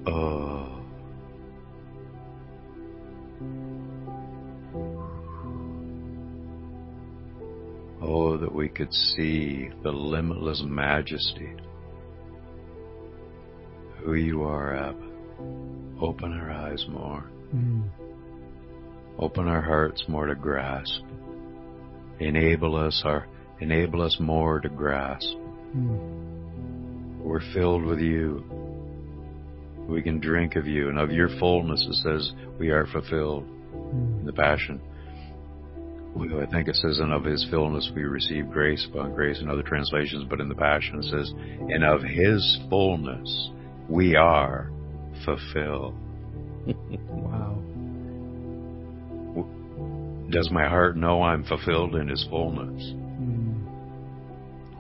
Oh. 0.08 0.78
Oh, 8.04 8.38
that 8.38 8.54
we 8.54 8.68
could 8.70 8.94
see 8.94 9.70
the 9.84 9.92
limitless 9.92 10.64
majesty. 10.66 11.54
Who 14.04 14.16
you 14.16 14.44
are, 14.44 14.76
Abba. 14.76 15.08
Open 16.02 16.34
our 16.34 16.52
eyes 16.52 16.86
more. 16.90 17.30
Mm. 17.56 17.90
Open 19.20 19.48
our 19.48 19.62
hearts 19.62 20.04
more 20.08 20.26
to 20.26 20.36
grasp. 20.36 21.04
Enable 22.20 22.76
us 22.76 23.04
our 23.06 23.28
enable 23.60 24.02
us 24.02 24.18
more 24.20 24.60
to 24.60 24.70
grasp. 24.70 25.36
Mm. 25.76 27.20
We're 27.20 27.42
filled 27.54 27.84
with 27.86 28.00
you. 28.00 28.44
We 29.88 30.02
can 30.02 30.20
drink 30.20 30.56
of 30.56 30.68
you 30.68 30.90
and 30.90 31.00
of 31.00 31.12
your 31.12 31.30
fullness 31.40 31.86
it 31.90 31.96
says 31.96 32.32
we 32.60 32.70
are 32.70 32.86
fulfilled 32.88 33.44
in 33.44 34.22
Mm. 34.22 34.26
the 34.26 34.34
passion. 34.34 34.80
I 36.18 36.46
think 36.48 36.68
it 36.68 36.76
says, 36.76 37.00
and 37.00 37.14
of 37.14 37.24
his 37.24 37.46
fullness 37.50 37.90
we 37.96 38.04
receive 38.04 38.50
grace 38.52 38.86
upon 38.92 39.14
grace 39.16 39.40
in 39.40 39.50
other 39.50 39.64
translations, 39.64 40.26
but 40.30 40.42
in 40.42 40.50
the 40.50 40.56
Passion 40.56 41.00
it 41.00 41.06
says, 41.06 41.32
and 41.70 41.86
of 41.86 42.02
his 42.04 42.60
fullness 42.70 43.50
we 43.88 44.16
are 44.16 44.70
fulfilled. 45.26 45.96
Wow. 47.10 47.58
Does 50.30 50.50
my 50.52 50.68
heart 50.68 50.96
know 50.98 51.22
I'm 51.24 51.44
fulfilled 51.46 51.96
in 51.96 52.08
his 52.10 52.26
fullness? 52.30 52.94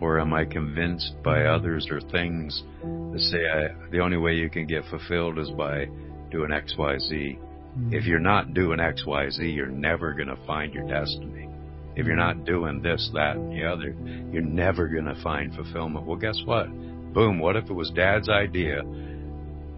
Or 0.02 0.20
am 0.20 0.34
I 0.34 0.46
convinced 0.46 1.14
by 1.24 1.46
others 1.46 1.88
or 1.92 2.02
things 2.02 2.64
that 2.82 3.20
say 3.20 3.48
I, 3.48 3.90
the 3.92 4.00
only 4.00 4.18
way 4.18 4.34
you 4.34 4.50
can 4.50 4.66
get 4.66 4.84
fulfilled 4.90 5.38
is 5.38 5.50
by 5.52 5.86
doing 6.32 6.52
X, 6.52 6.74
Y, 6.78 6.98
Z? 6.98 7.40
Mm. 7.78 7.94
If 7.94 8.06
you're 8.06 8.20
not 8.20 8.54
doing 8.54 8.80
X, 8.80 9.06
Y, 9.06 9.30
Z, 9.30 9.44
you're 9.48 9.68
never 9.68 10.14
going 10.14 10.28
to 10.28 10.38
find 10.48 10.74
your 10.74 10.88
destiny. 10.88 11.48
If 11.96 12.08
you're 12.08 12.16
not 12.16 12.46
doing 12.46 12.82
this, 12.82 13.12
that, 13.14 13.36
and 13.36 13.52
the 13.52 13.66
other, 13.66 13.96
you're 14.32 14.42
never 14.42 14.88
going 14.88 15.06
to 15.06 15.22
find 15.22 15.54
fulfillment. 15.54 16.06
Well, 16.06 16.18
guess 16.18 16.42
what? 16.46 16.68
Boom. 17.14 17.38
What 17.40 17.56
if 17.56 17.70
it 17.70 17.74
was 17.74 17.92
dad's 17.92 18.30
idea? 18.30 18.82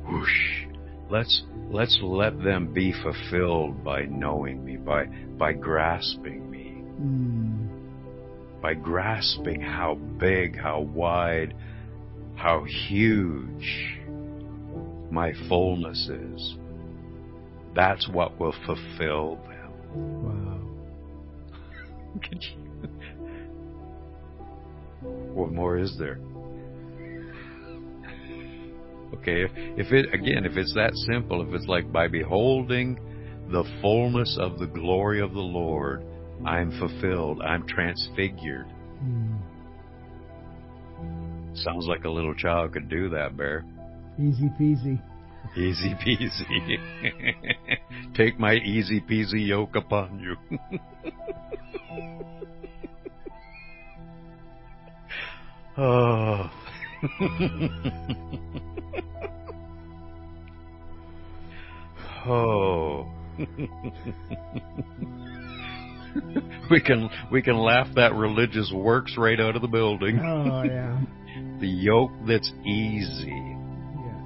Whoosh. 0.08 0.66
Let's, 1.10 1.44
let's 1.70 2.00
let 2.02 2.42
them 2.42 2.74
be 2.74 2.94
fulfilled 3.04 3.84
by 3.84 4.04
knowing 4.04 4.64
me, 4.64 4.78
by, 4.78 5.06
by 5.38 5.54
grasping 5.54 6.50
me, 6.50 6.64
Mm. 7.02 7.43
By 8.64 8.74
grasping 8.74 9.60
how 9.60 9.96
big, 10.18 10.58
how 10.58 10.80
wide, 10.80 11.54
how 12.36 12.64
huge 12.88 14.00
my 15.12 15.34
fullness 15.50 16.10
is. 16.10 16.56
That's 17.76 18.08
what 18.08 18.40
will 18.40 18.56
fulfill 18.66 19.36
them. 19.46 19.74
Wow. 20.24 20.62
What 25.34 25.52
more 25.52 25.78
is 25.78 25.98
there? 26.00 26.20
Okay, 29.16 29.44
if 29.78 29.92
it 29.92 30.14
again, 30.14 30.46
if 30.46 30.56
it's 30.56 30.74
that 30.76 30.94
simple, 31.12 31.42
if 31.42 31.54
it's 31.54 31.68
like 31.68 31.92
by 31.92 32.08
beholding 32.08 32.98
the 33.52 33.66
fullness 33.82 34.38
of 34.40 34.60
the 34.60 34.68
glory 34.68 35.20
of 35.22 35.34
the 35.34 35.40
Lord, 35.40 36.06
I'm 36.46 36.72
fulfilled, 36.80 37.42
I'm 37.42 37.68
transfigured. 37.68 38.68
Mm. 39.04 39.40
Sounds 41.56 41.86
like 41.88 42.04
a 42.04 42.10
little 42.10 42.34
child 42.34 42.74
could 42.74 42.90
do 42.90 43.10
that, 43.10 43.38
Bear. 43.38 43.64
Easy 44.20 44.50
peasy. 44.60 45.00
Easy 45.56 45.94
peasy. 45.96 46.80
Take 48.16 48.40
my 48.40 48.56
easy 48.56 49.00
peasy 49.02 49.46
yoke 49.48 49.76
upon 49.76 50.20
you. 50.20 50.36
oh. 55.78 56.50
oh. 62.26 63.08
we 66.72 66.80
can 66.82 67.10
we 67.32 67.42
can 67.42 67.58
laugh 67.58 67.88
that 67.96 68.14
religious 68.14 68.72
works 68.74 69.16
right 69.18 69.40
out 69.40 69.56
of 69.56 69.62
the 69.62 69.68
building. 69.68 70.20
Oh 70.20 70.64
yeah. 70.64 71.00
The 71.60 71.68
yoke 71.70 72.12
that's 72.28 72.52
easy. 72.66 73.28
Yeah. 73.96 74.22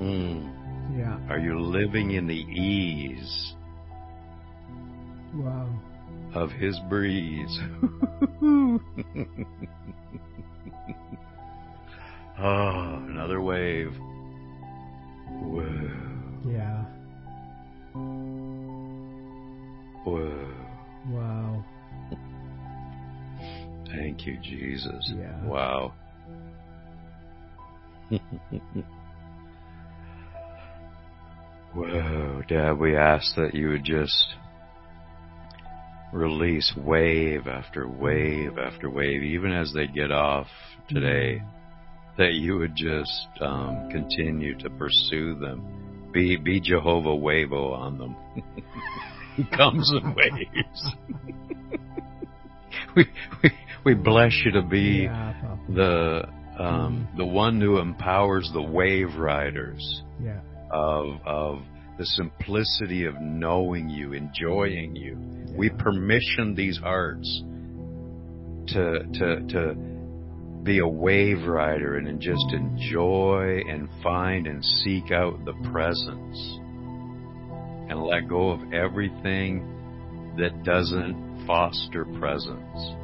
Mm. 0.00 0.50
Yeah. 0.98 1.18
Are 1.28 1.38
you 1.38 1.60
living 1.60 2.12
in 2.12 2.26
the 2.26 2.34
ease 2.34 3.52
Wow. 5.34 5.68
of 6.34 6.50
his 6.52 6.78
breeze? 6.88 7.58
oh, 8.42 8.80
another 13.08 13.40
wave. 13.42 13.92
Whoa, 15.28 15.87
whoa. 20.10 20.54
Wow. 21.10 21.64
Thank 23.90 24.26
you, 24.26 24.38
Jesus. 24.42 25.12
Yeah. 25.16 25.44
Wow. 25.44 25.94
Whoa, 31.74 32.42
Dad, 32.48 32.78
we 32.78 32.96
ask 32.96 33.34
that 33.36 33.54
you 33.54 33.68
would 33.68 33.84
just 33.84 34.34
release 36.12 36.72
wave 36.76 37.46
after 37.46 37.86
wave 37.86 38.58
after 38.58 38.90
wave, 38.90 39.22
even 39.22 39.52
as 39.52 39.72
they 39.74 39.86
get 39.86 40.10
off 40.10 40.46
today, 40.88 41.42
that 42.16 42.32
you 42.32 42.58
would 42.58 42.74
just 42.74 43.28
um, 43.40 43.88
continue 43.90 44.56
to 44.58 44.70
pursue 44.70 45.38
them. 45.38 46.10
Be 46.12 46.36
be 46.36 46.60
Jehovah 46.60 47.10
Wavo 47.10 47.72
on 47.72 47.98
them. 47.98 48.16
he 49.38 49.44
comes 49.56 49.90
in 49.92 50.14
waves. 50.14 50.94
we, 52.96 53.06
we 53.42 53.50
we 53.84 53.94
bless 53.94 54.32
you 54.44 54.52
to 54.52 54.62
be 54.62 55.04
Yeah, 55.04 55.34
the 55.68 56.28
um, 56.58 57.08
the 57.16 57.24
one 57.24 57.60
who 57.60 57.78
empowers 57.78 58.50
the 58.52 58.62
wave 58.62 59.14
riders 59.16 60.02
Yeah. 60.22 60.40
of 60.70 61.20
of 61.24 61.58
the 61.98 62.04
simplicity 62.04 63.04
of 63.06 63.14
knowing 63.20 63.88
you, 63.88 64.12
enjoying 64.12 64.94
you. 64.96 65.16
We 65.56 65.70
permission 65.70 66.54
these 66.54 66.78
hearts 66.78 67.42
to 68.68 69.04
to 69.14 69.46
to 69.48 69.74
be 70.62 70.80
a 70.80 70.86
wave 70.88 71.46
rider 71.46 71.96
and 71.96 72.20
just 72.20 72.52
enjoy 72.52 73.60
and 73.68 73.88
find 74.02 74.46
and 74.46 74.64
seek 74.64 75.10
out 75.12 75.44
the 75.44 75.54
presence 75.72 76.58
and 77.88 78.02
let 78.02 78.28
go 78.28 78.50
of 78.50 78.72
everything 78.72 80.34
that 80.38 80.62
doesn't 80.62 81.46
foster 81.46 82.04
presence. 82.04 82.94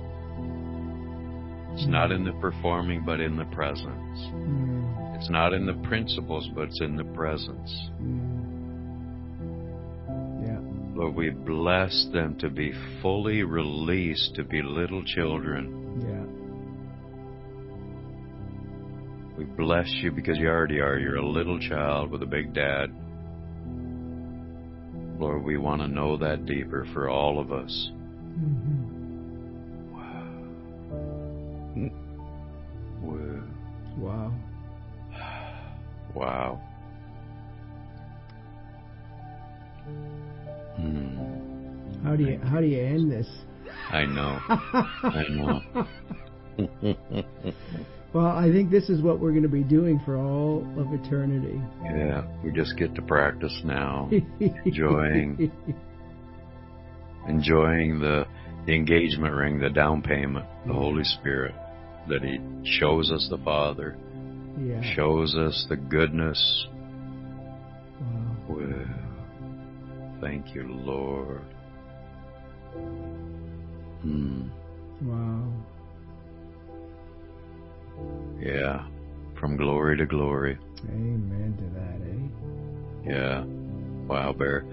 It's 1.75 1.87
not 1.89 2.13
in 2.13 2.25
the 2.25 2.33
performing, 2.35 3.03
but 3.05 3.21
in 3.21 3.37
the 3.37 3.47
presence. 3.47 3.89
Mm. 3.89 5.17
It's 5.17 5.29
not 5.29 5.53
in 5.53 5.67
the 5.67 5.75
principles, 5.89 6.49
but 6.55 6.69
it's 6.69 6.81
in 6.81 6.95
the 6.97 7.05
presence. 7.05 7.91
Mm. 8.01 8.45
Yeah. 10.47 10.61
Lord, 10.95 11.17
we 11.17 11.31
bless 11.31 12.07
them 12.13 12.37
to 12.39 12.49
be 12.49 12.73
fully 13.03 13.43
released, 13.43 14.37
to 14.37 14.45
be 14.45 14.63
little 14.63 15.03
children. 15.05 15.99
Yeah. 16.01 16.25
We 19.37 19.45
bless 19.45 19.89
you 20.01 20.13
because 20.13 20.39
you 20.39 20.49
already 20.49 20.79
are. 20.79 20.97
You're 20.97 21.17
a 21.17 21.27
little 21.27 21.59
child 21.59 22.13
with 22.13 22.23
a 22.23 22.27
big 22.27 22.55
dad. 22.55 22.95
Lord, 25.25 25.43
we 25.43 25.57
want 25.57 25.81
to 25.81 25.89
know 25.89 26.19
that 26.19 26.45
deeper 26.45 26.87
for 26.93 27.09
all 27.09 27.41
of 27.41 27.51
us. 27.51 27.91
hmm 28.35 28.91
Wow. 33.01 33.43
Wow. 33.97 34.35
Wow. 36.15 36.61
Hmm. 40.77 42.05
How 42.05 42.17
do 42.17 42.25
you 42.25 42.39
how 42.45 42.61
do 42.61 42.67
you 42.67 42.85
end 42.85 43.11
this? 43.11 43.27
I 43.91 44.05
know. 44.05 44.39
I 44.49 45.25
know. 45.31 45.63
Well, 48.15 48.27
I 48.27 48.49
think 48.53 48.71
this 48.71 48.89
is 48.89 49.03
what 49.03 49.19
we're 49.19 49.33
going 49.33 49.43
to 49.43 49.49
be 49.49 49.65
doing 49.65 50.01
for 50.05 50.17
all 50.17 50.65
of 50.79 50.93
eternity. 50.95 51.61
yeah, 51.83 52.25
we 52.45 52.53
just 52.53 52.79
get 52.79 52.95
to 52.95 53.03
practice 53.03 53.61
now. 53.65 54.09
Enjoying. 54.65 55.51
Enjoying 57.29 57.99
the, 57.99 58.25
the 58.67 58.73
engagement 58.73 59.35
ring, 59.35 59.59
the 59.59 59.69
down 59.69 60.01
payment, 60.01 60.47
the 60.65 60.73
Holy 60.73 61.03
Spirit, 61.03 61.57
that 62.09 62.23
He 62.23 62.39
shows 62.79 63.11
us 63.11 63.27
the 63.31 63.39
Father, 63.39 63.97
yeah. 64.61 64.95
shows 64.95 65.35
us 65.35 65.67
the 65.69 65.77
goodness. 65.77 66.67
Wow. 68.01 68.37
Well, 68.49 70.21
thank 70.21 70.55
you, 70.55 70.69
Lord. 70.69 71.43
Hmm. 74.03 74.43
Wow. 75.03 75.53
Yeah. 78.41 78.87
From 79.39 79.57
glory 79.57 79.97
to 79.99 80.07
glory. 80.07 80.59
Amen 80.89 81.55
to 81.59 81.65
that, 81.79 82.01
eh? 82.11 83.15
Yeah. 83.17 83.45
Wow, 84.07 84.33
Bear. 84.33 84.65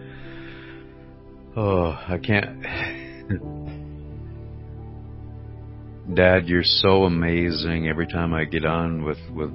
Oh, 1.55 1.91
I 2.07 2.17
can't. 2.17 2.63
Dad, 6.15 6.47
you're 6.47 6.63
so 6.63 7.03
amazing. 7.03 7.87
Every 7.87 8.07
time 8.07 8.33
I 8.33 8.45
get 8.45 8.65
on 8.65 9.03
with 9.03 9.19
with 9.33 9.51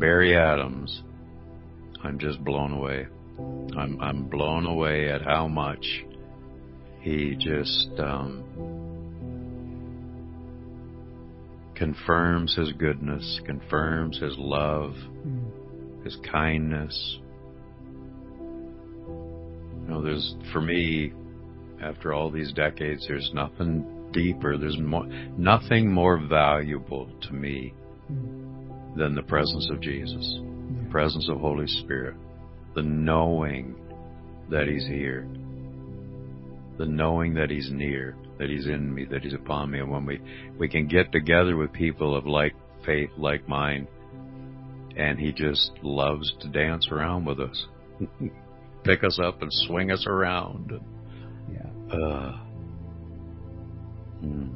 Barry 0.00 0.34
Adams, 0.36 1.02
I'm 2.02 2.18
just 2.18 2.42
blown 2.44 2.72
away. 2.72 3.06
I'm 3.76 4.00
I'm 4.00 4.24
blown 4.28 4.66
away 4.66 5.10
at 5.10 5.22
how 5.22 5.46
much 5.48 5.84
he 7.00 7.34
just 7.38 7.90
um, 7.98 8.42
confirms 11.82 12.54
his 12.54 12.70
goodness, 12.74 13.40
confirms 13.44 14.16
his 14.18 14.38
love, 14.38 14.94
Mm. 15.26 16.04
his 16.04 16.14
kindness. 16.30 17.18
You 19.08 19.88
know, 19.88 20.00
there's 20.00 20.36
for 20.52 20.60
me, 20.60 21.12
after 21.80 22.12
all 22.12 22.30
these 22.30 22.52
decades, 22.52 23.04
there's 23.08 23.32
nothing 23.34 23.84
deeper. 24.12 24.56
There's 24.56 24.78
more, 24.78 25.06
nothing 25.36 25.92
more 25.92 26.18
valuable 26.18 27.08
to 27.22 27.34
me 27.34 27.74
Mm. 28.12 28.94
than 28.96 29.16
the 29.16 29.24
presence 29.24 29.68
of 29.70 29.80
Jesus, 29.80 30.40
the 30.84 30.88
presence 30.88 31.28
of 31.28 31.40
Holy 31.40 31.66
Spirit, 31.66 32.14
the 32.74 32.82
knowing 32.82 33.74
that 34.50 34.68
He's 34.68 34.86
here, 34.86 35.26
the 36.76 36.86
knowing 36.86 37.34
that 37.34 37.50
He's 37.50 37.72
near, 37.72 38.14
that 38.42 38.50
He's 38.50 38.66
in 38.66 38.92
me, 38.92 39.04
that 39.04 39.22
He's 39.22 39.34
upon 39.34 39.70
me, 39.70 39.78
and 39.78 39.88
when 39.88 40.04
we 40.04 40.20
we 40.58 40.68
can 40.68 40.88
get 40.88 41.12
together 41.12 41.56
with 41.56 41.72
people 41.72 42.16
of 42.16 42.26
like 42.26 42.54
faith, 42.84 43.10
like 43.16 43.48
mind, 43.48 43.86
and 44.96 45.16
He 45.16 45.30
just 45.30 45.70
loves 45.80 46.34
to 46.40 46.48
dance 46.48 46.88
around 46.90 47.24
with 47.24 47.38
us, 47.38 47.66
pick 48.84 49.04
us 49.04 49.20
up 49.22 49.42
and 49.42 49.52
swing 49.52 49.92
us 49.92 50.04
around. 50.08 50.72
Yeah. 51.52 51.96
Uh, 51.96 52.38
hmm. 54.20 54.48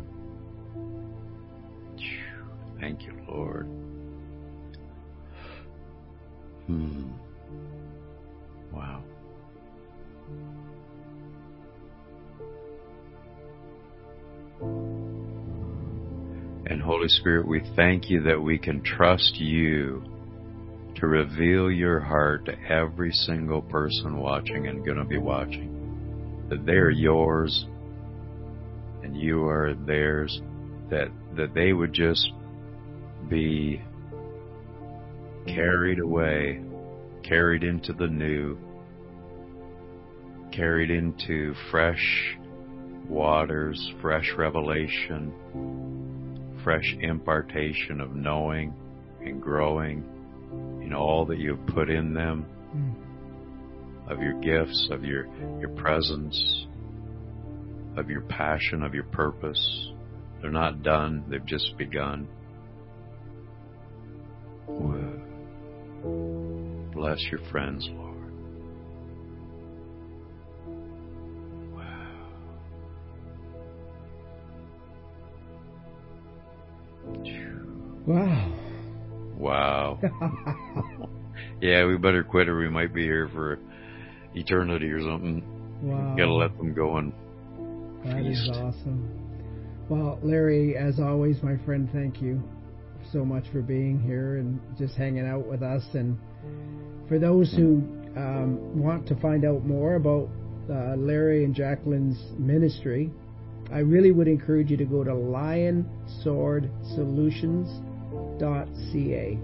Thank 2.80 3.02
you, 3.02 3.12
Lord. 3.28 3.68
Hmm. 6.66 7.12
And 16.76 16.84
Holy 16.84 17.08
Spirit, 17.08 17.48
we 17.48 17.62
thank 17.74 18.10
you 18.10 18.22
that 18.24 18.38
we 18.38 18.58
can 18.58 18.82
trust 18.82 19.36
you 19.36 20.04
to 20.96 21.06
reveal 21.06 21.70
your 21.70 22.00
heart 22.00 22.44
to 22.44 22.54
every 22.68 23.12
single 23.12 23.62
person 23.62 24.18
watching 24.18 24.66
and 24.66 24.84
going 24.84 24.98
to 24.98 25.04
be 25.04 25.16
watching. 25.16 26.44
That 26.50 26.66
they 26.66 26.74
are 26.74 26.90
yours 26.90 27.64
and 29.02 29.16
you 29.16 29.46
are 29.46 29.72
theirs. 29.72 30.38
That, 30.90 31.08
that 31.38 31.54
they 31.54 31.72
would 31.72 31.94
just 31.94 32.30
be 33.30 33.80
carried 35.46 36.00
away, 36.00 36.62
carried 37.22 37.64
into 37.64 37.94
the 37.94 38.06
new, 38.06 38.58
carried 40.52 40.90
into 40.90 41.54
fresh 41.70 42.36
waters, 43.08 43.94
fresh 44.02 44.30
revelation, 44.36 45.32
fresh 46.66 46.96
impartation 47.00 48.00
of 48.00 48.16
knowing 48.16 48.74
and 49.24 49.40
growing 49.40 50.02
in 50.82 50.92
all 50.92 51.24
that 51.24 51.38
you've 51.38 51.64
put 51.68 51.88
in 51.88 52.12
them, 52.12 52.44
Mm. 52.74 54.10
of 54.10 54.20
your 54.20 54.40
gifts, 54.40 54.88
of 54.90 55.04
your, 55.04 55.28
your 55.60 55.68
presence, 55.76 56.66
of 57.96 58.10
your 58.10 58.22
passion, 58.22 58.82
of 58.82 58.94
your 58.94 59.04
purpose. 59.04 59.92
They're 60.42 60.50
not 60.50 60.82
done, 60.82 61.22
they've 61.28 61.46
just 61.46 61.78
begun. 61.78 62.26
Bless 66.92 67.20
your 67.30 67.40
friends, 67.52 67.88
Lord. 67.92 68.05
Wow. 78.06 78.52
Wow. 79.36 79.98
yeah, 81.60 81.84
we 81.86 81.96
better 81.98 82.22
quit 82.24 82.48
or 82.48 82.58
we 82.58 82.68
might 82.68 82.94
be 82.94 83.02
here 83.02 83.28
for 83.32 83.58
eternity 84.34 84.90
or 84.90 85.00
something. 85.00 85.42
wow. 85.82 86.14
Gotta 86.16 86.32
let 86.32 86.56
them 86.56 86.72
go 86.72 86.96
and 86.98 87.12
That 88.04 88.24
is 88.24 88.38
feast. 88.46 88.50
awesome. 88.58 89.10
Well, 89.88 90.18
Larry, 90.22 90.76
as 90.76 90.98
always, 91.00 91.42
my 91.42 91.56
friend, 91.64 91.88
thank 91.92 92.20
you 92.22 92.42
so 93.12 93.24
much 93.24 93.44
for 93.52 93.60
being 93.62 94.00
here 94.00 94.36
and 94.38 94.60
just 94.78 94.96
hanging 94.96 95.26
out 95.26 95.46
with 95.46 95.62
us. 95.62 95.84
And 95.94 96.18
for 97.08 97.18
those 97.18 97.52
who 97.54 97.82
um, 98.16 98.80
want 98.80 99.06
to 99.08 99.14
find 99.20 99.44
out 99.44 99.64
more 99.64 99.94
about 99.94 100.28
uh, 100.70 100.96
Larry 100.96 101.44
and 101.44 101.54
Jacqueline's 101.54 102.18
ministry, 102.38 103.10
I 103.72 103.78
really 103.80 104.10
would 104.10 104.28
encourage 104.28 104.70
you 104.70 104.76
to 104.76 104.84
go 104.84 105.04
to 105.04 105.12
lionswordsolutions.ca. 108.40 109.38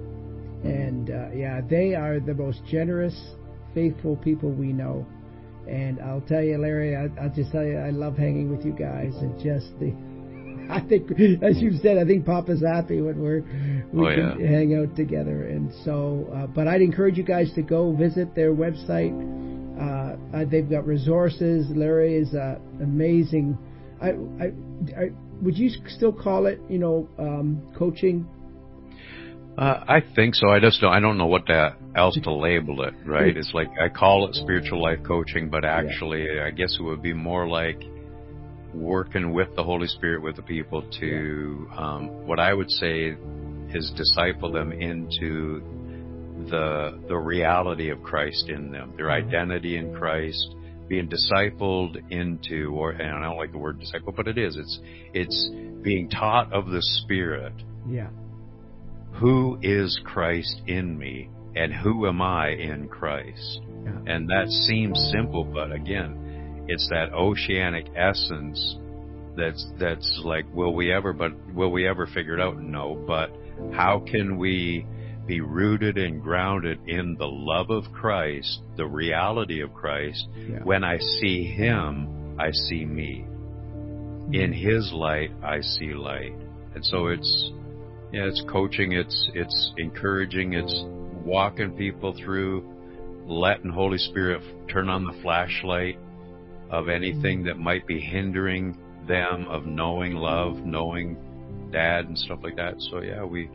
And 0.65 1.11
uh, 1.11 1.31
yeah, 1.35 1.61
they 1.69 1.95
are 1.95 2.21
the 2.21 2.35
most 2.35 2.61
generous, 2.71 3.15
faithful 3.75 4.17
people 4.17 4.51
we 4.51 4.73
know. 4.73 5.07
And 5.69 6.01
I'll 6.01 6.21
tell 6.23 6.43
you, 6.43 6.59
Larry, 6.59 6.97
I, 6.97 7.09
I'll 7.21 7.31
just 7.35 7.53
tell 7.53 7.65
you, 7.65 7.79
I 7.79 7.91
love 7.91 8.17
hanging 8.17 8.51
with 8.55 8.65
you 8.65 8.73
guys 8.73 9.15
and 9.17 9.35
just 9.43 9.67
the. 9.81 9.93
I 10.71 10.81
think, 10.81 11.11
as 11.43 11.61
you've 11.61 11.81
said, 11.83 11.99
I 11.99 12.05
think 12.05 12.25
Papa's 12.25 12.63
happy 12.63 13.01
when 13.01 13.21
we're 13.21 13.43
we 13.93 14.07
Oh, 14.07 14.15
can 14.15 14.41
yeah. 14.41 14.47
hang 14.47 14.75
out 14.77 14.95
together. 14.97 15.45
And 15.47 15.73
so, 15.85 16.29
uh, 16.35 16.47
but 16.47 16.69
I'd 16.69 16.81
encourage 16.83 17.17
you 17.19 17.25
guys 17.25 17.53
to 17.55 17.63
go 17.63 17.93
visit 17.95 18.35
their 18.35 18.53
website 18.55 19.13
Uh, 19.79 20.17
uh, 20.37 20.45
they've 20.51 20.69
got 20.71 20.87
resources. 20.87 21.67
Larry 21.75 22.15
is 22.17 22.33
uh, 22.35 22.59
amazing. 22.83 23.59
I, 24.01 24.11
I, 24.41 24.53
I, 24.97 25.11
would 25.43 25.57
you 25.59 25.71
still 25.89 26.13
call 26.13 26.47
it, 26.47 26.61
you 26.69 26.79
know, 26.79 27.09
um, 27.19 27.61
coaching? 27.77 28.27
Uh, 29.57 29.85
I 29.87 30.03
think 30.15 30.35
so. 30.35 30.49
I 30.49 30.61
just 30.61 30.81
don't. 30.81 30.93
I 30.93 31.01
don't 31.01 31.19
know 31.19 31.27
what 31.27 31.47
that 31.49 31.77
else 31.95 32.19
to 32.23 32.33
label 32.33 32.83
it. 32.83 32.95
Right? 33.05 33.37
It's 33.37 33.53
like 33.53 33.69
I 33.81 33.89
call 33.89 34.29
it 34.29 34.35
spiritual 34.35 34.81
life 34.83 35.01
coaching, 35.07 35.51
but 35.51 35.65
actually, 35.65 36.27
yeah. 36.35 36.47
I 36.47 36.51
guess 36.51 36.77
it 36.79 36.83
would 36.83 37.03
be 37.03 37.13
more 37.13 37.47
like 37.47 37.83
working 38.75 39.33
with 39.33 39.55
the 39.55 39.63
Holy 39.63 39.89
Spirit 39.89 40.23
with 40.23 40.37
the 40.37 40.43
people 40.43 40.83
to 41.01 41.69
um, 41.77 42.27
what 42.27 42.41
I 42.41 42.55
would 42.55 42.71
say 42.71 43.15
is 43.75 43.93
disciple 43.97 44.53
them 44.53 44.73
into 44.73 45.63
the 46.49 46.99
the 47.09 47.17
reality 47.17 47.91
of 47.91 48.03
Christ 48.03 48.49
in 48.49 48.73
them, 48.73 48.95
their 48.97 49.07
mm-hmm. 49.07 49.29
identity 49.29 49.77
in 49.77 49.95
Christ, 49.95 50.55
being 50.89 51.09
discipled 51.09 51.97
into, 52.11 52.75
or 52.75 52.93
and 52.93 53.19
I 53.19 53.29
don't 53.29 53.37
like 53.37 53.53
the 53.53 53.59
word 53.59 53.81
disciple, 53.81 54.13
but 54.17 54.29
it 54.29 54.39
is. 54.39 54.57
It's 54.57 54.81
it's 55.13 55.51
being 55.83 56.09
taught 56.09 56.53
of 56.53 56.67
the 56.67 56.81
Spirit. 56.81 57.55
Yeah. 57.89 58.09
Who 59.15 59.59
is 59.63 60.01
Christ 60.05 60.63
in 60.67 60.99
me, 60.99 61.31
and 61.55 61.73
who 61.73 62.07
am 62.07 62.21
I 62.23 62.49
in 62.51 62.89
Christ? 62.89 63.61
Yeah. 63.85 63.99
And 64.07 64.29
that 64.31 64.49
seems 64.49 65.11
simple, 65.13 65.45
but 65.45 65.73
again, 65.73 66.65
it's 66.69 66.89
that 66.91 67.13
oceanic 67.13 67.87
essence 67.97 68.77
that's 69.37 69.67
that's 69.79 70.21
like, 70.25 70.45
will 70.55 70.75
we 70.75 70.93
ever? 70.93 71.13
But 71.13 71.33
will 71.55 71.71
we 71.71 71.87
ever 71.87 72.07
figure 72.07 72.35
it 72.35 72.41
out? 72.41 72.61
No. 72.61 73.03
But 73.07 73.31
how 73.73 74.03
can 74.07 74.39
we? 74.39 74.87
be 75.27 75.41
rooted 75.41 75.99
and 75.99 76.21
grounded 76.21 76.79
in 76.87 77.15
the 77.17 77.27
love 77.27 77.71
of 77.71 77.85
Christ, 77.93 78.61
the 78.77 78.87
reality 78.87 79.63
of 79.63 79.73
Christ. 79.73 80.27
Yeah. 80.35 80.59
When 80.65 80.83
I 80.85 80.99
see 80.99 81.45
Him, 81.45 82.37
I 82.39 82.51
see 82.51 82.85
me. 82.85 83.25
In 84.33 84.53
His 84.53 84.91
light, 84.93 85.31
I 85.43 85.61
see 85.61 85.95
light. 85.95 86.35
And 86.75 86.85
so 86.85 87.07
it's, 87.09 87.53
yeah, 88.13 88.25
it's 88.25 88.43
coaching, 88.49 88.93
it's, 88.93 89.31
it's 89.35 89.73
encouraging, 89.79 90.53
it's 90.53 90.85
walking 91.25 91.77
people 91.77 92.15
through, 92.23 92.69
letting 93.27 93.71
Holy 93.71 93.99
Spirit 93.99 94.43
turn 94.69 94.89
on 94.89 95.05
the 95.05 95.15
flashlight 95.23 95.99
of 96.71 96.89
anything 96.89 97.39
mm-hmm. 97.39 97.49
that 97.49 97.59
might 97.59 97.87
be 97.87 98.01
hindering 98.01 98.77
them 99.09 99.47
of 99.49 99.67
knowing 99.67 100.15
love, 100.15 100.59
knowing 100.59 101.17
dad 101.73 102.07
and 102.07 102.19
stuff 102.19 102.41
like 102.43 102.57
that. 102.57 102.75
So 102.79 103.01
yeah, 103.01 103.25
we, 103.25 103.49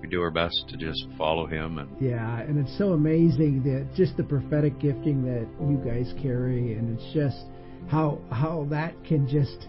we 0.00 0.08
do 0.08 0.22
our 0.22 0.30
best 0.30 0.64
to 0.68 0.76
just 0.76 1.06
follow 1.18 1.46
him 1.46 1.78
and 1.78 1.90
yeah 2.00 2.40
and 2.40 2.58
it's 2.58 2.76
so 2.78 2.92
amazing 2.92 3.62
that 3.62 3.86
just 3.94 4.16
the 4.16 4.22
prophetic 4.22 4.78
gifting 4.78 5.22
that 5.24 5.46
you 5.60 5.76
guys 5.84 6.14
carry 6.22 6.74
and 6.74 6.98
it's 6.98 7.12
just 7.12 7.44
how 7.88 8.18
how 8.30 8.66
that 8.70 8.94
can 9.04 9.28
just 9.28 9.68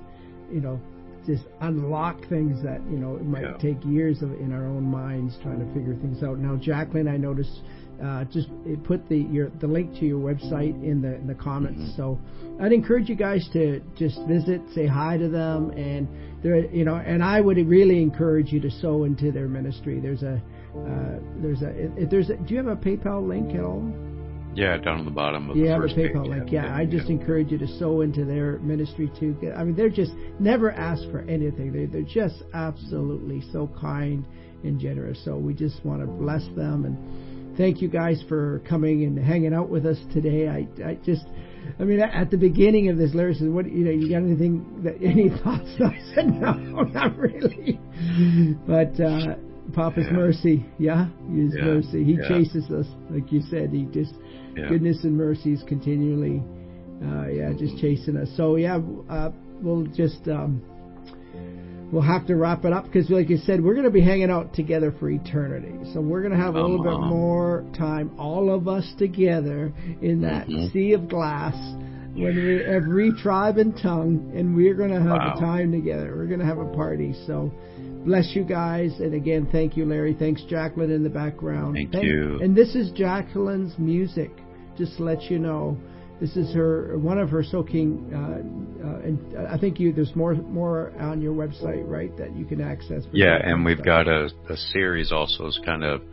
you 0.52 0.62
know 0.62 0.80
just 1.26 1.44
unlock 1.62 2.18
things 2.30 2.62
that 2.64 2.82
you 2.90 2.98
know 2.98 3.16
it 3.16 3.26
might 3.26 3.44
yeah. 3.44 3.58
take 3.58 3.78
years 3.86 4.22
of 4.22 4.32
in 4.34 4.52
our 4.54 4.66
own 4.66 4.84
minds 4.84 5.38
trying 5.42 5.60
to 5.60 5.74
figure 5.74 5.96
things 5.96 6.24
out 6.24 6.40
now 6.40 6.56
jacqueline 6.56 7.08
i 7.08 7.18
noticed 7.18 7.62
uh, 8.04 8.24
just 8.26 8.48
put 8.84 9.08
the 9.10 9.18
your 9.18 9.50
the 9.62 9.68
link 9.68 9.94
to 10.00 10.06
your 10.06 10.20
website 10.20 10.74
in 10.84 11.02
the 11.02 11.16
in 11.16 11.28
the 11.28 11.36
comments. 11.36 11.82
Mm-hmm. 11.82 11.98
So 11.98 12.20
I'd 12.60 12.72
encourage 12.72 13.10
you 13.10 13.16
guys 13.16 13.48
to 13.54 13.80
just 13.96 14.20
visit, 14.28 14.62
say 14.74 14.88
hi 14.88 15.18
to 15.18 15.30
them, 15.30 15.70
and 15.72 16.08
there 16.42 16.66
you 16.66 16.84
know, 16.84 16.96
and 16.96 17.24
I 17.24 17.42
would 17.42 17.58
really 17.58 18.02
encourage 18.02 18.52
you 18.52 18.60
to 18.62 18.72
sow 18.72 19.04
into 19.04 19.32
their 19.32 19.48
ministry. 19.48 20.00
There's 20.00 20.24
a 20.24 20.42
uh, 20.76 21.20
there's 21.42 21.62
a 21.62 22.08
there's 22.10 22.30
a, 22.30 22.38
do 22.38 22.56
you 22.56 22.58
have 22.58 22.68
a 22.68 22.76
PayPal 22.76 23.28
link 23.28 23.54
at 23.54 23.64
all? 23.64 23.84
Yeah, 24.54 24.78
down 24.78 25.00
on 25.00 25.06
the 25.06 25.12
bottom 25.12 25.50
of 25.50 25.56
yeah, 25.56 25.76
the 25.76 25.84
first 25.84 25.96
PayPal 25.96 26.24
page. 26.24 26.32
link. 26.32 26.52
Yeah, 26.52 26.66
yeah 26.66 26.76
I 26.76 26.86
just 26.86 27.06
yeah. 27.06 27.16
encourage 27.16 27.52
you 27.52 27.58
to 27.58 27.68
sow 27.80 28.02
into 28.02 28.26
their 28.26 28.60
ministry 28.60 29.12
too. 29.20 29.36
I 29.56 29.64
mean, 29.64 29.76
they're 29.76 29.90
just 29.90 30.12
never 30.40 30.72
ask 30.72 31.04
for 31.10 31.20
anything. 31.22 31.72
They 31.72 31.86
they're 31.86 32.02
just 32.02 32.44
absolutely 32.54 33.42
so 33.52 33.70
kind 33.80 34.26
and 34.64 34.80
generous. 34.80 35.24
So 35.24 35.38
we 35.38 35.54
just 35.54 35.84
want 35.86 36.02
to 36.02 36.08
bless 36.08 36.44
them 36.56 36.86
and 36.86 37.58
thank 37.58 37.82
you 37.82 37.88
guys 37.88 38.24
for 38.28 38.62
coming 38.68 39.04
and 39.04 39.18
hanging 39.18 39.54
out 39.54 39.70
with 39.70 39.86
us 39.86 39.98
today. 40.14 40.48
I, 40.48 40.68
I 40.84 40.96
just, 40.96 41.26
I 41.80 41.84
mean, 41.84 42.00
at 42.00 42.32
the 42.32 42.38
beginning 42.38 42.90
of 42.90 42.98
this, 42.98 43.14
Larry 43.14 43.36
said, 43.36 43.50
"What 43.50 43.72
you 43.72 43.86
know, 43.86 43.92
you 43.92 44.10
got 44.10 44.18
anything 44.18 44.84
that 44.84 44.96
any 45.04 45.30
thoughts?" 45.30 45.70
I 45.80 46.00
said, 46.14 46.28
"No, 46.42 46.54
not 46.54 47.16
really." 47.18 47.80
But 48.68 49.00
uh, 49.00 49.36
Papa's 49.74 50.06
yeah. 50.08 50.14
mercy, 50.14 50.66
yeah, 50.78 51.08
His 51.34 51.54
mercy. 51.54 52.04
He 52.04 52.18
chases 52.28 52.70
us, 52.72 52.88
like 53.10 53.32
you 53.32 53.42
said. 53.50 53.70
He 53.72 53.86
just 53.86 54.14
goodness 54.56 55.04
and 55.04 55.18
mercy 55.18 55.54
is 55.54 55.64
continually, 55.68 56.44
uh, 57.04 57.28
yeah, 57.28 57.52
just 57.58 57.78
chasing 57.78 58.18
us. 58.18 58.30
So 58.38 58.56
yeah, 58.56 58.80
uh, 59.10 59.32
we'll 59.62 59.86
just. 59.88 60.28
Um, 60.28 60.64
we'll 61.92 62.02
have 62.02 62.26
to 62.28 62.36
wrap 62.36 62.64
it 62.66 62.74
up 62.74 62.86
because, 62.86 63.10
like 63.10 63.30
you 63.30 63.38
said, 63.38 63.62
we're 63.62 63.74
going 63.74 63.86
to 63.86 63.92
be 63.92 64.02
hanging 64.02 64.32
out 64.32 64.54
together 64.54 64.94
for 65.00 65.10
eternity. 65.10 65.74
So 65.94 66.02
we're 66.02 66.22
going 66.22 66.32
to 66.32 66.40
have 66.40 66.56
a 66.56 66.62
little 66.62 66.82
uh-huh. 66.82 66.98
bit 66.98 67.08
more 67.08 67.66
time, 67.78 68.18
all 68.18 68.54
of 68.54 68.68
us 68.68 68.90
together 68.98 69.74
in 70.02 70.22
that 70.22 70.48
mm-hmm. 70.48 70.72
sea 70.72 70.94
of 70.94 71.10
glass. 71.10 71.56
When 72.14 72.36
we 72.36 72.64
every 72.66 73.14
tribe 73.14 73.58
and 73.58 73.74
tongue, 73.82 74.34
and 74.36 74.54
we're 74.54 74.74
going 74.74 74.90
to 74.90 75.00
have 75.00 75.06
wow. 75.06 75.34
a 75.36 75.40
time 75.40 75.72
together. 75.72 76.14
We're 76.16 76.28
going 76.28 76.42
to 76.42 76.46
have 76.46 76.58
a 76.58 76.70
party. 76.74 77.16
So, 77.26 77.52
bless 78.06 78.36
you 78.36 78.44
guys, 78.44 79.00
and 79.00 79.14
again, 79.14 79.48
thank 79.52 79.78
you, 79.78 79.86
Larry. 79.86 80.16
Thanks, 80.18 80.44
Jacqueline, 80.44 80.92
in 80.92 81.04
the 81.04 81.10
background. 81.10 81.76
Thank, 81.76 81.92
thank 81.92 82.06
you. 82.06 82.40
And 82.42 82.56
this 82.56 82.76
is 82.76 82.92
Jacqueline's 82.92 83.78
music. 83.78 84.32
Just 84.78 84.98
to 84.98 85.04
let 85.04 85.24
you 85.24 85.38
know. 85.38 85.78
This 86.22 86.38
is 86.38 86.54
her 86.54 87.00
one 87.00 87.18
of 87.18 87.32
her 87.32 87.44
soaking, 87.44 88.12
uh, 88.14 88.88
uh, 88.88 89.00
and 89.00 89.48
I 89.48 89.58
think 89.58 89.80
you 89.80 89.92
there's 89.92 90.16
more 90.16 90.36
more 90.36 90.94
on 91.00 91.20
your 91.20 91.34
website, 91.34 91.88
right, 91.88 92.16
that 92.18 92.36
you 92.36 92.46
can 92.46 92.62
access. 92.62 93.04
Yeah, 93.12 93.38
and 93.44 93.66
we've 93.66 93.84
got 93.84 94.08
a, 94.08 94.30
a 94.48 94.56
series 94.56 95.12
also. 95.12 95.48
It's 95.48 95.60
kind 95.66 95.84
of 95.84 96.04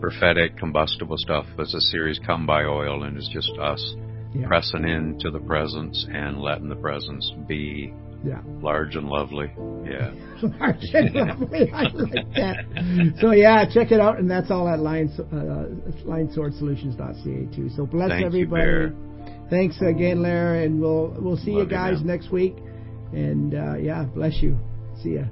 prophetic, 0.00 0.56
combustible 0.56 1.18
stuff. 1.18 1.44
It's 1.58 1.74
a 1.74 1.80
series, 1.80 2.18
Come 2.26 2.46
by 2.46 2.64
Oil, 2.64 3.02
and 3.02 3.18
it's 3.18 3.28
just 3.28 3.52
us 3.58 3.94
yeah. 4.34 4.46
pressing 4.46 4.88
into 4.88 5.30
the 5.30 5.40
presence 5.40 6.06
and 6.10 6.40
letting 6.40 6.68
the 6.68 6.76
presence 6.76 7.30
be 7.46 7.92
yeah. 8.24 8.40
Large 8.60 8.96
and 8.96 9.08
lovely. 9.08 9.50
Yeah. 9.84 10.12
Large 10.42 10.84
and 10.92 11.14
lovely. 11.40 11.70
I 11.72 11.82
like 11.82 12.34
that. 12.34 13.14
So 13.20 13.32
yeah, 13.32 13.64
check 13.72 13.92
it 13.92 14.00
out, 14.00 14.18
and 14.18 14.30
that's 14.30 14.50
all 14.50 14.68
at 14.68 14.80
line, 14.80 15.10
uh, 15.18 16.04
lineswordsolutions.ca 16.06 17.56
too. 17.56 17.70
So 17.76 17.86
bless 17.86 18.10
Thank 18.10 18.26
everybody. 18.26 18.62
You, 18.62 18.96
Thanks 19.50 19.80
again, 19.82 20.22
Larry, 20.22 20.64
and 20.64 20.80
we'll 20.80 21.14
we'll 21.18 21.36
see 21.36 21.52
Love 21.52 21.64
you 21.64 21.70
guys 21.70 22.00
you, 22.00 22.06
next 22.06 22.30
week. 22.30 22.56
And 23.12 23.54
uh, 23.54 23.74
yeah, 23.74 24.04
bless 24.04 24.40
you. 24.40 24.56
See 25.02 25.14
ya. 25.14 25.24